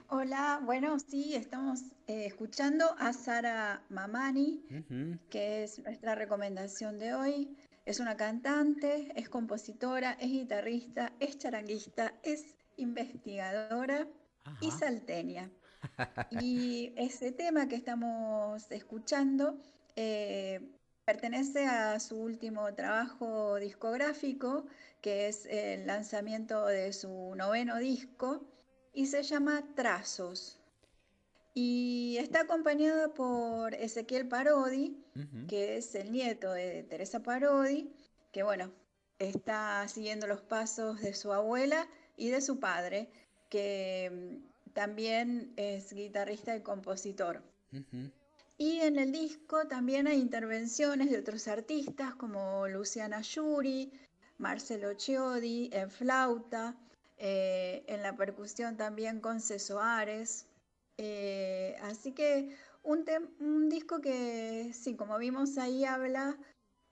Hola, 0.10 0.62
bueno, 0.64 1.00
sí, 1.00 1.36
estamos 1.36 1.82
eh, 2.08 2.26
escuchando 2.26 2.96
a 3.00 3.14
Sara 3.14 3.84
Mamani, 3.90 4.64
que 5.30 5.64
es 5.64 5.80
nuestra 5.80 6.16
recomendación 6.16 7.00
de 7.00 7.14
hoy. 7.14 7.58
Es 7.86 8.00
una 8.00 8.16
cantante, 8.18 9.12
es 9.16 9.30
compositora, 9.30 10.14
es 10.14 10.32
guitarrista, 10.32 11.12
es 11.20 11.38
charanguista, 11.38 12.14
es 12.24 12.56
investigadora 12.78 14.08
y 14.62 14.72
salteña. 14.72 15.52
y 16.32 16.94
ese 16.96 17.32
tema 17.32 17.68
que 17.68 17.76
estamos 17.76 18.72
escuchando 18.72 19.58
eh, 19.96 20.75
pertenece 21.06 21.66
a 21.66 22.00
su 22.00 22.18
último 22.18 22.74
trabajo 22.74 23.56
discográfico, 23.58 24.66
que 25.02 25.28
es 25.28 25.46
el 25.46 25.86
lanzamiento 25.86 26.66
de 26.66 26.92
su 26.94 27.36
noveno 27.36 27.78
disco 27.78 28.44
y 28.92 29.06
se 29.06 29.22
llama 29.22 29.64
Trazos. 29.76 30.60
Y 31.54 32.18
está 32.20 32.42
acompañada 32.42 33.14
por 33.14 33.76
Ezequiel 33.76 34.28
Parodi, 34.28 34.98
que 35.48 35.78
es 35.78 35.96
el 35.96 36.12
nieto 36.12 36.52
de 36.52 36.84
Teresa 36.84 37.22
Parodi, 37.22 37.94
que 38.34 38.44
bueno, 38.44 38.72
está 39.20 39.88
siguiendo 39.88 40.28
los 40.28 40.42
pasos 40.42 41.00
de 41.02 41.14
su 41.14 41.32
abuela 41.32 41.88
y 42.18 42.30
de 42.30 42.42
su 42.42 42.60
padre, 42.60 43.10
que 43.50 44.12
mm, 44.12 44.74
también 44.74 45.54
es 45.56 45.94
guitarrista 45.94 46.56
y 46.58 46.62
compositor. 46.62 47.42
Y 48.58 48.80
en 48.80 48.98
el 48.98 49.12
disco 49.12 49.68
también 49.68 50.08
hay 50.08 50.20
intervenciones 50.20 51.12
de 51.12 51.20
otros 51.20 51.48
artistas 51.48 52.16
como 52.16 52.68
Luciana 52.68 53.22
Yuri, 53.22 53.92
Marcelo 54.38 54.94
Chiodi 54.94 55.70
en 55.74 55.92
flauta, 55.92 56.78
eh, 57.18 57.84
en 57.88 58.02
la 58.02 58.16
percusión 58.16 58.78
también 58.78 59.20
con 59.20 59.42
Cesoares. 59.42 60.48
Eh, 60.98 61.76
así 61.82 62.14
que 62.14 62.56
un, 62.84 63.70
disco 63.70 64.00
que, 64.00 64.72
sí, 64.74 64.96
como 64.96 65.18
vimos 65.18 65.58
ahí, 65.58 65.84
habla 65.84 66.38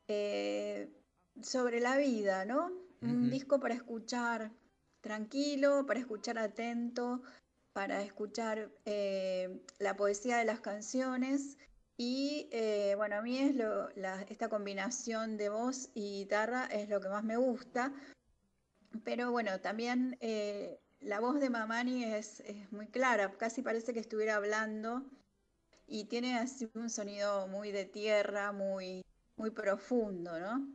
eh, 0.10 0.90
sobre 1.42 1.80
la 1.80 1.98
vida, 1.98 2.46
¿no? 2.46 2.72
Un 3.02 3.30
disco 3.30 3.60
para 3.60 3.74
escuchar 3.74 4.52
tranquilo, 5.02 5.86
para 5.86 6.00
escuchar 6.00 6.38
atento, 6.38 7.22
para 7.74 8.02
escuchar 8.04 8.72
la 9.80 9.96
poesía 9.96 10.38
de 10.38 10.46
las 10.46 10.60
canciones. 10.60 11.58
Y 11.98 12.50
bueno, 12.96 13.18
a 13.18 13.22
mí 13.22 13.38
es 13.38 13.56
esta 14.30 14.50
combinación 14.50 15.38
de 15.38 15.50
voz 15.50 15.90
y 15.94 16.20
guitarra 16.20 16.66
es 16.66 16.90
lo 16.90 17.02
que 17.02 17.10
más 17.10 17.24
me 17.24 17.38
gusta, 17.38 17.94
pero 19.04 19.32
bueno, 19.32 19.60
también 19.60 20.18
eh, 20.22 20.80
la 21.02 21.20
voz 21.20 21.40
de 21.40 21.50
Mamani 21.50 22.04
es, 22.04 22.44
muy 22.72 22.88
clara, 22.88 23.32
casi 23.38 23.62
parece 23.62 23.94
que 23.94 24.00
estuviera 24.00 24.36
hablando 24.36 25.04
y 25.88 26.06
tiene 26.06 26.38
así 26.38 26.70
un 26.76 26.90
sonido 26.90 27.48
muy 27.48 27.72
de 27.72 27.86
tierra, 27.86 28.52
muy, 28.52 29.04
muy 29.36 29.50
profundo, 29.50 30.40
¿no? 30.40 30.68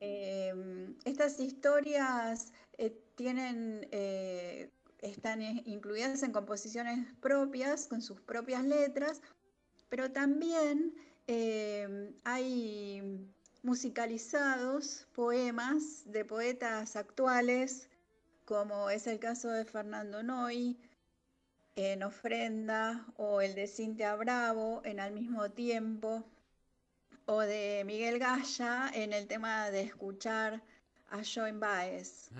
Estas 0.00 1.40
historias 1.40 2.52
eh, 2.76 2.90
tienen, 3.14 3.88
eh, 3.90 4.70
están 5.04 5.42
incluidas 5.42 6.22
en 6.22 6.32
composiciones 6.32 7.06
propias, 7.20 7.86
con 7.88 8.00
sus 8.00 8.20
propias 8.22 8.64
letras, 8.64 9.20
pero 9.90 10.10
también 10.10 10.94
em, 11.26 12.14
hay 12.24 13.28
musicalizados 13.62 15.06
poemas 15.12 16.02
de 16.06 16.24
poetas 16.24 16.96
actuales, 16.96 17.90
como 18.46 18.88
es 18.90 19.06
el 19.06 19.18
caso 19.18 19.50
de 19.50 19.64
Fernando 19.66 20.22
Noy 20.22 20.78
en 21.76 22.02
Ofrenda, 22.02 23.06
o 23.16 23.40
el 23.42 23.54
de 23.54 23.66
Cintia 23.66 24.14
Bravo 24.16 24.80
en 24.84 25.00
Al 25.00 25.12
mismo 25.12 25.50
tiempo, 25.50 26.24
o 27.26 27.40
de 27.40 27.82
Miguel 27.84 28.18
Gaya 28.18 28.90
en 28.94 29.12
el 29.12 29.26
tema 29.26 29.70
de 29.70 29.82
escuchar 29.82 30.62
a 31.08 31.22
Joan 31.22 31.60
Baez. 31.60 32.30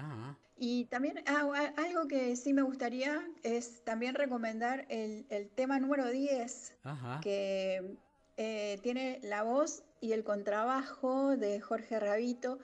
Y 0.56 0.84
también 0.86 1.22
ah, 1.26 1.72
algo 1.76 2.06
que 2.06 2.36
sí 2.36 2.52
me 2.52 2.62
gustaría 2.62 3.26
es 3.42 3.84
también 3.84 4.14
recomendar 4.14 4.86
el, 4.88 5.50
tema 5.54 5.80
número 5.80 6.08
10, 6.08 6.74
que 7.20 7.98
eh, 8.36 8.78
tiene 8.82 9.20
la 9.22 9.42
voz 9.42 9.82
y 10.00 10.12
el 10.12 10.24
contrabajo 10.24 11.36
de 11.36 11.60
Jorge 11.60 11.98
Rabito 11.98 12.58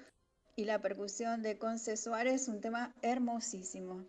y 0.56 0.64
la 0.64 0.80
percusión 0.80 1.42
de 1.42 1.58
Conce 1.58 1.96
Suárez, 1.96 2.48
un 2.48 2.60
tema 2.60 2.94
hermosísimo. 3.02 4.04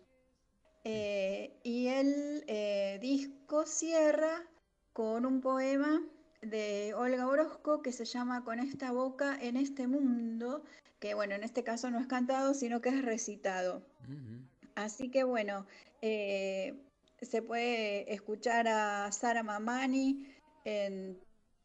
Eh, 0.84 1.56
y 1.62 1.86
el 1.88 2.44
eh, 2.48 2.98
disco 3.00 3.64
cierra 3.66 4.44
con 4.92 5.24
un 5.24 5.40
poema 5.40 6.02
de 6.42 6.92
Olga 6.94 7.26
Orozco 7.26 7.82
que 7.82 7.92
se 7.92 8.04
llama 8.04 8.44
Con 8.44 8.58
esta 8.58 8.92
boca 8.92 9.38
en 9.40 9.56
este 9.56 9.86
mundo, 9.86 10.64
que 10.98 11.14
bueno, 11.14 11.34
en 11.34 11.44
este 11.44 11.62
caso 11.64 11.90
no 11.90 11.98
es 11.98 12.06
cantado, 12.06 12.52
sino 12.54 12.80
que 12.80 12.90
es 12.90 13.02
recitado. 13.02 13.82
Así 14.74 15.10
que 15.10 15.24
bueno, 15.24 15.66
eh, 16.00 16.74
se 17.20 17.42
puede 17.42 18.12
escuchar 18.12 18.66
a 18.68 19.10
Sara 19.12 19.42
Mamani 19.42 20.26
en 20.64 21.18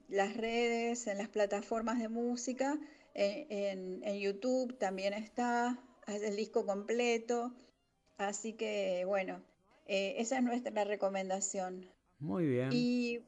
las 0.08 0.38
redes, 0.38 1.08
en 1.08 1.18
las 1.18 1.28
plataformas 1.28 2.00
de 2.00 2.10
música, 2.10 2.80
en, 3.14 4.02
YouTube 4.20 4.78
también 4.78 5.14
está, 5.14 5.80
el 6.08 6.36
disco 6.36 6.66
completo. 6.66 7.54
Así 8.18 8.54
que 8.54 9.04
bueno, 9.06 9.42
eh, 9.88 10.16
esa 10.18 10.38
es 10.38 10.44
nuestra 10.44 10.84
recomendación. 10.84 11.88
Muy 12.20 12.46
bien. 12.48 12.70
Y, 12.72 13.22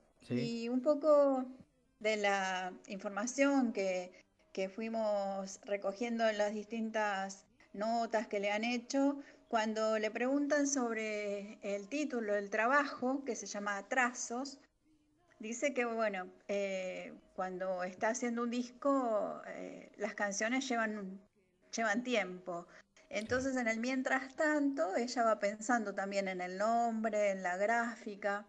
un 0.69 0.81
poco 0.81 1.45
de 1.99 2.17
la 2.17 2.73
información 2.87 3.73
que, 3.73 4.11
que 4.53 4.69
fuimos 4.69 5.59
recogiendo 5.65 6.27
en 6.27 6.37
las 6.37 6.53
distintas 6.53 7.45
notas 7.73 8.27
que 8.27 8.39
le 8.39 8.51
han 8.51 8.63
hecho, 8.63 9.17
cuando 9.47 9.97
le 9.97 10.11
preguntan 10.11 10.67
sobre 10.67 11.57
el 11.61 11.87
título 11.87 12.33
del 12.33 12.49
trabajo, 12.49 13.23
que 13.25 13.35
se 13.35 13.47
llama 13.47 13.87
Trazos, 13.87 14.59
Dice 15.39 15.73
que, 15.73 15.85
bueno, 15.85 16.29
eh, 16.49 17.13
cuando 17.33 17.83
está 17.83 18.09
haciendo 18.09 18.43
un 18.43 18.49
disco, 18.49 19.41
eh, 19.47 19.89
las 19.95 20.13
canciones 20.13 20.67
llevan, 20.67 21.21
llevan 21.73 22.03
tiempo. 22.03 22.67
Entonces, 23.09 23.55
en 23.55 23.69
el 23.69 23.79
mientras 23.79 24.35
tanto, 24.35 24.97
ella 24.97 25.23
va 25.23 25.39
pensando 25.39 25.95
también 25.95 26.27
en 26.27 26.41
el 26.41 26.57
nombre, 26.57 27.31
en 27.31 27.41
la 27.41 27.55
gráfica. 27.55 28.45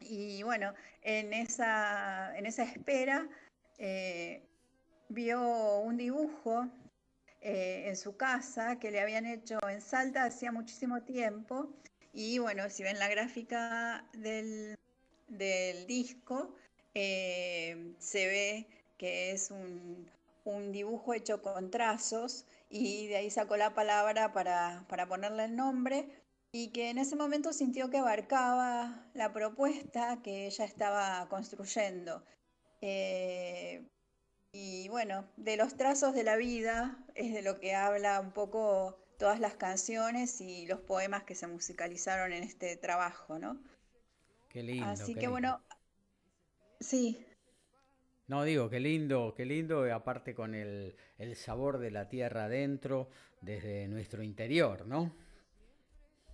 Y 0.00 0.42
bueno, 0.42 0.74
en 1.02 1.32
esa, 1.32 2.36
en 2.36 2.46
esa 2.46 2.64
espera, 2.64 3.28
eh, 3.78 4.42
vio 5.08 5.78
un 5.80 5.96
dibujo 5.96 6.68
en 7.42 7.96
su 7.96 8.18
casa 8.18 8.78
que 8.78 8.90
le 8.90 9.00
habían 9.00 9.24
hecho 9.24 9.58
en 9.66 9.80
Salta 9.80 10.24
hacía 10.24 10.52
muchísimo 10.52 11.02
tiempo. 11.02 11.70
Y 12.12 12.38
bueno, 12.38 12.68
si 12.68 12.82
ven 12.82 12.98
la 12.98 13.08
gráfica 13.08 14.04
del, 14.12 14.76
del 15.28 15.86
disco 15.86 16.54
eh, 16.94 17.94
se 17.98 18.26
ve 18.26 18.66
que 18.98 19.32
es 19.32 19.50
un, 19.50 20.08
dibujo 20.72 21.14
hecho 21.14 21.40
con 21.40 21.70
trazos 21.70 22.44
y 22.68 23.06
de 23.06 23.16
ahí 23.16 23.30
sacó 23.30 23.56
la 23.56 23.72
palabra 23.72 24.32
para, 24.32 24.84
ponerle 25.08 25.44
el 25.44 25.54
nombre 25.54 26.08
y 26.52 26.72
que 26.72 26.90
en 26.90 26.98
ese 26.98 27.16
momento 27.16 27.52
sintió 27.52 27.90
que 27.90 27.98
abarcaba 27.98 29.06
la 29.14 29.32
propuesta 29.32 30.20
que 30.22 30.46
ella 30.46 30.64
estaba 30.64 31.28
construyendo. 31.28 32.24
Eh, 32.80 33.86
y 34.52 34.88
bueno, 34.88 35.28
de 35.36 35.56
los 35.56 35.76
trazos 35.76 36.14
de 36.14 36.24
la 36.24 36.36
vida 36.36 36.98
es 37.14 37.32
de 37.32 37.42
lo 37.42 37.60
que 37.60 37.74
habla 37.74 38.20
un 38.20 38.32
poco 38.32 38.98
todas 39.18 39.38
las 39.38 39.54
canciones 39.54 40.40
y 40.40 40.66
los 40.66 40.80
poemas 40.80 41.22
que 41.22 41.34
se 41.34 41.46
musicalizaron 41.46 42.32
en 42.32 42.42
este 42.42 42.76
trabajo, 42.76 43.38
¿no? 43.38 43.60
Qué 44.48 44.62
lindo. 44.62 44.86
Así 44.86 45.14
que 45.14 45.28
bueno, 45.28 45.62
sí. 46.80 47.24
No, 48.26 48.42
digo, 48.44 48.70
qué 48.70 48.80
lindo, 48.80 49.34
qué 49.36 49.44
lindo, 49.44 49.92
aparte 49.94 50.34
con 50.34 50.54
el, 50.54 50.96
el 51.18 51.36
sabor 51.36 51.78
de 51.78 51.90
la 51.90 52.08
tierra 52.08 52.44
adentro, 52.44 53.08
desde 53.40 53.86
nuestro 53.88 54.22
interior, 54.22 54.86
¿no? 54.86 55.14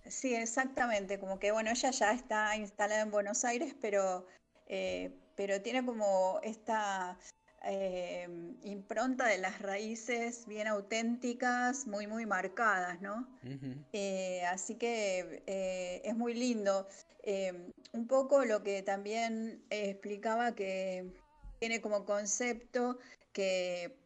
Sí, 0.09 0.33
exactamente, 0.33 1.19
como 1.19 1.39
que 1.39 1.51
bueno, 1.51 1.71
ella 1.71 1.91
ya 1.91 2.11
está 2.11 2.55
instalada 2.55 3.01
en 3.01 3.11
Buenos 3.11 3.43
Aires, 3.43 3.75
pero, 3.81 4.25
eh, 4.67 5.11
pero 5.35 5.61
tiene 5.61 5.85
como 5.85 6.39
esta 6.43 7.17
eh, 7.63 8.27
impronta 8.63 9.25
de 9.27 9.37
las 9.37 9.61
raíces 9.61 10.45
bien 10.47 10.67
auténticas, 10.67 11.87
muy, 11.87 12.07
muy 12.07 12.25
marcadas, 12.25 13.01
¿no? 13.01 13.27
Eh, 13.93 14.43
así 14.45 14.75
que 14.75 15.43
es 16.03 16.15
muy 16.15 16.33
lindo. 16.33 16.87
un 17.93 18.07
poco 18.07 18.45
lo 18.45 18.63
que 18.63 18.83
también 18.83 19.63
explicaba 19.69 20.55
que 20.55 21.11
tiene 21.59 21.81
como 21.81 22.05
concepto 22.05 22.99
que 23.33 23.97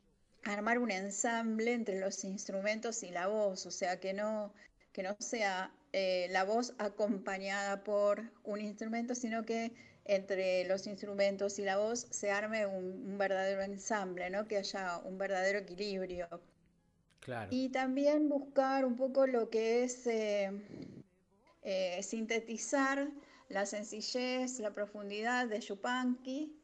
armar 0.44 0.80
un 0.80 0.92
ensamble 0.92 1.74
entre 1.74 2.00
los 2.00 2.24
instrumentos 2.24 3.04
y 3.04 3.12
la 3.12 3.28
voz, 3.28 3.66
o 3.66 3.72
sea, 3.72 4.00
que 4.00 4.14
no, 4.14 4.54
que 4.92 5.04
no 5.04 5.16
sea 5.20 5.72
eh, 5.94 6.28
la 6.32 6.44
voz 6.46 6.74
acompañada 6.78 7.84
por 7.84 8.32
un 8.44 8.62
instrumento, 8.62 9.14
sino 9.14 9.44
que 9.44 9.74
entre 10.06 10.66
los 10.66 10.88
instrumentos 10.88 11.60
y 11.60 11.64
la 11.64 11.78
voz 11.78 12.08
se 12.10 12.32
arme 12.32 12.66
un, 12.66 13.18
verdadero 13.18 13.62
ensamble, 13.62 14.30
¿no? 14.30 14.48
que 14.48 14.58
haya 14.58 15.00
un 15.00 15.18
verdadero 15.18 15.60
equilibrio. 15.60 16.28
Claro. 17.20 17.50
Y 17.52 17.70
también 17.70 18.30
buscar 18.30 18.86
un 18.86 18.96
poco 18.96 19.28
lo 19.28 19.50
que 19.50 19.84
es 19.84 20.08
eh, 20.08 20.50
eh, 21.62 22.02
sintetizar 22.02 23.10
la 23.50 23.66
sencillez, 23.66 24.60
la 24.60 24.74
profundidad 24.74 25.48
de 25.48 25.60
Yupanqui 25.60 26.58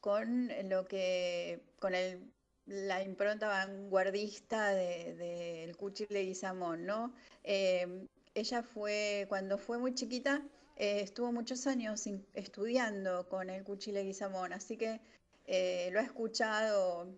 con 0.00 0.50
lo 0.68 0.88
que, 0.88 1.62
con 1.78 1.94
el, 1.94 2.32
la 2.66 3.02
impronta 3.02 3.46
vanguardista 3.46 4.70
del 4.70 5.18
de, 5.18 5.66
de 5.66 5.74
Cuchi 5.74 6.06
Leguizamón, 6.08 6.86
¿no? 6.86 7.14
Eh, 7.44 8.06
ella 8.34 8.62
fue, 8.62 9.26
cuando 9.28 9.58
fue 9.58 9.78
muy 9.78 9.94
chiquita, 9.94 10.42
eh, 10.76 11.00
estuvo 11.00 11.32
muchos 11.32 11.66
años 11.66 12.04
estudiando 12.34 13.28
con 13.28 13.50
el 13.50 13.64
Cuchi 13.64 13.92
Leguizamón, 13.92 14.52
así 14.52 14.76
que 14.76 15.00
eh, 15.46 15.90
lo 15.92 16.00
ha 16.00 16.02
escuchado 16.02 17.08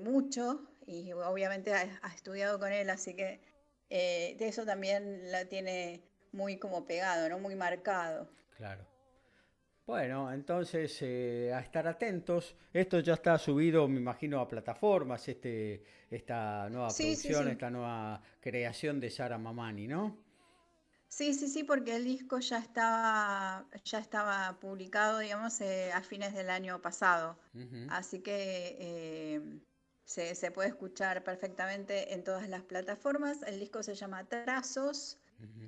mucho 0.00 0.68
y 0.86 1.12
obviamente 1.12 1.72
ha, 1.72 1.98
ha, 2.02 2.14
estudiado 2.14 2.58
con 2.58 2.72
él, 2.72 2.90
así 2.90 3.14
que 3.14 3.40
de 3.88 4.36
eso 4.48 4.64
también 4.64 5.32
la 5.32 5.46
tiene 5.46 6.02
muy 6.32 6.58
como 6.58 6.86
pegado, 6.86 7.28
¿no? 7.28 7.38
Muy 7.38 7.56
marcado. 7.56 8.30
Claro. 8.56 8.89
Bueno, 9.90 10.32
entonces 10.32 10.98
eh, 11.00 11.52
a 11.52 11.58
estar 11.58 11.88
atentos. 11.88 12.54
Esto 12.72 13.00
ya 13.00 13.14
está 13.14 13.36
subido, 13.38 13.88
me 13.88 13.98
imagino, 13.98 14.38
a 14.38 14.46
plataformas, 14.46 15.26
este, 15.26 15.82
esta 16.08 16.70
nueva 16.70 16.90
producción, 16.96 17.48
esta 17.48 17.70
nueva 17.70 18.22
creación 18.40 19.00
de 19.00 19.10
Sara 19.10 19.36
Mamani, 19.36 19.88
¿no? 19.88 20.16
Sí, 21.08 21.34
sí, 21.34 21.48
sí, 21.48 21.64
porque 21.64 21.96
el 21.96 22.04
disco 22.04 22.38
ya 22.38 22.58
estaba, 22.58 23.66
ya 23.84 23.98
estaba 23.98 24.56
publicado, 24.60 25.18
digamos, 25.18 25.60
eh, 25.60 25.90
a 25.92 26.02
fines 26.02 26.34
del 26.34 26.50
año 26.50 26.80
pasado. 26.80 27.36
Así 27.88 28.20
que 28.20 28.76
eh, 28.78 29.40
se, 30.04 30.36
se, 30.36 30.52
puede 30.52 30.68
escuchar 30.68 31.24
perfectamente 31.24 32.14
en 32.14 32.22
todas 32.22 32.48
las 32.48 32.62
plataformas. 32.62 33.42
El 33.42 33.58
disco 33.58 33.82
se 33.82 33.96
llama 33.96 34.22
Trazos 34.22 35.18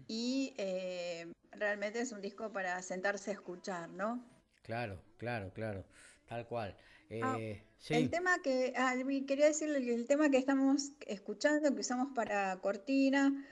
y 0.09 0.55
eh, 0.59 1.33
realmente 1.53 2.01
es 2.01 2.13
un 2.13 2.21
disco 2.21 2.53
para 2.53 2.81
sentarse 2.83 3.31
a 3.31 3.35
escuchar, 3.35 3.89
¿no? 3.91 4.25
Claro, 4.63 5.01
claro, 5.19 5.53
claro, 5.53 5.85
tal 6.29 6.47
cual. 6.47 6.77
Ah, 7.23 7.37
eh, 7.39 7.63
el 7.91 8.11
tema 8.11 8.41
que, 8.43 8.73
ah, 8.77 8.95
quería 9.27 9.47
decirle 9.47 9.83
que 9.83 9.95
el 9.95 10.07
tema 10.07 10.31
que 10.31 10.39
estamos 10.39 10.93
escuchando, 11.07 11.75
que 11.75 11.81
usamos 11.81 12.15
para 12.15 12.57
cortina, 12.61 13.47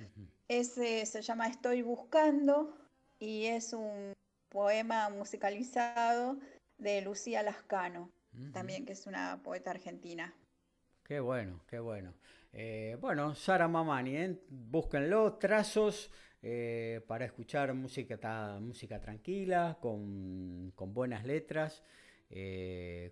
ese 0.49 1.05
se 1.05 1.23
llama 1.23 1.49
Estoy 1.49 1.83
Buscando 1.83 2.77
y 3.19 3.47
es 3.47 3.73
un 3.73 4.15
poema 4.49 5.11
musicalizado 5.11 6.39
de 6.79 7.03
Lucía 7.03 7.43
Lascano, 7.43 8.11
también 8.53 8.87
que 8.87 8.93
es 8.93 9.07
una 9.07 9.43
poeta 9.43 9.71
argentina. 9.71 10.35
Qué 11.05 11.21
bueno, 11.21 11.61
qué 11.69 11.81
bueno. 11.81 12.15
Eh, 12.53 12.97
bueno, 13.01 13.35
Sara 13.35 13.69
Mamani, 13.69 14.17
¿eh? 14.17 14.37
búsquenlo, 14.49 15.35
trazos 15.35 16.11
eh, 16.43 17.01
para 17.07 17.25
escuchar 17.25 17.73
música, 17.75 18.59
música 18.61 19.01
tranquila, 19.01 19.79
con, 19.81 20.73
buenas 20.77 21.25
letras, 21.25 21.85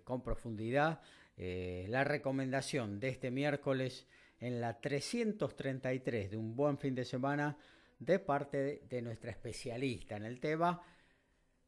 con 0.03 0.21
profundidad. 0.23 1.01
la 1.37 2.03
recomendación 2.03 2.99
de 2.99 3.09
este 3.09 3.31
miércoles 3.31 4.07
en 4.39 4.59
la 4.61 4.79
333 4.79 6.31
de 6.31 6.37
un 6.37 6.55
buen 6.55 6.77
fin 6.77 6.95
de 6.95 7.05
semana 7.05 7.57
de 7.99 8.19
parte 8.19 8.83
de 8.89 9.01
nuestra 9.01 9.31
especialista 9.31 10.15
en 10.17 10.25
el 10.25 10.39
tema, 10.39 10.81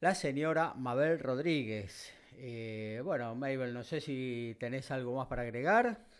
la 0.01 0.15
señora 0.15 0.73
Mabel 0.73 1.19
Rodríguez. 1.19 2.13
bueno, 3.03 3.35
Mabel, 3.35 3.73
no 3.73 3.83
sé 3.83 4.01
si 4.01 4.55
tenés 4.59 4.91
algo 4.91 5.15
más 5.15 5.27
para 5.27 5.43
agregar. 5.43 6.10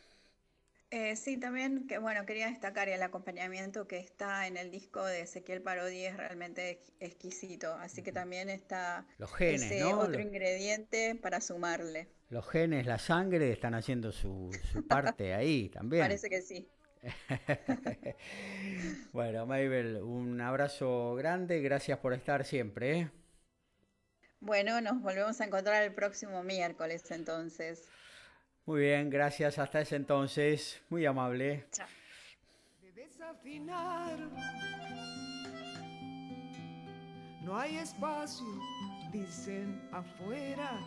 Eh, 0.94 1.16
sí, 1.16 1.38
también 1.38 1.88
que 1.88 2.00
bueno, 2.00 2.26
quería 2.26 2.48
destacar 2.48 2.90
el 2.90 3.02
acompañamiento 3.02 3.88
que 3.88 3.98
está 3.98 4.46
en 4.46 4.58
el 4.58 4.72
disco 4.72 5.06
de 5.06 5.22
Ezequiel 5.22 5.62
Parodi 5.62 6.04
es 6.04 6.18
realmente 6.18 6.82
exquisito, 7.00 7.74
así 7.76 8.04
que 8.04 8.12
también 8.12 8.50
está 8.50 9.06
Los 9.18 9.34
genes, 9.34 9.64
ese 9.64 9.86
otro 9.86 10.20
ingrediente 10.20 11.16
para 11.16 11.40
sumarle. 11.40 12.10
Los 12.28 12.46
genes, 12.50 12.86
la 12.86 12.98
sangre 12.98 13.54
están 13.54 13.74
haciendo 13.74 14.12
su, 14.12 14.52
parte 14.90 15.34
ahí 15.34 15.70
también. 15.70 16.04
Parece 16.04 16.30
que 16.30 16.42
sí. 16.42 16.70
bueno, 19.14 19.46
Mabel, 19.46 20.02
un 20.04 20.42
abrazo 20.42 21.16
grande, 21.16 21.62
gracias 21.62 22.00
por 22.00 22.14
estar 22.14 22.44
siempre. 22.44 23.00
¿eh? 23.00 23.12
Bueno, 24.42 24.82
nos 24.82 25.02
volvemos 25.02 25.40
a 25.40 25.46
encontrar 25.46 25.84
el 25.84 25.94
próximo 25.94 26.44
miércoles 26.44 27.10
entonces. 27.12 27.88
Muy 28.66 28.82
bien, 28.82 29.10
gracias. 29.10 29.58
Hasta 29.58 29.82
ese 29.82 29.96
entonces. 29.96 30.82
Muy 30.90 31.06
amable. 31.06 31.66
Chao. 31.72 31.88
No 37.44 37.58
hay 37.58 37.78
espacio, 37.78 38.46
dicen 39.12 39.82
afuera. 39.92 40.80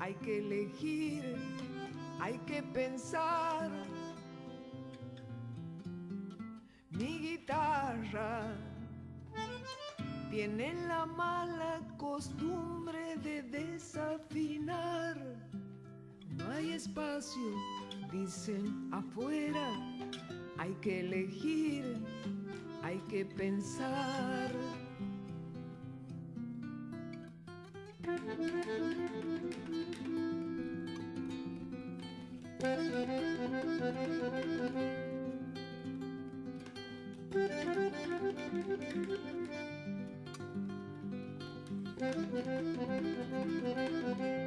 Hay 0.00 0.14
que 0.14 0.38
elegir, 0.38 1.36
hay 2.20 2.38
que 2.46 2.62
pensar. 2.62 3.70
Mi 6.90 7.18
guitarra 7.18 8.54
tiene 10.30 10.74
la 10.88 11.06
mala 11.06 11.80
costumbre 11.98 13.16
de 13.18 13.42
desafinar 13.42 15.16
hay 16.52 16.72
espacio, 16.72 17.54
dicen 18.12 18.88
afuera, 18.92 19.70
hay 20.58 20.74
que 20.80 21.00
elegir, 21.00 21.96
hay 22.82 22.98
que 23.08 23.24
pensar. 23.24 24.50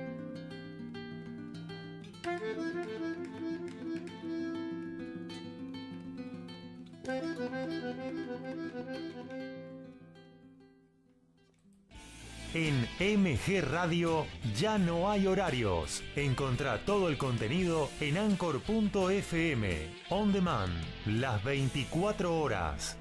En 12.53 12.87
MG 12.99 13.61
Radio 13.61 14.25
ya 14.59 14.77
no 14.77 15.09
hay 15.09 15.27
horarios. 15.27 16.03
Encontrá 16.15 16.79
todo 16.79 17.07
el 17.07 17.17
contenido 17.17 17.89
en 17.99 18.17
anchor.fm. 18.17 19.87
On 20.09 20.33
demand, 20.33 20.73
las 21.05 21.43
24 21.43 22.39
horas. 22.39 22.98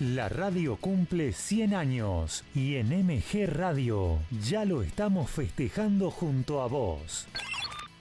La 0.00 0.30
radio 0.30 0.76
cumple 0.76 1.34
100 1.34 1.74
años 1.74 2.42
y 2.54 2.76
en 2.76 2.88
MG 2.88 3.46
Radio 3.46 4.18
ya 4.48 4.64
lo 4.64 4.82
estamos 4.82 5.30
festejando 5.30 6.10
junto 6.10 6.62
a 6.62 6.68
vos. 6.68 7.28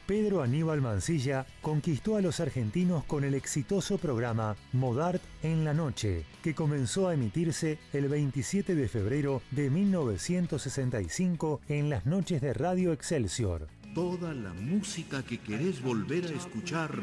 Pedro 0.06 0.42
Aníbal 0.42 0.80
Mancilla 0.80 1.46
conquistó 1.62 2.16
a 2.16 2.22
los 2.22 2.40
argentinos 2.40 3.04
con 3.04 3.26
el 3.26 3.34
exitoso 3.34 3.98
programa 3.98 4.56
Modart 4.72 5.22
en 5.44 5.66
la 5.66 5.74
Noche, 5.74 6.24
que 6.42 6.56
comenzó 6.56 7.10
a 7.10 7.16
emitirse 7.16 7.80
el 7.92 8.08
27 8.08 8.76
de 8.76 8.88
febrero 8.88 9.42
de 9.52 9.70
1965 9.70 11.60
en 11.68 11.90
las 11.90 12.06
noches 12.06 12.40
de 12.40 12.54
Radio 12.54 12.94
Excelsior. 12.94 13.68
Toda 13.94 14.34
la 14.34 14.54
música 14.54 15.24
que 15.24 15.40
querés 15.40 15.82
volver 15.82 16.26
a 16.26 16.30
escuchar 16.30 16.96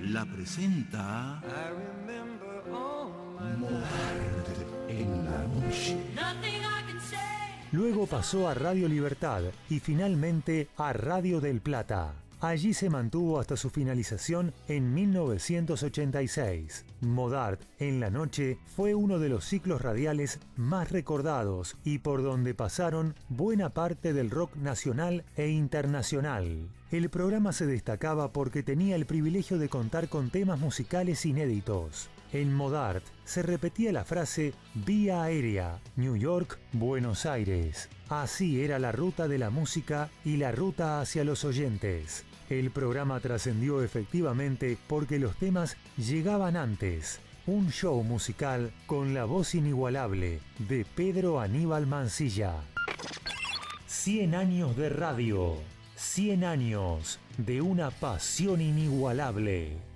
la 0.00 0.24
presenta 0.24 1.42
en 4.88 5.24
la 5.24 5.46
Noche. 5.48 5.96
Luego 7.72 8.06
pasó 8.06 8.48
a 8.48 8.54
Radio 8.54 8.88
Libertad 8.88 9.42
y 9.70 9.80
finalmente 9.80 10.68
a 10.76 10.92
Radio 10.92 11.40
del 11.40 11.60
Plata. 11.60 12.21
Allí 12.42 12.74
se 12.74 12.90
mantuvo 12.90 13.38
hasta 13.38 13.56
su 13.56 13.70
finalización 13.70 14.52
en 14.66 14.92
1986. 14.92 16.84
Modart 17.00 17.62
en 17.78 18.00
la 18.00 18.10
noche 18.10 18.58
fue 18.74 18.96
uno 18.96 19.20
de 19.20 19.28
los 19.28 19.44
ciclos 19.44 19.80
radiales 19.80 20.40
más 20.56 20.90
recordados 20.90 21.76
y 21.84 21.98
por 21.98 22.24
donde 22.24 22.52
pasaron 22.52 23.14
buena 23.28 23.70
parte 23.70 24.12
del 24.12 24.28
rock 24.28 24.56
nacional 24.56 25.24
e 25.36 25.50
internacional. 25.50 26.68
El 26.90 27.10
programa 27.10 27.52
se 27.52 27.66
destacaba 27.66 28.32
porque 28.32 28.64
tenía 28.64 28.96
el 28.96 29.06
privilegio 29.06 29.56
de 29.58 29.68
contar 29.68 30.08
con 30.08 30.30
temas 30.30 30.58
musicales 30.58 31.24
inéditos. 31.24 32.10
En 32.32 32.52
Modart 32.52 33.04
se 33.24 33.42
repetía 33.42 33.92
la 33.92 34.04
frase 34.04 34.52
Vía 34.74 35.22
Aérea, 35.22 35.78
New 35.94 36.16
York, 36.16 36.58
Buenos 36.72 37.24
Aires. 37.24 37.88
Así 38.08 38.64
era 38.64 38.80
la 38.80 38.90
ruta 38.90 39.28
de 39.28 39.38
la 39.38 39.50
música 39.50 40.10
y 40.24 40.38
la 40.38 40.50
ruta 40.50 41.00
hacia 41.00 41.22
los 41.22 41.44
oyentes. 41.44 42.24
El 42.50 42.70
programa 42.70 43.20
trascendió 43.20 43.82
efectivamente 43.82 44.76
porque 44.88 45.18
los 45.18 45.36
temas 45.36 45.76
llegaban 45.96 46.56
antes. 46.56 47.20
Un 47.46 47.70
show 47.70 48.02
musical 48.04 48.72
con 48.86 49.14
la 49.14 49.24
voz 49.24 49.54
inigualable 49.54 50.40
de 50.58 50.84
Pedro 50.94 51.40
Aníbal 51.40 51.86
Mancilla. 51.86 52.54
100 53.86 54.34
años 54.34 54.76
de 54.76 54.88
radio. 54.88 55.56
100 55.96 56.44
años 56.44 57.18
de 57.38 57.60
una 57.62 57.90
pasión 57.90 58.60
inigualable. 58.60 59.91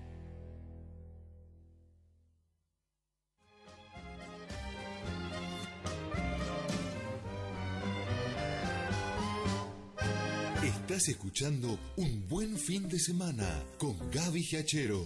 Estás 10.67 11.07
escuchando 11.07 11.79
Un 11.97 12.27
Buen 12.27 12.57
Fin 12.57 12.89
de 12.89 12.99
Semana 12.99 13.63
con 13.79 13.97
Gaby 14.11 14.43
Giachero. 14.43 15.05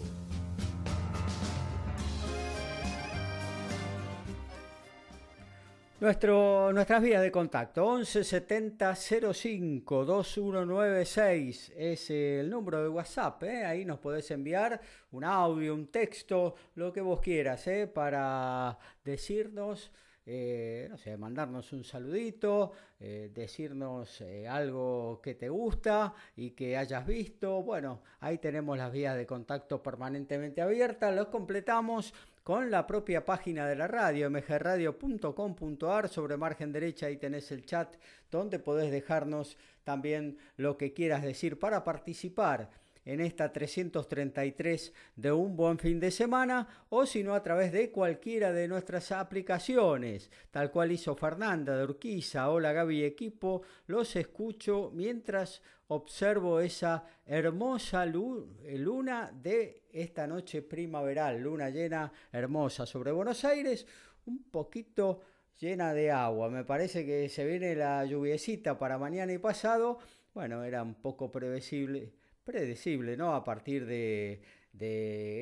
Nuestro, 6.01 6.73
nuestras 6.73 7.03
vías 7.03 7.21
de 7.21 7.31
contacto 7.31 7.85
11 7.85 8.25
70 8.25 8.95
05 8.97 10.05
2196 10.07 11.73
es 11.77 12.09
el 12.09 12.49
número 12.49 12.83
de 12.83 12.89
WhatsApp. 12.89 13.43
¿eh? 13.43 13.67
Ahí 13.67 13.85
nos 13.85 13.99
podés 13.99 14.31
enviar 14.31 14.81
un 15.13 15.25
audio, 15.25 15.75
un 15.75 15.89
texto, 15.89 16.55
lo 16.77 16.91
que 16.91 17.03
vos 17.03 17.21
quieras 17.21 17.67
¿eh? 17.67 17.87
para 17.87 18.79
decirnos 19.05 19.91
eh, 20.27 20.87
no 20.91 20.99
sé, 20.99 21.17
mandarnos 21.17 21.73
un 21.73 21.83
saludito, 21.83 22.73
eh, 22.99 23.31
decirnos 23.35 24.21
eh, 24.21 24.47
algo 24.47 25.21
que 25.23 25.35
te 25.35 25.49
gusta 25.49 26.15
y 26.37 26.51
que 26.51 26.77
hayas 26.77 27.07
visto. 27.07 27.63
Bueno, 27.63 28.03
ahí 28.21 28.39
tenemos 28.39 28.77
las 28.77 28.93
vías 28.93 29.17
de 29.17 29.27
contacto 29.27 29.83
permanentemente 29.83 30.61
abiertas, 30.61 31.15
los 31.15 31.29
completamos 31.29 32.13
con 32.43 32.71
la 32.71 32.87
propia 32.87 33.25
página 33.25 33.67
de 33.67 33.77
la 33.77 33.87
radio, 33.87 34.31
mgradio.com.ar, 34.31 36.09
sobre 36.09 36.37
margen 36.37 36.73
derecha 36.73 37.07
ahí 37.07 37.17
tenés 37.17 37.51
el 37.53 37.65
chat 37.65 37.97
donde 38.31 38.59
podés 38.59 38.91
dejarnos 38.91 39.57
también 39.85 40.39
lo 40.57 40.77
que 40.77 40.93
quieras 40.93 41.23
decir 41.23 41.59
para 41.59 41.85
participar 41.85 42.71
en 43.05 43.21
esta 43.21 43.53
333 43.53 44.93
de 45.17 45.33
un 45.33 45.57
buen 45.57 45.79
fin 45.79 45.99
de 46.01 46.11
semana 46.11 46.69
o 46.91 47.07
si 47.07 47.23
no 47.23 47.35
a 47.35 47.43
través 47.43 47.73
de 47.73 47.91
cualquiera 47.91 48.53
de 48.53 48.69
nuestras 48.69 49.13
aplicaciones, 49.13 50.31
tal 50.51 50.71
cual 50.71 50.93
hizo 50.93 51.17
Fernanda 51.17 51.77
de 51.77 51.85
Urquiza. 51.85 52.51
Hola 52.51 52.73
Gaby 52.73 53.05
equipo, 53.05 53.63
los 53.87 54.15
escucho 54.17 54.91
mientras 54.95 55.63
observo 55.89 56.61
esa 56.61 57.05
hermosa 57.27 58.07
luna 58.07 59.33
de 59.35 59.83
esta 59.93 60.27
noche 60.27 60.63
primaveral, 60.63 61.41
luna 61.41 61.71
llena 61.71 62.13
hermosa 62.33 62.87
sobre 62.87 63.13
Buenos 63.13 63.45
Aires, 63.45 63.87
un 64.27 64.45
poquito 64.45 65.21
llena 65.59 65.93
de 65.93 66.11
agua. 66.11 66.49
Me 66.49 66.65
parece 66.65 67.05
que 67.05 67.29
se 67.29 67.45
viene 67.45 67.75
la 67.75 68.05
lluviecita 68.05 68.79
para 68.79 68.99
mañana 68.99 69.33
y 69.33 69.39
pasado. 69.39 69.99
Bueno, 70.33 70.63
era 70.63 70.83
un 70.83 70.95
poco 70.95 71.33
previsible 71.33 72.20
predecible, 72.45 73.17
¿no? 73.17 73.35
A 73.35 73.45
partir 73.45 73.87
de, 73.87 74.41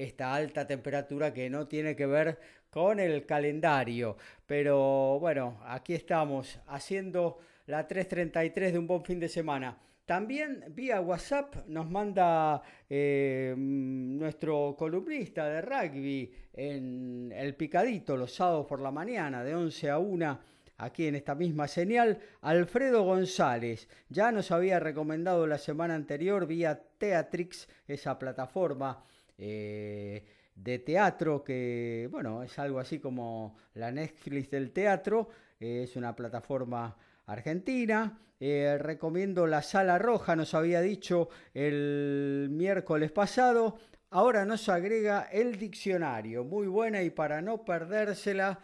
esta 0.02 0.34
alta 0.34 0.66
temperatura 0.66 1.32
que 1.32 1.48
no 1.50 1.68
tiene 1.68 1.94
que 1.94 2.06
ver 2.06 2.38
con 2.70 2.98
el 3.00 3.24
calendario. 3.26 4.16
Pero 4.46 5.18
bueno, 5.20 5.60
aquí 5.64 5.94
estamos 5.94 6.58
haciendo 6.66 7.38
la 7.66 7.86
3.33 7.86 8.72
de 8.72 8.78
un 8.78 8.86
buen 8.86 9.04
fin 9.04 9.20
de 9.20 9.28
semana. 9.28 9.78
También 10.06 10.64
vía 10.70 11.02
WhatsApp 11.02 11.66
nos 11.66 11.90
manda 11.90 12.62
eh, 12.88 13.54
nuestro 13.58 14.74
columnista 14.78 15.46
de 15.46 15.60
rugby 15.60 16.32
en 16.54 17.30
el 17.36 17.54
picadito 17.54 18.16
los 18.16 18.34
sábados 18.34 18.66
por 18.66 18.80
la 18.80 18.90
mañana 18.90 19.44
de 19.44 19.54
11 19.54 19.90
a 19.90 19.98
1 19.98 20.40
aquí 20.78 21.06
en 21.06 21.16
esta 21.16 21.34
misma 21.34 21.68
señal, 21.68 22.18
Alfredo 22.40 23.02
González. 23.02 23.88
Ya 24.08 24.32
nos 24.32 24.50
había 24.50 24.80
recomendado 24.80 25.46
la 25.46 25.58
semana 25.58 25.94
anterior 25.94 26.46
vía 26.46 26.80
Teatrix, 26.98 27.68
esa 27.86 28.18
plataforma 28.18 29.04
eh, 29.36 30.24
de 30.54 30.78
teatro 30.78 31.44
que, 31.44 32.08
bueno, 32.10 32.42
es 32.42 32.58
algo 32.58 32.78
así 32.78 33.00
como 33.00 33.56
la 33.74 33.90
Netflix 33.92 34.50
del 34.50 34.70
teatro, 34.70 35.28
es 35.60 35.94
una 35.96 36.14
plataforma 36.14 36.96
argentina. 37.26 38.18
Eh, 38.40 38.78
recomiendo 38.80 39.48
la 39.48 39.62
Sala 39.62 39.98
Roja, 39.98 40.36
nos 40.36 40.54
había 40.54 40.80
dicho 40.80 41.28
el 41.54 42.48
miércoles 42.52 43.10
pasado. 43.10 43.78
Ahora 44.10 44.44
nos 44.44 44.68
agrega 44.68 45.28
el 45.32 45.58
diccionario, 45.58 46.44
muy 46.44 46.68
buena 46.68 47.02
y 47.02 47.10
para 47.10 47.42
no 47.42 47.64
perdérsela 47.64 48.60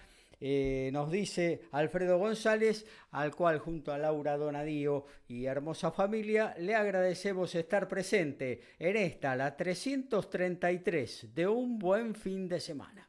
eh, 0.46 0.90
nos 0.92 1.10
dice 1.10 1.62
Alfredo 1.70 2.18
González, 2.18 2.84
al 3.12 3.34
cual 3.34 3.58
junto 3.60 3.94
a 3.94 3.98
Laura 3.98 4.36
Donadío 4.36 5.06
y 5.26 5.46
hermosa 5.46 5.90
familia 5.90 6.54
le 6.58 6.74
agradecemos 6.74 7.54
estar 7.54 7.88
presente 7.88 8.60
en 8.78 8.98
esta, 8.98 9.36
la 9.36 9.56
333 9.56 11.34
de 11.34 11.48
un 11.48 11.78
buen 11.78 12.14
fin 12.14 12.46
de 12.46 12.60
semana. 12.60 13.08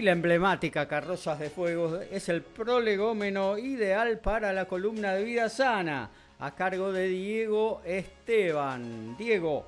Y 0.00 0.02
la 0.02 0.12
emblemática 0.12 0.88
Carrozas 0.88 1.38
de 1.38 1.50
Fuego 1.50 2.00
es 2.00 2.30
el 2.30 2.40
prolegómeno 2.40 3.58
ideal 3.58 4.18
para 4.18 4.50
la 4.50 4.64
columna 4.64 5.12
de 5.12 5.24
vida 5.24 5.50
sana, 5.50 6.10
a 6.38 6.54
cargo 6.54 6.90
de 6.90 7.06
Diego 7.08 7.82
Esteban. 7.84 9.14
Diego. 9.18 9.66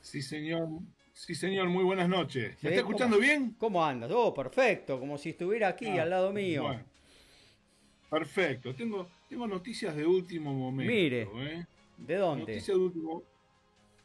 Sí, 0.00 0.22
señor. 0.22 0.66
Sí, 1.12 1.34
señor, 1.34 1.68
muy 1.68 1.84
buenas 1.84 2.08
noches. 2.08 2.56
¿Me 2.62 2.70
está 2.70 2.80
escuchando 2.80 3.18
bien? 3.18 3.54
¿Cómo 3.58 3.84
andas? 3.84 4.10
Oh, 4.14 4.32
perfecto, 4.32 4.98
como 4.98 5.18
si 5.18 5.28
estuviera 5.28 5.68
aquí 5.68 5.88
ah, 5.88 6.04
al 6.04 6.08
lado 6.08 6.32
mío. 6.32 6.80
perfecto. 8.08 8.74
Tengo, 8.74 9.10
tengo 9.28 9.46
noticias 9.46 9.94
de 9.94 10.06
último 10.06 10.54
momento. 10.54 10.90
Mire. 10.90 11.28
¿eh? 11.36 11.66
¿De 11.98 12.14
dónde? 12.16 12.54
Noticia 12.54 12.72
de 12.72 12.80
último, 12.80 13.22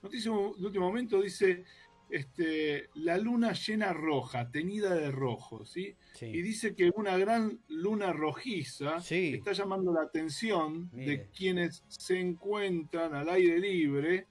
noticia 0.01 0.31
de 0.31 0.65
último 0.65 0.85
momento 0.85 1.21
dice 1.21 1.63
este, 2.09 2.89
la 2.95 3.17
luna 3.17 3.53
llena 3.53 3.93
roja, 3.93 4.49
tenida 4.51 4.95
de 4.95 5.11
rojo, 5.11 5.65
¿sí? 5.65 5.95
Y 6.21 6.41
dice 6.41 6.75
que 6.75 6.91
una 6.95 7.17
gran 7.17 7.59
luna 7.67 8.13
rojiza 8.13 8.97
está 8.97 9.53
llamando 9.53 9.93
la 9.93 10.03
atención 10.03 10.89
de 10.91 11.27
quienes 11.35 11.83
se 11.87 12.19
encuentran 12.19 13.13
al 13.13 13.29
aire 13.29 13.59
libre, 13.59 14.27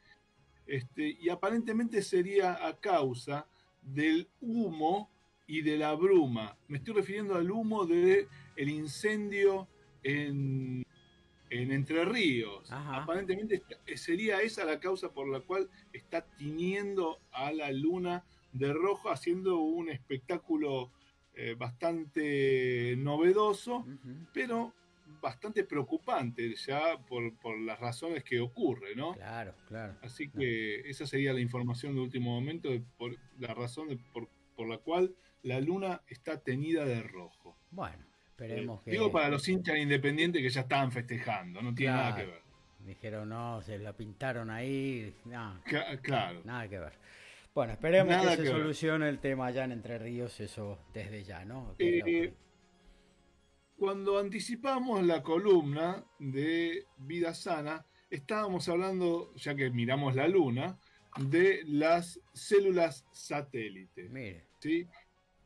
este, 0.66 1.16
y 1.20 1.28
aparentemente 1.30 2.02
sería 2.02 2.66
a 2.66 2.78
causa 2.78 3.46
del 3.82 4.28
humo 4.40 5.10
y 5.46 5.62
de 5.62 5.78
la 5.78 5.94
bruma. 5.94 6.56
Me 6.68 6.78
estoy 6.78 6.94
refiriendo 6.94 7.36
al 7.36 7.50
humo 7.50 7.86
del 7.86 8.28
el 8.56 8.68
incendio 8.68 9.66
en 10.02 10.84
en 11.50 11.72
Entre 11.72 12.04
Ríos. 12.04 12.70
Aparentemente 12.70 13.62
sería 13.96 14.40
esa 14.40 14.64
la 14.64 14.80
causa 14.80 15.12
por 15.12 15.28
la 15.28 15.40
cual 15.40 15.68
está 15.92 16.22
tiñendo 16.36 17.20
a 17.32 17.52
la 17.52 17.70
luna 17.72 18.24
de 18.52 18.72
rojo, 18.72 19.10
haciendo 19.10 19.58
un 19.58 19.90
espectáculo 19.90 20.90
eh, 21.34 21.54
bastante 21.54 22.96
novedoso, 22.96 23.86
pero 24.32 24.74
bastante 25.20 25.64
preocupante 25.64 26.54
ya 26.54 26.98
por, 26.98 27.32
las 27.60 27.78
razones 27.78 28.24
que 28.24 28.40
ocurre, 28.40 28.94
¿no? 28.94 29.14
Claro, 29.14 29.54
claro. 29.66 29.96
Así 30.02 30.28
que 30.30 30.80
esa 30.88 31.06
sería 31.06 31.32
la 31.32 31.40
información 31.40 31.94
de 31.94 32.00
último 32.00 32.32
momento, 32.32 32.70
por 32.96 33.16
la 33.38 33.54
razón 33.54 33.88
por, 34.12 34.28
por 34.56 34.68
la 34.68 34.78
cual 34.78 35.14
la 35.42 35.60
luna 35.60 36.02
está 36.08 36.42
teñida 36.42 36.84
de 36.84 37.02
rojo. 37.02 37.56
Bueno. 37.70 38.07
Esperemos 38.38 38.82
que... 38.82 38.92
Digo 38.92 39.10
para 39.10 39.28
los 39.28 39.48
hinchas 39.48 39.76
independientes 39.78 40.40
que 40.40 40.48
ya 40.48 40.60
estaban 40.60 40.92
festejando, 40.92 41.60
no 41.60 41.74
tiene 41.74 41.92
nada 41.94 42.14
que 42.14 42.26
ver. 42.26 42.42
Dijeron, 42.86 43.28
no, 43.28 43.60
se 43.62 43.78
la 43.78 43.92
pintaron 43.92 44.48
ahí. 44.48 45.12
No, 45.24 45.60
claro. 46.02 46.40
Nada 46.44 46.68
que 46.68 46.78
ver. 46.78 46.92
Bueno, 47.52 47.72
esperemos 47.72 48.24
que 48.24 48.36
se 48.36 48.46
solucione 48.46 49.08
el 49.08 49.18
tema 49.18 49.46
allá 49.46 49.64
en 49.64 49.72
Entre 49.72 49.98
Ríos, 49.98 50.38
eso 50.38 50.78
desde 50.94 51.24
ya, 51.24 51.44
¿no? 51.44 51.74
Eh, 51.80 52.32
cuando 53.76 54.20
anticipamos 54.20 55.02
la 55.02 55.20
columna 55.20 56.04
de 56.20 56.86
Vida 56.96 57.34
Sana, 57.34 57.84
estábamos 58.08 58.68
hablando, 58.68 59.34
ya 59.34 59.56
que 59.56 59.68
miramos 59.70 60.14
la 60.14 60.28
luna, 60.28 60.78
de 61.18 61.62
las 61.66 62.20
células 62.32 63.04
satélites. 63.10 64.08
Mire. 64.10 64.46
¿sí? 64.60 64.86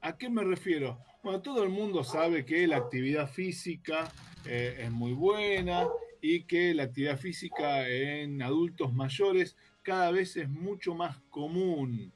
¿A 0.04 0.18
qué 0.18 0.28
me 0.28 0.42
refiero? 0.42 0.98
Bueno, 1.22 1.40
todo 1.40 1.62
el 1.62 1.68
mundo 1.68 2.02
sabe 2.02 2.44
que 2.44 2.66
la 2.66 2.76
actividad 2.76 3.30
física 3.30 4.12
eh, 4.44 4.80
es 4.80 4.90
muy 4.90 5.12
buena 5.12 5.86
y 6.20 6.42
que 6.42 6.74
la 6.74 6.82
actividad 6.82 7.16
física 7.16 7.88
en 7.88 8.42
adultos 8.42 8.92
mayores 8.92 9.56
cada 9.82 10.10
vez 10.10 10.36
es 10.36 10.48
mucho 10.48 10.96
más 10.96 11.20
común. 11.30 12.12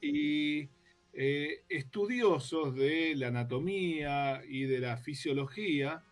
Y 0.00 0.68
eh, 1.12 1.62
estudiosos 1.68 2.74
de 2.74 3.14
la 3.14 3.28
anatomía 3.28 4.42
y 4.48 4.64
de 4.64 4.80
la 4.80 4.96
fisiología 4.96 6.02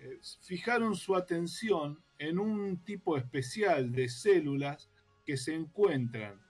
eh, 0.00 0.18
fijaron 0.40 0.96
su 0.96 1.14
atención 1.14 2.02
en 2.18 2.40
un 2.40 2.82
tipo 2.82 3.16
especial 3.16 3.92
de 3.92 4.08
células 4.08 4.90
que 5.24 5.36
se 5.36 5.54
encuentran 5.54 6.40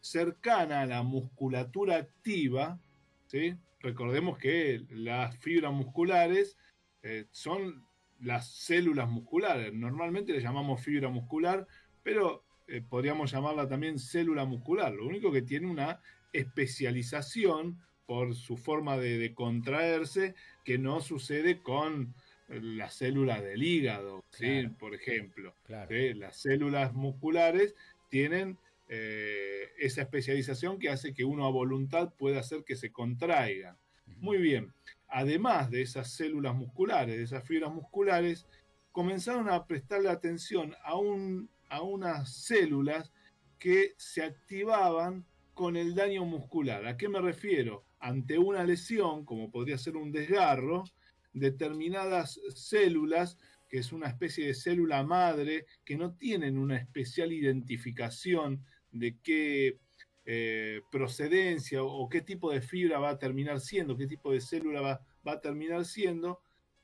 cercana 0.00 0.82
a 0.82 0.86
la 0.86 1.02
musculatura 1.02 1.96
activa, 1.96 2.80
¿sí? 3.26 3.54
recordemos 3.82 4.38
que 4.38 4.84
las 4.90 5.36
fibras 5.38 5.72
musculares 5.72 6.56
eh, 7.02 7.26
son 7.32 7.84
las 8.20 8.54
células 8.54 9.08
musculares. 9.08 9.74
Normalmente 9.74 10.32
le 10.32 10.40
llamamos 10.40 10.82
fibra 10.82 11.08
muscular, 11.08 11.66
pero 12.02 12.44
eh, 12.68 12.80
podríamos 12.88 13.32
llamarla 13.32 13.68
también 13.68 13.98
célula 13.98 14.44
muscular. 14.44 14.92
Lo 14.92 15.06
único 15.06 15.32
que 15.32 15.42
tiene 15.42 15.66
una 15.66 16.00
especialización 16.32 17.80
por 18.06 18.34
su 18.34 18.56
forma 18.56 18.96
de, 18.96 19.34
contraerse 19.34 20.34
que 20.64 20.78
no 20.78 21.00
sucede 21.00 21.62
con 21.62 22.14
las 22.48 22.94
células 22.94 23.42
del 23.42 23.62
hígado, 23.62 24.24
¿sí? 24.30 24.68
por 24.78 24.94
ejemplo. 24.94 25.54
Las 25.68 26.36
células 26.40 26.92
musculares 26.92 27.74
tienen 28.10 28.58
eh, 28.94 29.72
esa 29.78 30.02
especialización 30.02 30.78
que 30.78 30.90
hace 30.90 31.14
que 31.14 31.24
uno 31.24 31.46
a 31.46 31.50
voluntad 31.50 32.12
pueda 32.12 32.40
hacer 32.40 32.62
que 32.62 32.76
se 32.76 32.92
contraiga. 32.92 33.78
Muy 34.18 34.36
bien, 34.36 34.74
además 35.08 35.70
de 35.70 35.80
esas 35.80 36.10
células 36.10 36.54
musculares, 36.54 37.16
de 37.16 37.22
esas 37.22 37.42
fibras 37.42 37.72
musculares, 37.72 38.46
comenzaron 38.92 39.48
a 39.48 39.66
prestarle 39.66 40.10
atención 40.10 40.74
a, 40.84 40.98
un, 40.98 41.48
a 41.70 41.80
unas 41.80 42.36
células 42.44 43.10
que 43.58 43.94
se 43.96 44.22
activaban 44.22 45.24
con 45.54 45.76
el 45.76 45.94
daño 45.94 46.26
muscular. 46.26 46.84
¿A 46.86 46.98
qué 46.98 47.08
me 47.08 47.22
refiero? 47.22 47.86
Ante 47.98 48.36
una 48.36 48.62
lesión, 48.62 49.24
como 49.24 49.50
podría 49.50 49.78
ser 49.78 49.96
un 49.96 50.12
desgarro, 50.12 50.84
determinadas 51.32 52.38
células 52.54 53.38
que 53.70 53.78
es 53.78 53.90
una 53.90 54.08
especie 54.08 54.46
de 54.46 54.52
célula 54.52 55.02
madre 55.02 55.64
que 55.82 55.96
no 55.96 56.12
tienen 56.12 56.58
una 56.58 56.76
especial 56.76 57.32
identificación 57.32 58.62
de 58.92 59.16
qué 59.22 59.78
eh, 60.24 60.82
procedencia 60.92 61.82
o, 61.82 62.08
qué 62.08 62.20
tipo 62.20 62.52
de 62.52 62.60
fibra 62.60 63.00
va 63.00 63.10
a 63.10 63.18
terminar 63.18 63.58
siendo, 63.60 63.96
qué 63.96 64.06
tipo 64.06 64.32
de 64.32 64.40
célula 64.40 64.80
va, 64.80 65.00
a 65.24 65.40
terminar 65.40 65.84
siendo, 65.84 66.40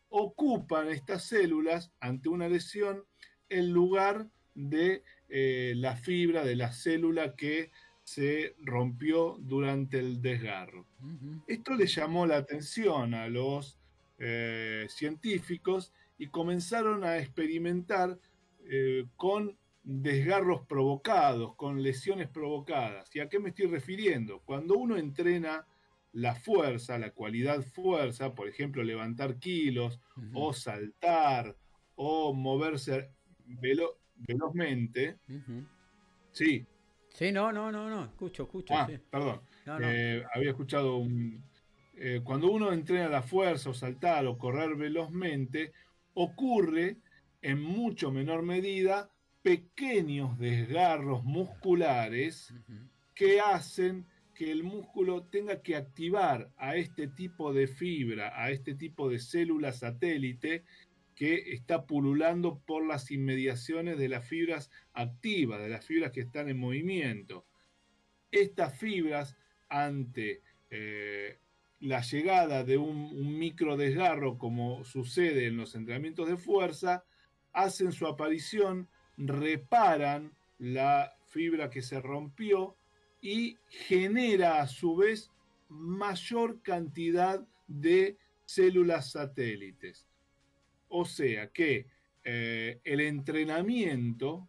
ocupan 0.08 0.88
estas 0.88 1.24
células 1.24 1.92
ante 2.00 2.28
una 2.28 2.48
lesión 2.48 3.04
el 3.48 3.70
lugar 3.70 4.26
de 4.56 5.04
eh, 5.28 5.74
la 5.76 5.94
fibra, 5.94 6.44
de 6.44 6.56
la 6.56 6.72
célula 6.72 7.36
que 7.36 7.70
se 8.02 8.56
rompió 8.58 9.36
durante 9.38 10.00
el 10.00 10.20
desgarro. 10.20 10.86
Esto 11.46 11.76
le 11.76 11.86
llamó 11.86 12.26
la 12.26 12.38
atención 12.38 13.14
a 13.14 13.28
los 13.28 13.78
eh, 14.18 14.86
científicos 14.88 15.92
y 16.18 16.26
comenzaron 16.26 17.04
a 17.04 17.18
experimentar 17.18 18.18
con 19.16 19.56
desgarros 19.90 20.66
provocados, 20.66 21.56
con 21.56 21.82
lesiones 21.82 22.28
provocadas. 22.28 23.08
¿Y 23.16 23.20
a 23.20 23.28
qué 23.30 23.38
me 23.38 23.48
estoy 23.48 23.68
refiriendo? 23.68 24.42
Cuando 24.44 24.76
uno 24.76 24.98
entrena 24.98 25.66
la 26.12 26.34
fuerza, 26.34 26.98
la 26.98 27.12
cualidad 27.12 27.62
fuerza, 27.62 28.34
por 28.34 28.48
ejemplo, 28.48 28.82
levantar 28.82 29.38
kilos 29.38 29.98
o 30.34 30.52
saltar 30.52 31.56
o 31.94 32.34
moverse 32.34 33.12
velozmente. 33.46 35.20
Sí. 36.32 36.66
Sí, 37.08 37.32
no, 37.32 37.50
no, 37.50 37.72
no, 37.72 37.88
no, 37.88 38.04
escucho, 38.04 38.42
escucho. 38.42 38.74
Ah, 38.76 38.90
perdón. 39.10 39.40
Eh, 39.80 40.22
había 40.34 40.50
escuchado 40.50 40.98
un... 40.98 41.42
Eh, 41.94 42.20
cuando 42.22 42.50
uno 42.50 42.74
entrena 42.74 43.08
la 43.08 43.22
fuerza 43.22 43.70
o 43.70 43.74
saltar 43.74 44.26
o 44.26 44.36
correr 44.36 44.76
velozmente, 44.76 45.72
ocurre 46.12 46.98
en 47.40 47.62
mucho 47.62 48.10
menor 48.10 48.42
medida 48.42 49.10
pequeños 49.48 50.38
desgarros 50.38 51.24
musculares 51.24 52.52
que 53.14 53.40
hacen 53.40 54.04
que 54.34 54.52
el 54.52 54.62
músculo 54.62 55.22
tenga 55.22 55.62
que 55.62 55.74
activar 55.74 56.52
a 56.58 56.76
este 56.76 57.08
tipo 57.08 57.54
de 57.54 57.66
fibra, 57.66 58.30
a 58.38 58.50
este 58.50 58.74
tipo 58.74 59.08
de 59.08 59.18
célula 59.18 59.72
satélite 59.72 60.64
que 61.14 61.54
está 61.54 61.86
pululando 61.86 62.60
por 62.66 62.86
las 62.86 63.10
inmediaciones 63.10 63.96
de 63.96 64.10
las 64.10 64.28
fibras 64.28 64.70
activas, 64.92 65.62
de 65.62 65.70
las 65.70 65.86
fibras 65.86 66.12
que 66.12 66.20
están 66.20 66.50
en 66.50 66.58
movimiento. 66.58 67.46
Estas 68.30 68.78
fibras, 68.78 69.34
ante 69.70 70.42
eh, 70.68 71.38
la 71.80 72.02
llegada 72.02 72.64
de 72.64 72.76
un, 72.76 72.98
un 72.98 73.38
micro 73.38 73.78
desgarro, 73.78 74.36
como 74.36 74.84
sucede 74.84 75.46
en 75.46 75.56
los 75.56 75.74
entrenamientos 75.74 76.28
de 76.28 76.36
fuerza, 76.36 77.06
hacen 77.54 77.92
su 77.92 78.06
aparición 78.06 78.90
reparan 79.18 80.32
la 80.58 81.12
fibra 81.26 81.68
que 81.68 81.82
se 81.82 82.00
rompió 82.00 82.76
y 83.20 83.56
genera 83.68 84.60
a 84.60 84.66
su 84.66 84.96
vez 84.96 85.30
mayor 85.68 86.62
cantidad 86.62 87.46
de 87.66 88.16
células 88.44 89.10
satélites. 89.10 90.06
O 90.88 91.04
sea 91.04 91.48
que 91.48 91.86
eh, 92.24 92.80
el 92.84 93.00
entrenamiento, 93.00 94.48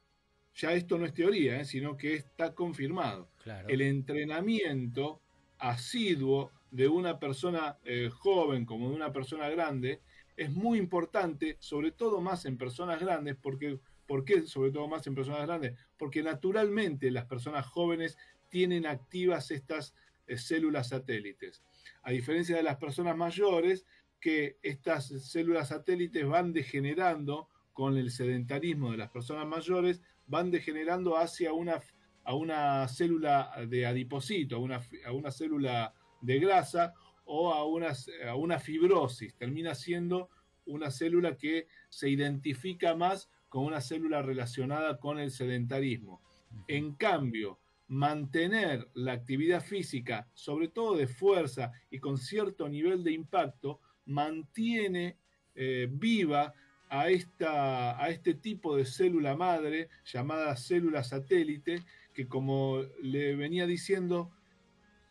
ya 0.55 0.73
esto 0.73 0.97
no 0.97 1.05
es 1.05 1.13
teoría, 1.13 1.59
eh, 1.59 1.65
sino 1.65 1.97
que 1.97 2.15
está 2.15 2.53
confirmado. 2.53 3.29
El 3.67 3.81
entrenamiento 3.81 5.21
asiduo 5.57 6.51
de 6.71 6.87
una 6.87 7.19
persona 7.19 7.77
eh, 7.83 8.09
joven 8.09 8.65
como 8.65 8.89
de 8.89 8.95
una 8.95 9.11
persona 9.11 9.49
grande 9.49 10.01
es 10.37 10.51
muy 10.51 10.77
importante, 10.77 11.57
sobre 11.59 11.91
todo 11.91 12.21
más 12.21 12.45
en 12.45 12.57
personas 12.57 13.01
grandes, 13.01 13.35
porque 13.35 13.79
¿Por 14.09 14.25
qué? 14.25 14.47
Sobre 14.47 14.71
todo 14.71 14.87
más 14.87 15.05
en 15.05 15.13
personas 15.13 15.45
grandes. 15.45 15.77
Porque 15.95 16.23
naturalmente 16.23 17.11
las 17.11 17.25
personas 17.25 17.67
jóvenes 17.67 18.17
tienen 18.49 18.87
activas 18.87 19.51
estas 19.51 19.93
eh, 20.25 20.35
células 20.35 20.89
satélites. 20.89 21.61
A 22.01 22.09
diferencia 22.09 22.55
de 22.55 22.63
las 22.63 22.77
personas 22.77 23.15
mayores, 23.15 23.85
que 24.19 24.57
estas 24.63 25.09
células 25.29 25.67
satélites 25.67 26.25
van 26.25 26.53
degenerando 26.53 27.49
con 27.71 27.97
el 27.97 28.09
sedentarismo 28.09 28.89
de 28.89 28.97
las 28.97 29.11
personas 29.11 29.45
mayores, 29.45 30.01
van 30.25 30.49
degenerando 30.49 31.15
hacia 31.15 31.53
una 31.53 31.79
a 32.23 32.33
una 32.33 32.87
célula 32.87 33.51
de 33.67 33.85
adipocito, 33.85 34.55
a 34.55 34.59
una, 34.59 34.81
a 35.05 35.11
una 35.11 35.29
célula 35.29 35.93
de 36.21 36.39
grasa 36.39 36.93
o 37.25 37.53
a 37.53 37.63
una, 37.63 37.93
a 38.27 38.35
una 38.35 38.59
fibrosis. 38.59 39.35
Termina 39.35 39.75
siendo 39.75 40.29
una 40.65 40.89
célula 40.89 41.37
que 41.37 41.67
se 41.89 42.09
identifica 42.09 42.95
más 42.95 43.29
con 43.49 43.65
una 43.65 43.81
célula 43.81 44.21
relacionada 44.21 44.99
con 44.99 45.19
el 45.19 45.31
sedentarismo. 45.31 46.21
En 46.67 46.93
cambio, 46.93 47.59
mantener 47.87 48.87
la 48.93 49.13
actividad 49.13 49.63
física, 49.63 50.27
sobre 50.33 50.67
todo 50.67 50.95
de 50.95 51.07
fuerza 51.07 51.71
y 51.89 51.99
con 51.99 52.17
cierto 52.17 52.69
nivel 52.69 53.03
de 53.03 53.11
impacto, 53.11 53.79
mantiene 54.05 55.17
eh, 55.55 55.87
viva 55.91 56.53
a, 56.89 57.09
esta, 57.09 58.01
a 58.01 58.09
este 58.09 58.35
tipo 58.35 58.75
de 58.75 58.85
célula 58.85 59.35
madre 59.35 59.89
llamada 60.05 60.55
célula 60.55 61.03
satélite, 61.03 61.83
que 62.13 62.27
como 62.27 62.83
le 63.01 63.35
venía 63.35 63.65
diciendo, 63.65 64.31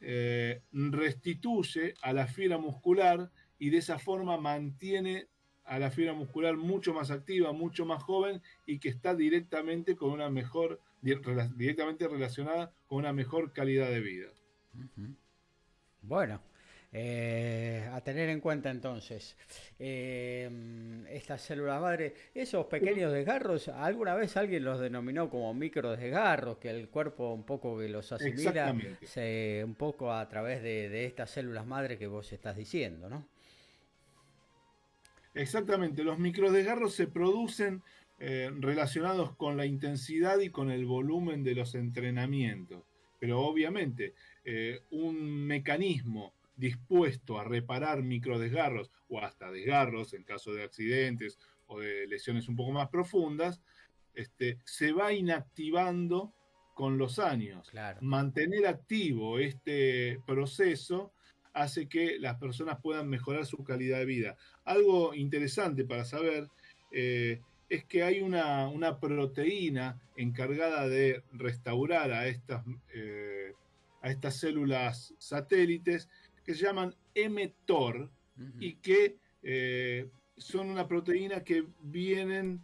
eh, 0.01 0.63
restituye 0.73 1.95
a 2.03 2.13
la 2.13 2.29
fibra 2.29 2.59
muscular 2.59 3.31
y 3.59 3.71
de 3.71 3.79
esa 3.79 3.99
forma 3.99 4.37
mantiene 4.37 5.27
a 5.69 5.79
la 5.79 5.91
fibra 5.91 6.15
muscular 6.15 6.57
mucho 6.57 6.95
más 6.95 7.11
activa, 7.11 7.53
mucho 7.53 7.85
más 7.85 8.03
joven 8.03 8.43
y 8.67 8.79
que 8.79 8.89
está 8.89 9.15
directamente 9.15 9.97
con 9.97 10.11
una 10.11 10.31
mejor, 10.31 10.81
directamente 11.03 12.09
relacionada 12.09 12.73
con 12.87 12.99
una 12.99 13.13
mejor 13.13 13.53
calidad 13.53 13.89
de 13.91 14.01
vida. 14.01 14.29
Bueno, 16.01 16.41
eh, 16.91 17.87
a 17.93 18.01
tener 18.01 18.31
en 18.31 18.41
cuenta 18.41 18.71
entonces, 18.71 19.37
eh, 19.79 21.05
estas 21.11 21.43
células 21.43 21.83
madre, 21.83 22.15
esos 22.35 22.65
pequeños 22.67 23.13
desgarros, 23.13 23.69
alguna 23.69 24.15
vez 24.15 24.39
alguien 24.39 24.65
los 24.65 24.81
denominó 24.81 25.29
como 25.29 25.53
micro 25.53 25.95
desgarros, 25.95 26.57
que 26.57 26.71
el 26.71 26.89
cuerpo 26.89 27.35
un 27.35 27.45
poco 27.45 27.79
que 27.79 27.91
los 27.91 28.11
asimila 28.11 28.75
un 29.65 29.75
poco 29.75 30.13
a 30.13 30.27
través 30.31 30.63
de, 30.63 30.89
de 30.89 31.05
estas 31.05 31.31
células 31.31 31.67
madre 31.67 31.99
que 31.99 32.07
vos 32.07 32.33
estás 32.33 32.57
diciendo, 32.57 33.11
¿no? 33.11 33.29
Exactamente, 35.39 36.03
los 36.03 36.19
microdesgarros 36.19 36.95
se 36.95 37.07
producen 37.07 37.81
eh, 38.19 38.51
relacionados 38.59 39.37
con 39.37 39.57
la 39.57 39.67
intensidad 39.67 40.41
y 40.41 40.51
con 40.51 40.69
el 40.69 40.85
volumen 40.85 41.45
de 41.45 41.55
los 41.55 41.77
entrenamientos. 41.77 42.83
Pero 43.21 43.41
obviamente, 43.43 44.15
eh, 44.45 44.81
un 44.91 45.47
mecanismo 45.47 46.35
dispuesto 46.57 47.39
a 47.39 47.45
reparar 47.45 48.03
microdesgarros 48.03 48.91
o 49.09 49.21
hasta 49.21 49.53
desgarros 49.53 50.13
en 50.13 50.25
caso 50.25 50.53
de 50.53 50.65
accidentes 50.65 51.39
o 51.69 51.79
de 51.79 52.09
lesiones 52.09 52.49
un 52.49 52.57
poco 52.57 52.73
más 52.73 52.89
profundas, 52.89 53.63
este, 54.15 54.59
se 54.65 54.91
va 54.91 55.13
inactivando 55.13 56.35
con 56.75 56.99
los 56.99 57.21
años. 57.21 57.71
Mantener 58.01 58.67
activo 58.67 59.39
este 59.39 60.21
proceso 60.27 61.13
hace 61.53 61.89
que 61.89 62.19
las 62.19 62.37
personas 62.37 62.79
puedan 62.81 63.09
mejorar 63.09 63.47
su 63.47 63.65
calidad 63.65 63.99
de 63.99 64.05
vida. 64.05 64.37
Algo 64.69 65.15
interesante 65.15 65.87
para 65.87 66.05
saber 66.05 66.51
eh, 66.93 67.41
es 67.71 67.85
que 67.85 68.03
hay 68.03 68.21
una, 68.21 69.01
proteína 69.01 69.99
encargada 70.15 70.87
de 70.87 71.23
restaurar 71.33 72.13
a 72.13 72.27
estas, 72.29 72.65
eh, 72.93 73.55
a 74.03 74.11
estas 74.11 74.37
células 74.37 75.15
satélites 75.19 76.11
que 76.45 76.55
se 76.55 76.65
llaman 76.65 76.95
mTOR 77.15 78.11
y 78.61 78.75
que 78.75 79.17
eh, 79.43 80.11
son 80.37 80.69
una 80.69 80.87
proteína 80.87 81.43
que 81.45 81.65
vienen 81.81 82.61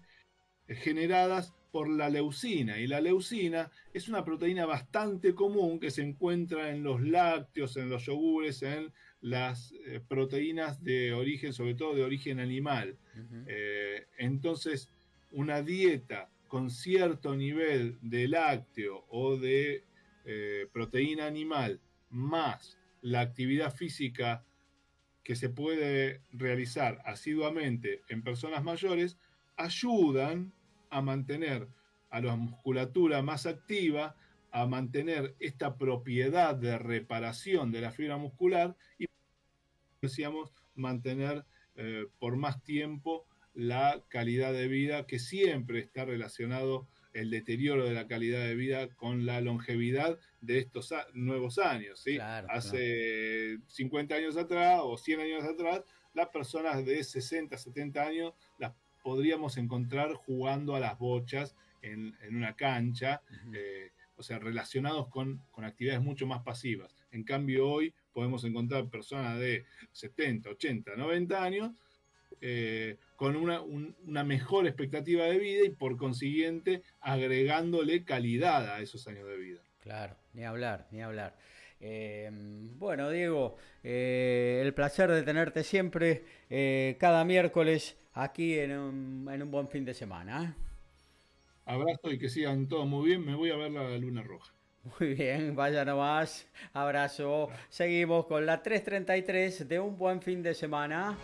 generadas 0.68 1.55
por 1.72 1.88
la 1.88 2.11
leucina. 2.11 2.78
Y 2.78 2.86
la 2.86 3.00
leucina 3.00 3.70
es 3.94 4.11
una 4.11 4.24
proteína 4.26 4.66
bastante 4.66 5.34
común 5.34 5.80
que 5.80 5.90
se 5.90 6.02
encuentra 6.02 6.70
en 6.70 6.82
los 6.82 7.00
lácteos, 7.02 7.78
en 7.78 7.88
los 7.88 8.05
yogures, 8.05 8.62
en 8.62 8.92
las 9.24 9.72
eh, 9.86 10.02
proteínas 10.06 10.84
de 10.84 11.14
origen, 11.14 11.54
sobre 11.54 11.74
todo 11.74 11.94
de 11.94 12.04
origen 12.04 12.40
animal. 12.40 12.98
Eh, 13.46 14.06
entonces, 14.18 14.90
una 15.32 15.62
dieta 15.62 16.28
con 16.46 16.68
cierto 16.68 17.34
nivel 17.34 17.96
de 18.02 18.28
lácteo 18.28 19.06
o 19.08 19.38
de 19.38 19.82
eh, 20.26 20.68
proteína 20.74 21.24
animal 21.24 21.80
más 22.10 22.76
la 23.00 23.22
actividad 23.22 23.74
física 23.74 24.44
que 25.22 25.36
se 25.36 25.48
puede 25.48 26.20
realizar 26.32 27.00
asiduamente 27.06 28.02
en 28.10 28.22
personas 28.22 28.62
mayores, 28.62 29.16
ayudan 29.56 30.52
a 30.90 31.00
mantener 31.00 31.66
a 32.10 32.20
la 32.20 32.36
musculatura 32.36 33.22
más 33.22 33.46
activa, 33.46 34.16
a 34.55 34.66
mantener 34.66 35.34
esta 35.40 35.76
propiedad 35.76 36.55
de 36.55 36.78
reparación 36.78 37.72
de 37.72 37.80
la 37.80 37.90
fibra 37.90 38.18
muscular 38.18 38.76
y 39.00 39.07
decíamos 40.00 40.52
mantener 40.76 41.44
eh, 41.74 42.07
por 42.20 42.36
más 42.36 42.62
tiempo 42.62 43.26
la 43.52 44.00
calidad 44.07 44.52
de 44.52 44.68
vida 44.68 45.09
que 45.09 45.18
siempre 45.18 45.80
está 45.80 46.05
relacionado 46.05 46.86
el 47.14 47.30
deterioro 47.30 47.84
de 47.84 47.94
la 47.94 48.07
calidad 48.07 48.44
de 48.44 48.55
vida 48.55 48.94
con 48.94 49.26
la 49.26 49.40
longevidad 49.40 50.20
de 50.40 50.61
estos 50.61 50.94
nuevos 51.14 51.59
años. 51.59 51.98
¿sí? 51.98 52.18
Hace 52.20 53.59
50 53.66 54.14
años 54.14 54.36
atrás 54.36 54.78
o 54.84 54.96
100 54.96 55.20
años 55.20 55.44
atrás, 55.44 55.82
las 56.12 56.28
personas 56.28 56.86
de 56.86 57.02
60, 57.02 57.59
70 57.59 58.02
años 58.02 58.34
las 58.59 58.72
podríamos 59.02 59.57
encontrar 59.57 60.14
jugando 60.14 60.76
a 60.76 60.80
las 60.80 60.96
bochas 60.96 61.57
en, 61.82 62.16
una 62.30 62.55
cancha, 62.55 63.20
eh, 63.52 63.90
o 64.16 64.22
sea, 64.22 64.38
relacionados 64.38 65.08
con, 65.08 65.42
actividades 65.56 66.02
mucho 66.02 66.26
más 66.26 66.42
pasivas. 66.42 66.94
En 67.10 67.24
cambio, 67.24 67.68
hoy 67.68 67.94
podemos 68.12 68.44
encontrar 68.44 68.88
personas 68.88 69.38
de 69.38 69.64
70, 69.92 70.50
80, 70.50 70.96
90 70.96 71.42
años 71.42 71.72
eh, 72.40 72.98
con 73.16 73.36
una, 73.36 73.60
una, 73.60 74.24
mejor 74.24 74.66
expectativa 74.66 75.24
de 75.24 75.38
vida 75.38 75.64
y 75.64 75.70
por 75.70 75.96
consiguiente 75.96 76.82
agregándole 77.00 78.04
calidad 78.04 78.74
a 78.74 78.80
esos 78.80 79.06
años 79.08 79.26
de 79.28 79.36
vida. 79.36 79.60
Claro, 79.80 80.16
ni 80.32 80.44
hablar, 80.44 80.86
ni 80.90 81.02
hablar. 81.02 81.36
Eh, 81.80 82.30
bueno, 82.32 83.10
Diego, 83.10 83.56
el 83.82 84.72
placer 84.74 85.10
de 85.10 85.22
tenerte 85.22 85.62
siempre 85.62 86.24
cada 86.98 87.24
miércoles 87.24 87.96
aquí 88.14 88.58
en 88.58 88.72
un, 88.72 89.28
en 89.30 89.42
un 89.42 89.50
buen 89.50 89.68
fin 89.68 89.84
de 89.84 89.94
semana. 89.94 90.56
Abrazo 91.66 92.10
y 92.10 92.18
que 92.18 92.28
sigan 92.28 92.68
todos 92.68 92.86
muy 92.86 93.06
bien. 93.08 93.24
Me 93.24 93.34
voy 93.34 93.50
a 93.50 93.56
ver 93.56 93.70
la 93.70 93.96
luna 93.98 94.22
roja. 94.22 94.52
Muy 95.00 95.14
bien, 95.14 95.56
vaya 95.56 95.84
nomás. 95.84 96.46
Abrazo. 96.72 97.48
Seguimos 97.70 98.26
con 98.26 98.44
la 98.44 98.62
333 98.62 99.68
de 99.68 99.80
un 99.80 99.96
buen 99.96 100.20
fin 100.20 100.42
de 100.42 100.54
semana. 100.54 101.16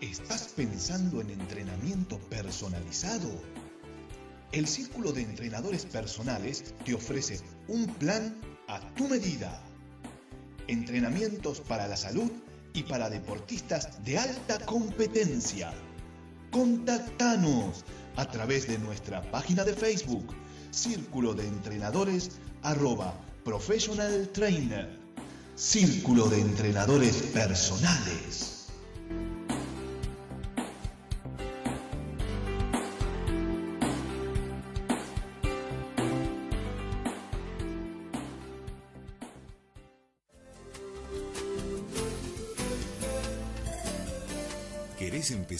¿Estás 0.00 0.52
pensando 0.56 1.20
en 1.20 1.30
entrenamiento 1.30 2.18
personalizado? 2.28 3.30
el 4.52 4.66
Círculo 4.66 5.12
de 5.12 5.22
Entrenadores 5.22 5.84
Personales 5.84 6.74
te 6.84 6.94
ofrece 6.94 7.40
un 7.68 7.86
plan 7.86 8.34
a 8.68 8.80
tu 8.94 9.08
medida. 9.08 9.60
Entrenamientos 10.68 11.60
para 11.60 11.86
la 11.86 11.96
salud 11.96 12.30
y 12.72 12.82
para 12.82 13.08
deportistas 13.08 14.04
de 14.04 14.18
alta 14.18 14.58
competencia. 14.66 15.72
Contactanos 16.50 17.84
a 18.16 18.26
través 18.26 18.66
de 18.66 18.78
nuestra 18.78 19.22
página 19.30 19.64
de 19.64 19.74
Facebook, 19.74 20.34
Círculo 20.70 21.34
de 21.34 21.46
Entrenadores 21.46 22.32
arroba 22.62 23.14
Professional 23.44 24.28
Trainer. 24.32 24.98
Círculo 25.54 26.28
de 26.28 26.40
Entrenadores 26.40 27.16
Personales. 27.32 28.55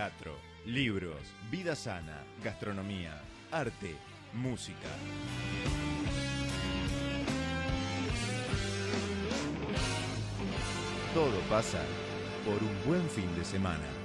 teatro, 0.00 0.34
libros, 0.64 1.20
vida 1.50 1.76
sana, 1.76 2.24
gastronomía, 2.42 3.20
arte, 3.52 3.94
música. 4.32 4.88
Todo 11.12 11.38
pasa 11.50 11.82
por 12.46 12.62
un 12.62 12.74
buen 12.86 13.06
fin 13.10 13.28
de 13.36 13.44
semana. 13.44 13.99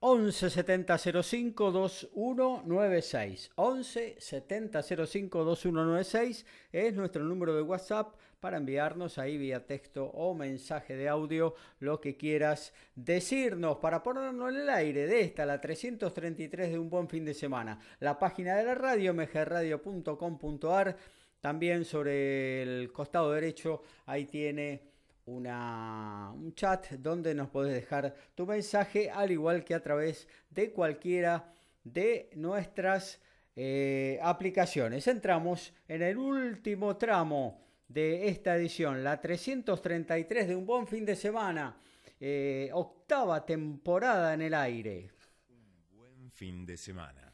11 0.00 0.50
70 0.50 0.98
05 0.98 1.70
2196. 1.72 3.50
11 3.54 4.16
70 4.18 4.82
05 4.82 5.44
2196 5.44 6.46
es 6.70 6.94
nuestro 6.94 7.24
número 7.24 7.56
de 7.56 7.62
WhatsApp 7.62 8.14
para 8.40 8.58
enviarnos 8.58 9.18
ahí 9.18 9.38
vía 9.38 9.66
texto 9.66 10.04
o 10.04 10.34
mensaje 10.34 10.94
de 10.96 11.08
audio 11.08 11.54
lo 11.80 12.00
que 12.00 12.16
quieras 12.16 12.74
decirnos 12.94 13.78
para 13.78 14.02
ponernos 14.02 14.50
en 14.50 14.60
el 14.60 14.68
aire 14.68 15.06
de 15.06 15.22
esta, 15.22 15.46
la 15.46 15.60
333 15.60 16.72
de 16.72 16.78
un 16.78 16.90
buen 16.90 17.08
fin 17.08 17.24
de 17.24 17.32
semana. 17.34 17.80
La 18.00 18.18
página 18.18 18.54
de 18.56 18.64
la 18.64 18.74
radio, 18.74 19.14
mgradio.com.ar. 19.14 20.96
También 21.40 21.84
sobre 21.84 22.62
el 22.62 22.92
costado 22.92 23.32
derecho, 23.32 23.82
ahí 24.04 24.26
tiene 24.26 24.95
una, 25.26 26.32
un 26.34 26.54
chat 26.54 26.90
donde 26.92 27.34
nos 27.34 27.48
podés 27.50 27.74
dejar 27.74 28.14
tu 28.34 28.46
mensaje, 28.46 29.10
al 29.10 29.30
igual 29.30 29.64
que 29.64 29.74
a 29.74 29.82
través 29.82 30.26
de 30.50 30.70
cualquiera 30.70 31.52
de 31.82 32.30
nuestras 32.34 33.20
eh, 33.54 34.18
aplicaciones. 34.22 35.06
Entramos 35.06 35.72
en 35.88 36.02
el 36.02 36.16
último 36.16 36.96
tramo 36.96 37.60
de 37.88 38.28
esta 38.28 38.56
edición, 38.56 39.02
la 39.02 39.20
333 39.20 40.48
de 40.48 40.56
un 40.56 40.66
buen 40.66 40.86
fin 40.86 41.04
de 41.04 41.16
semana, 41.16 41.76
eh, 42.20 42.70
octava 42.72 43.44
temporada 43.44 44.34
en 44.34 44.42
el 44.42 44.54
aire. 44.54 45.10
Un 45.48 45.98
buen 45.98 46.30
fin 46.30 46.64
de 46.66 46.76
semana. 46.76 47.32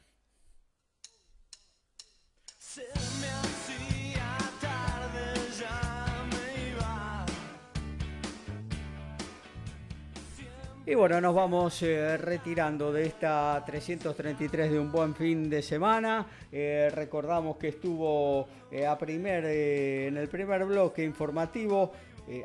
Y 10.84 10.96
bueno, 10.96 11.20
nos 11.20 11.32
vamos 11.32 11.80
eh, 11.84 12.16
retirando 12.16 12.92
de 12.92 13.06
esta 13.06 13.62
333 13.64 14.72
de 14.72 14.80
un 14.80 14.90
buen 14.90 15.14
fin 15.14 15.48
de 15.48 15.62
semana. 15.62 16.26
Eh, 16.50 16.90
recordamos 16.92 17.56
que 17.56 17.68
estuvo 17.68 18.48
eh, 18.68 18.84
a 18.84 18.98
primer, 18.98 19.44
en 19.44 20.16
el 20.16 20.26
primer 20.26 20.64
bloque 20.64 21.04
informativo 21.04 21.92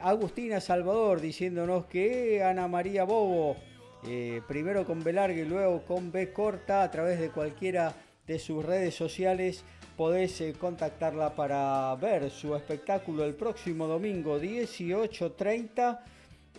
Agustina 0.01 0.61
Salvador 0.61 1.19
diciéndonos 1.19 1.85
que 1.85 2.43
Ana 2.43 2.67
María 2.67 3.05
Bobo, 3.05 3.55
primero 4.47 4.85
con 4.85 5.03
B 5.03 5.13
larga 5.13 5.39
y 5.39 5.45
luego 5.45 5.83
con 5.83 6.11
B 6.11 6.33
corta, 6.33 6.83
a 6.83 6.91
través 6.91 7.19
de 7.19 7.29
cualquiera 7.29 7.93
de 8.25 8.39
sus 8.39 8.65
redes 8.65 8.95
sociales, 8.95 9.63
podés 9.95 10.43
contactarla 10.59 11.35
para 11.35 11.95
ver 11.95 12.29
su 12.31 12.55
espectáculo 12.55 13.23
el 13.23 13.35
próximo 13.35 13.87
domingo 13.87 14.39
18.30 14.39 15.99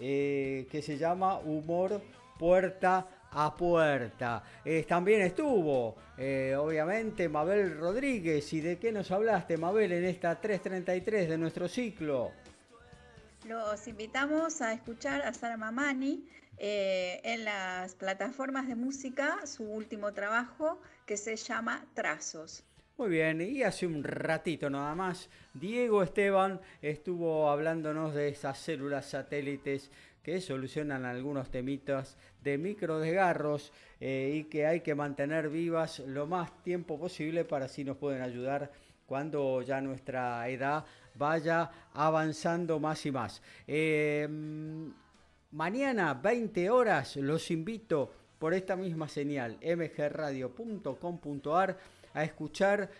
eh, 0.01 0.66
que 0.70 0.82
se 0.82 0.96
llama 0.96 1.38
Humor 1.38 2.01
Puerta 2.38 3.07
a 3.30 3.55
Puerta. 3.55 4.42
Eh, 4.64 4.84
también 4.88 5.22
estuvo, 5.22 5.96
eh, 6.16 6.57
obviamente, 6.59 7.28
Mabel 7.28 7.76
Rodríguez. 7.78 8.53
¿Y 8.53 8.61
de 8.61 8.78
qué 8.78 8.92
nos 8.92 9.11
hablaste, 9.11 9.57
Mabel, 9.57 9.92
en 9.92 10.05
esta 10.05 10.40
333 10.40 11.28
de 11.28 11.38
nuestro 11.38 11.68
ciclo? 11.68 12.32
Los 13.46 13.86
invitamos 13.86 14.61
a 14.61 14.72
escuchar 14.72 15.22
a 15.22 15.32
Sara 15.32 15.57
Mamani 15.57 16.26
en 16.61 17.44
las 17.44 17.94
plataformas 17.94 18.66
de 18.66 18.74
música, 18.74 19.46
su 19.46 19.62
último 19.62 20.12
trabajo 20.12 20.80
que 21.07 21.16
se 21.16 21.36
llama 21.36 21.86
Trazos. 21.94 22.64
Muy 22.99 23.09
bien, 23.11 23.40
y 23.40 23.62
hace 23.62 23.86
un 23.86 24.03
ratito 24.03 24.68
nada 24.68 24.92
más, 24.96 25.30
Diego 25.55 26.03
Esteban 26.03 26.61
estuvo 26.82 27.49
hablándonos 27.49 28.12
de 28.12 28.26
esas 28.26 28.59
células 28.59 29.07
satélites 29.07 29.92
que 30.20 30.40
solucionan 30.40 31.05
algunos 31.05 31.49
temitas 31.49 32.16
de 32.42 32.59
microdesgarros 32.59 33.72
eh, 34.01 34.32
y 34.34 34.42
que 34.51 34.66
hay 34.66 34.80
que 34.80 34.96
mantener 34.96 35.49
vivas 35.49 36.01
lo 36.01 36.26
más 36.26 36.51
tiempo 36.64 36.99
posible 36.99 37.44
para 37.44 37.66
así 37.66 37.84
nos 37.84 37.99
pueden 37.99 38.20
ayudar 38.20 38.72
cuando 39.07 39.62
ya 39.62 39.80
nuestra 39.80 40.49
edad 40.49 40.84
vaya 41.14 41.70
avanzando 41.92 42.80
más 42.80 43.07
y 43.07 43.12
más. 43.12 43.40
Em, 43.68 44.92
mañana, 45.53 46.14
20 46.14 46.68
horas, 46.68 47.14
los 47.14 47.49
invito 47.53 48.12
por 48.40 48.55
esta 48.55 48.74
misma 48.74 49.09
señal, 49.09 49.57
mgradio.com.ar 49.62 50.38
a 52.14 52.24
escuchar 52.24 52.90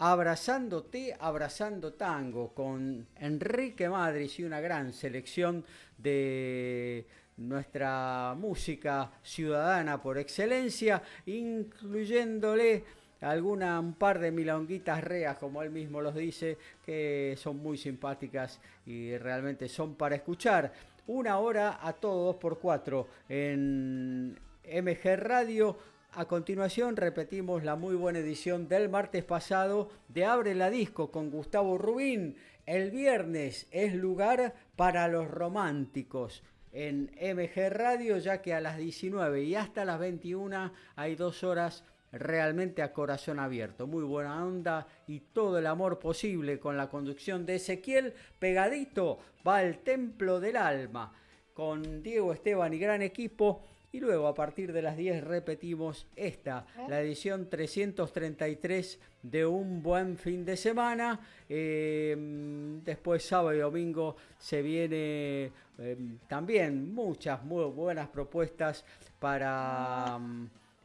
Abrazándote, 0.00 1.16
Abrazando 1.18 1.94
Tango 1.94 2.54
con 2.54 3.06
Enrique 3.16 3.88
Madrid 3.88 4.30
y 4.38 4.44
una 4.44 4.60
gran 4.60 4.92
selección 4.92 5.64
de 5.96 7.04
nuestra 7.38 8.34
música 8.36 9.10
ciudadana 9.22 10.00
por 10.00 10.18
excelencia, 10.18 11.02
incluyéndole 11.26 12.84
alguna 13.20 13.80
un 13.80 13.94
par 13.94 14.18
de 14.20 14.30
milonguitas 14.30 15.02
reas, 15.02 15.36
como 15.38 15.62
él 15.62 15.70
mismo 15.70 16.00
los 16.00 16.14
dice, 16.14 16.58
que 16.84 17.34
son 17.36 17.56
muy 17.58 17.76
simpáticas 17.76 18.60
y 18.86 19.16
realmente 19.18 19.68
son 19.68 19.94
para 19.94 20.14
escuchar. 20.14 20.72
Una 21.08 21.38
hora 21.38 21.80
a 21.82 21.92
todos 21.92 22.36
por 22.36 22.58
cuatro 22.58 23.08
en 23.28 24.38
MG 24.64 25.16
Radio 25.16 25.76
a 26.12 26.24
continuación 26.24 26.96
repetimos 26.96 27.64
la 27.64 27.76
muy 27.76 27.94
buena 27.94 28.20
edición 28.20 28.68
del 28.68 28.88
martes 28.88 29.24
pasado 29.24 29.90
de 30.08 30.24
Abre 30.24 30.54
la 30.54 30.70
Disco 30.70 31.10
con 31.10 31.30
Gustavo 31.30 31.78
Rubín. 31.78 32.36
El 32.66 32.90
viernes 32.90 33.66
es 33.70 33.94
lugar 33.94 34.54
para 34.76 35.08
los 35.08 35.30
románticos 35.30 36.42
en 36.72 37.10
MG 37.20 37.70
Radio, 37.70 38.18
ya 38.18 38.40
que 38.42 38.54
a 38.54 38.60
las 38.60 38.78
19 38.78 39.42
y 39.42 39.54
hasta 39.54 39.84
las 39.84 39.98
21 39.98 40.72
hay 40.96 41.14
dos 41.14 41.44
horas 41.44 41.84
realmente 42.10 42.82
a 42.82 42.92
corazón 42.92 43.38
abierto. 43.38 43.86
Muy 43.86 44.02
buena 44.02 44.44
onda 44.44 44.86
y 45.06 45.20
todo 45.20 45.58
el 45.58 45.66
amor 45.66 45.98
posible 45.98 46.58
con 46.58 46.76
la 46.76 46.88
conducción 46.88 47.44
de 47.44 47.56
Ezequiel. 47.56 48.14
Pegadito 48.38 49.18
va 49.46 49.58
al 49.58 49.78
Templo 49.80 50.40
del 50.40 50.56
Alma 50.56 51.12
con 51.52 52.02
Diego 52.02 52.32
Esteban 52.32 52.72
y 52.72 52.78
gran 52.78 53.02
equipo 53.02 53.62
y 53.90 54.00
luego 54.00 54.26
a 54.26 54.34
partir 54.34 54.72
de 54.72 54.82
las 54.82 54.96
10 54.96 55.24
repetimos 55.24 56.06
esta, 56.14 56.66
la 56.88 57.00
edición 57.00 57.48
333 57.48 59.00
de 59.22 59.46
un 59.46 59.82
buen 59.82 60.18
fin 60.18 60.44
de 60.44 60.56
semana. 60.56 61.20
Em, 61.48 62.82
después 62.84 63.24
sábado 63.24 63.54
y 63.54 63.60
domingo 63.60 64.16
se 64.38 64.60
viene 64.60 65.50
em, 65.78 66.18
también 66.28 66.92
muchas 66.92 67.42
muy 67.44 67.64
buenas 67.64 68.08
propuestas 68.08 68.84
para, 69.18 70.18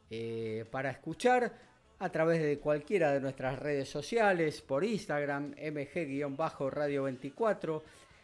eh, 0.10 0.66
para 0.72 0.92
escuchar 0.92 1.52
a 2.00 2.10
través 2.10 2.42
de 2.42 2.60
cualquiera 2.60 3.12
de 3.12 3.22
nuestras 3.22 3.60
redes 3.60 3.90
sociales, 3.90 4.62
por 4.62 4.84
Instagram, 4.84 5.56
mg-radio 5.58 7.04
24, 7.04 7.84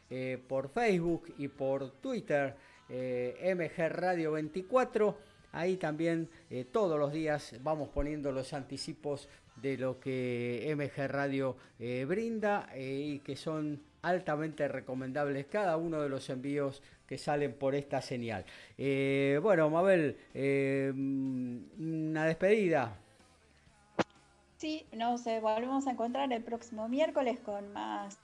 eh, 0.10 0.38
por 0.48 0.70
Facebook 0.70 1.34
y 1.38 1.48
por 1.48 1.92
Twitter. 1.92 2.56
Eh, 2.90 3.54
MG 3.56 3.90
Radio 3.90 4.32
24. 4.32 5.18
Ahí 5.52 5.78
también 5.78 6.30
eh, 6.50 6.66
todos 6.66 7.00
los 7.00 7.12
días 7.12 7.56
vamos 7.62 7.90
poniendo 7.90 8.32
los 8.32 8.54
anticipos 8.54 9.30
de 9.56 9.78
lo 9.78 10.00
que 10.00 10.74
MG 10.76 11.08
Radio 11.08 11.58
eh, 11.80 12.06
brinda 12.08 12.70
y 12.78 13.20
que 13.20 13.36
son 13.36 13.82
altamente 14.02 14.68
recomendables 14.68 15.48
cada 15.48 15.76
uno 15.76 16.02
de 16.02 16.10
los 16.10 16.30
envíos 16.30 16.82
que 17.06 17.18
salen 17.18 17.54
por 17.54 17.76
esta 17.76 18.02
señal. 18.02 18.46
bueno, 18.78 19.70
Mabel, 19.70 20.18
una 21.78 22.26
despedida. 22.26 22.96
Sí, 24.58 24.86
nos 24.94 25.26
volvemos 25.26 25.88
a 25.88 25.92
encontrar 25.92 26.32
el 26.32 26.44
próximo 26.44 26.88
miércoles 26.88 27.40
con 27.40 27.74
más 27.74 28.20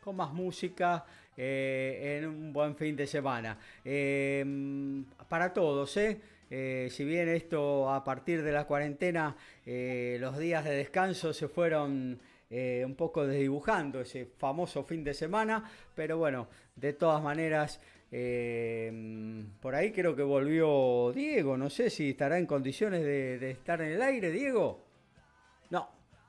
con 0.00 0.16
más 0.16 0.32
música 0.32 1.04
eh, 1.40 2.18
en 2.18 2.28
un 2.28 2.52
buen 2.52 2.74
fin 2.74 2.96
de 2.96 3.06
semana. 3.06 3.56
Em, 3.84 5.04
para 5.28 5.52
todos, 5.54 5.96
¿eh? 5.96 6.20
¿eh? 6.50 6.88
si 6.90 7.04
bien 7.04 7.28
esto 7.28 7.88
a 7.90 8.02
partir 8.02 8.42
de 8.42 8.50
la 8.50 8.64
cuarentena, 8.66 9.36
eh, 9.64 10.18
los 10.20 10.36
días 10.36 10.64
de 10.64 10.72
descanso 10.72 11.32
se 11.32 11.48
fueron 11.48 12.18
un 12.50 12.94
poco 12.94 13.26
desdibujando 13.26 14.00
ese 14.00 14.24
famoso 14.24 14.82
fin 14.82 15.04
de 15.04 15.12
semana, 15.12 15.70
pero 15.94 16.16
bueno, 16.16 16.48
de 16.74 16.94
todas 16.94 17.22
maneras, 17.22 17.78
em, 18.10 19.50
por 19.60 19.74
ahí 19.74 19.92
creo 19.92 20.16
que 20.16 20.22
volvió 20.22 21.12
Diego, 21.14 21.58
no 21.58 21.68
sé 21.68 21.90
si 21.90 22.10
estará 22.10 22.38
en 22.38 22.46
condiciones 22.46 23.04
de 23.04 23.50
estar 23.50 23.82
en 23.82 23.88
el 23.92 24.00
aire, 24.00 24.30
Diego. 24.30 24.87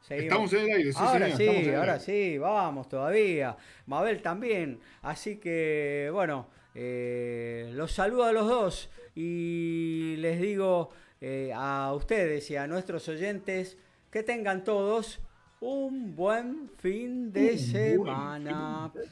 Estamos 0.08 0.54
en 0.54 0.66
el 0.66 0.72
aire, 0.78 0.92
sí, 0.92 1.00
Ahora 1.00 1.38
sí, 1.38 1.70
ahora 1.70 2.00
sí, 2.00 2.38
vamos 2.38 2.90
todavía. 2.90 3.56
Mabel 3.86 4.22
también. 4.22 4.80
Así 5.02 5.38
que, 5.38 6.10
bueno, 6.12 6.48
eh, 6.74 7.70
los 7.74 7.92
saludo 7.92 8.26
a 8.26 8.32
los 8.32 8.48
dos 8.48 8.90
y 9.16 10.16
les 10.18 10.42
digo 10.42 10.92
eh, 11.22 11.52
a 11.54 11.94
ustedes 11.94 12.50
y 12.52 12.56
a 12.56 12.68
nuestros 12.68 13.08
oyentes 13.10 13.78
que 14.10 14.24
tengan 14.24 14.64
todos 14.64 15.20
un 15.60 16.16
buen 16.16 16.72
fin 16.78 17.32
de 17.32 17.58
semana. 17.58 18.90
Pero 18.94 19.10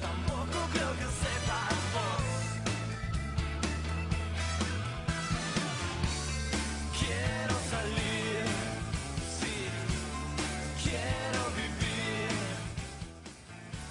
tampoco 0.00 0.68
creo 0.72 0.92
que 0.92 1.04
sepa 1.04 1.68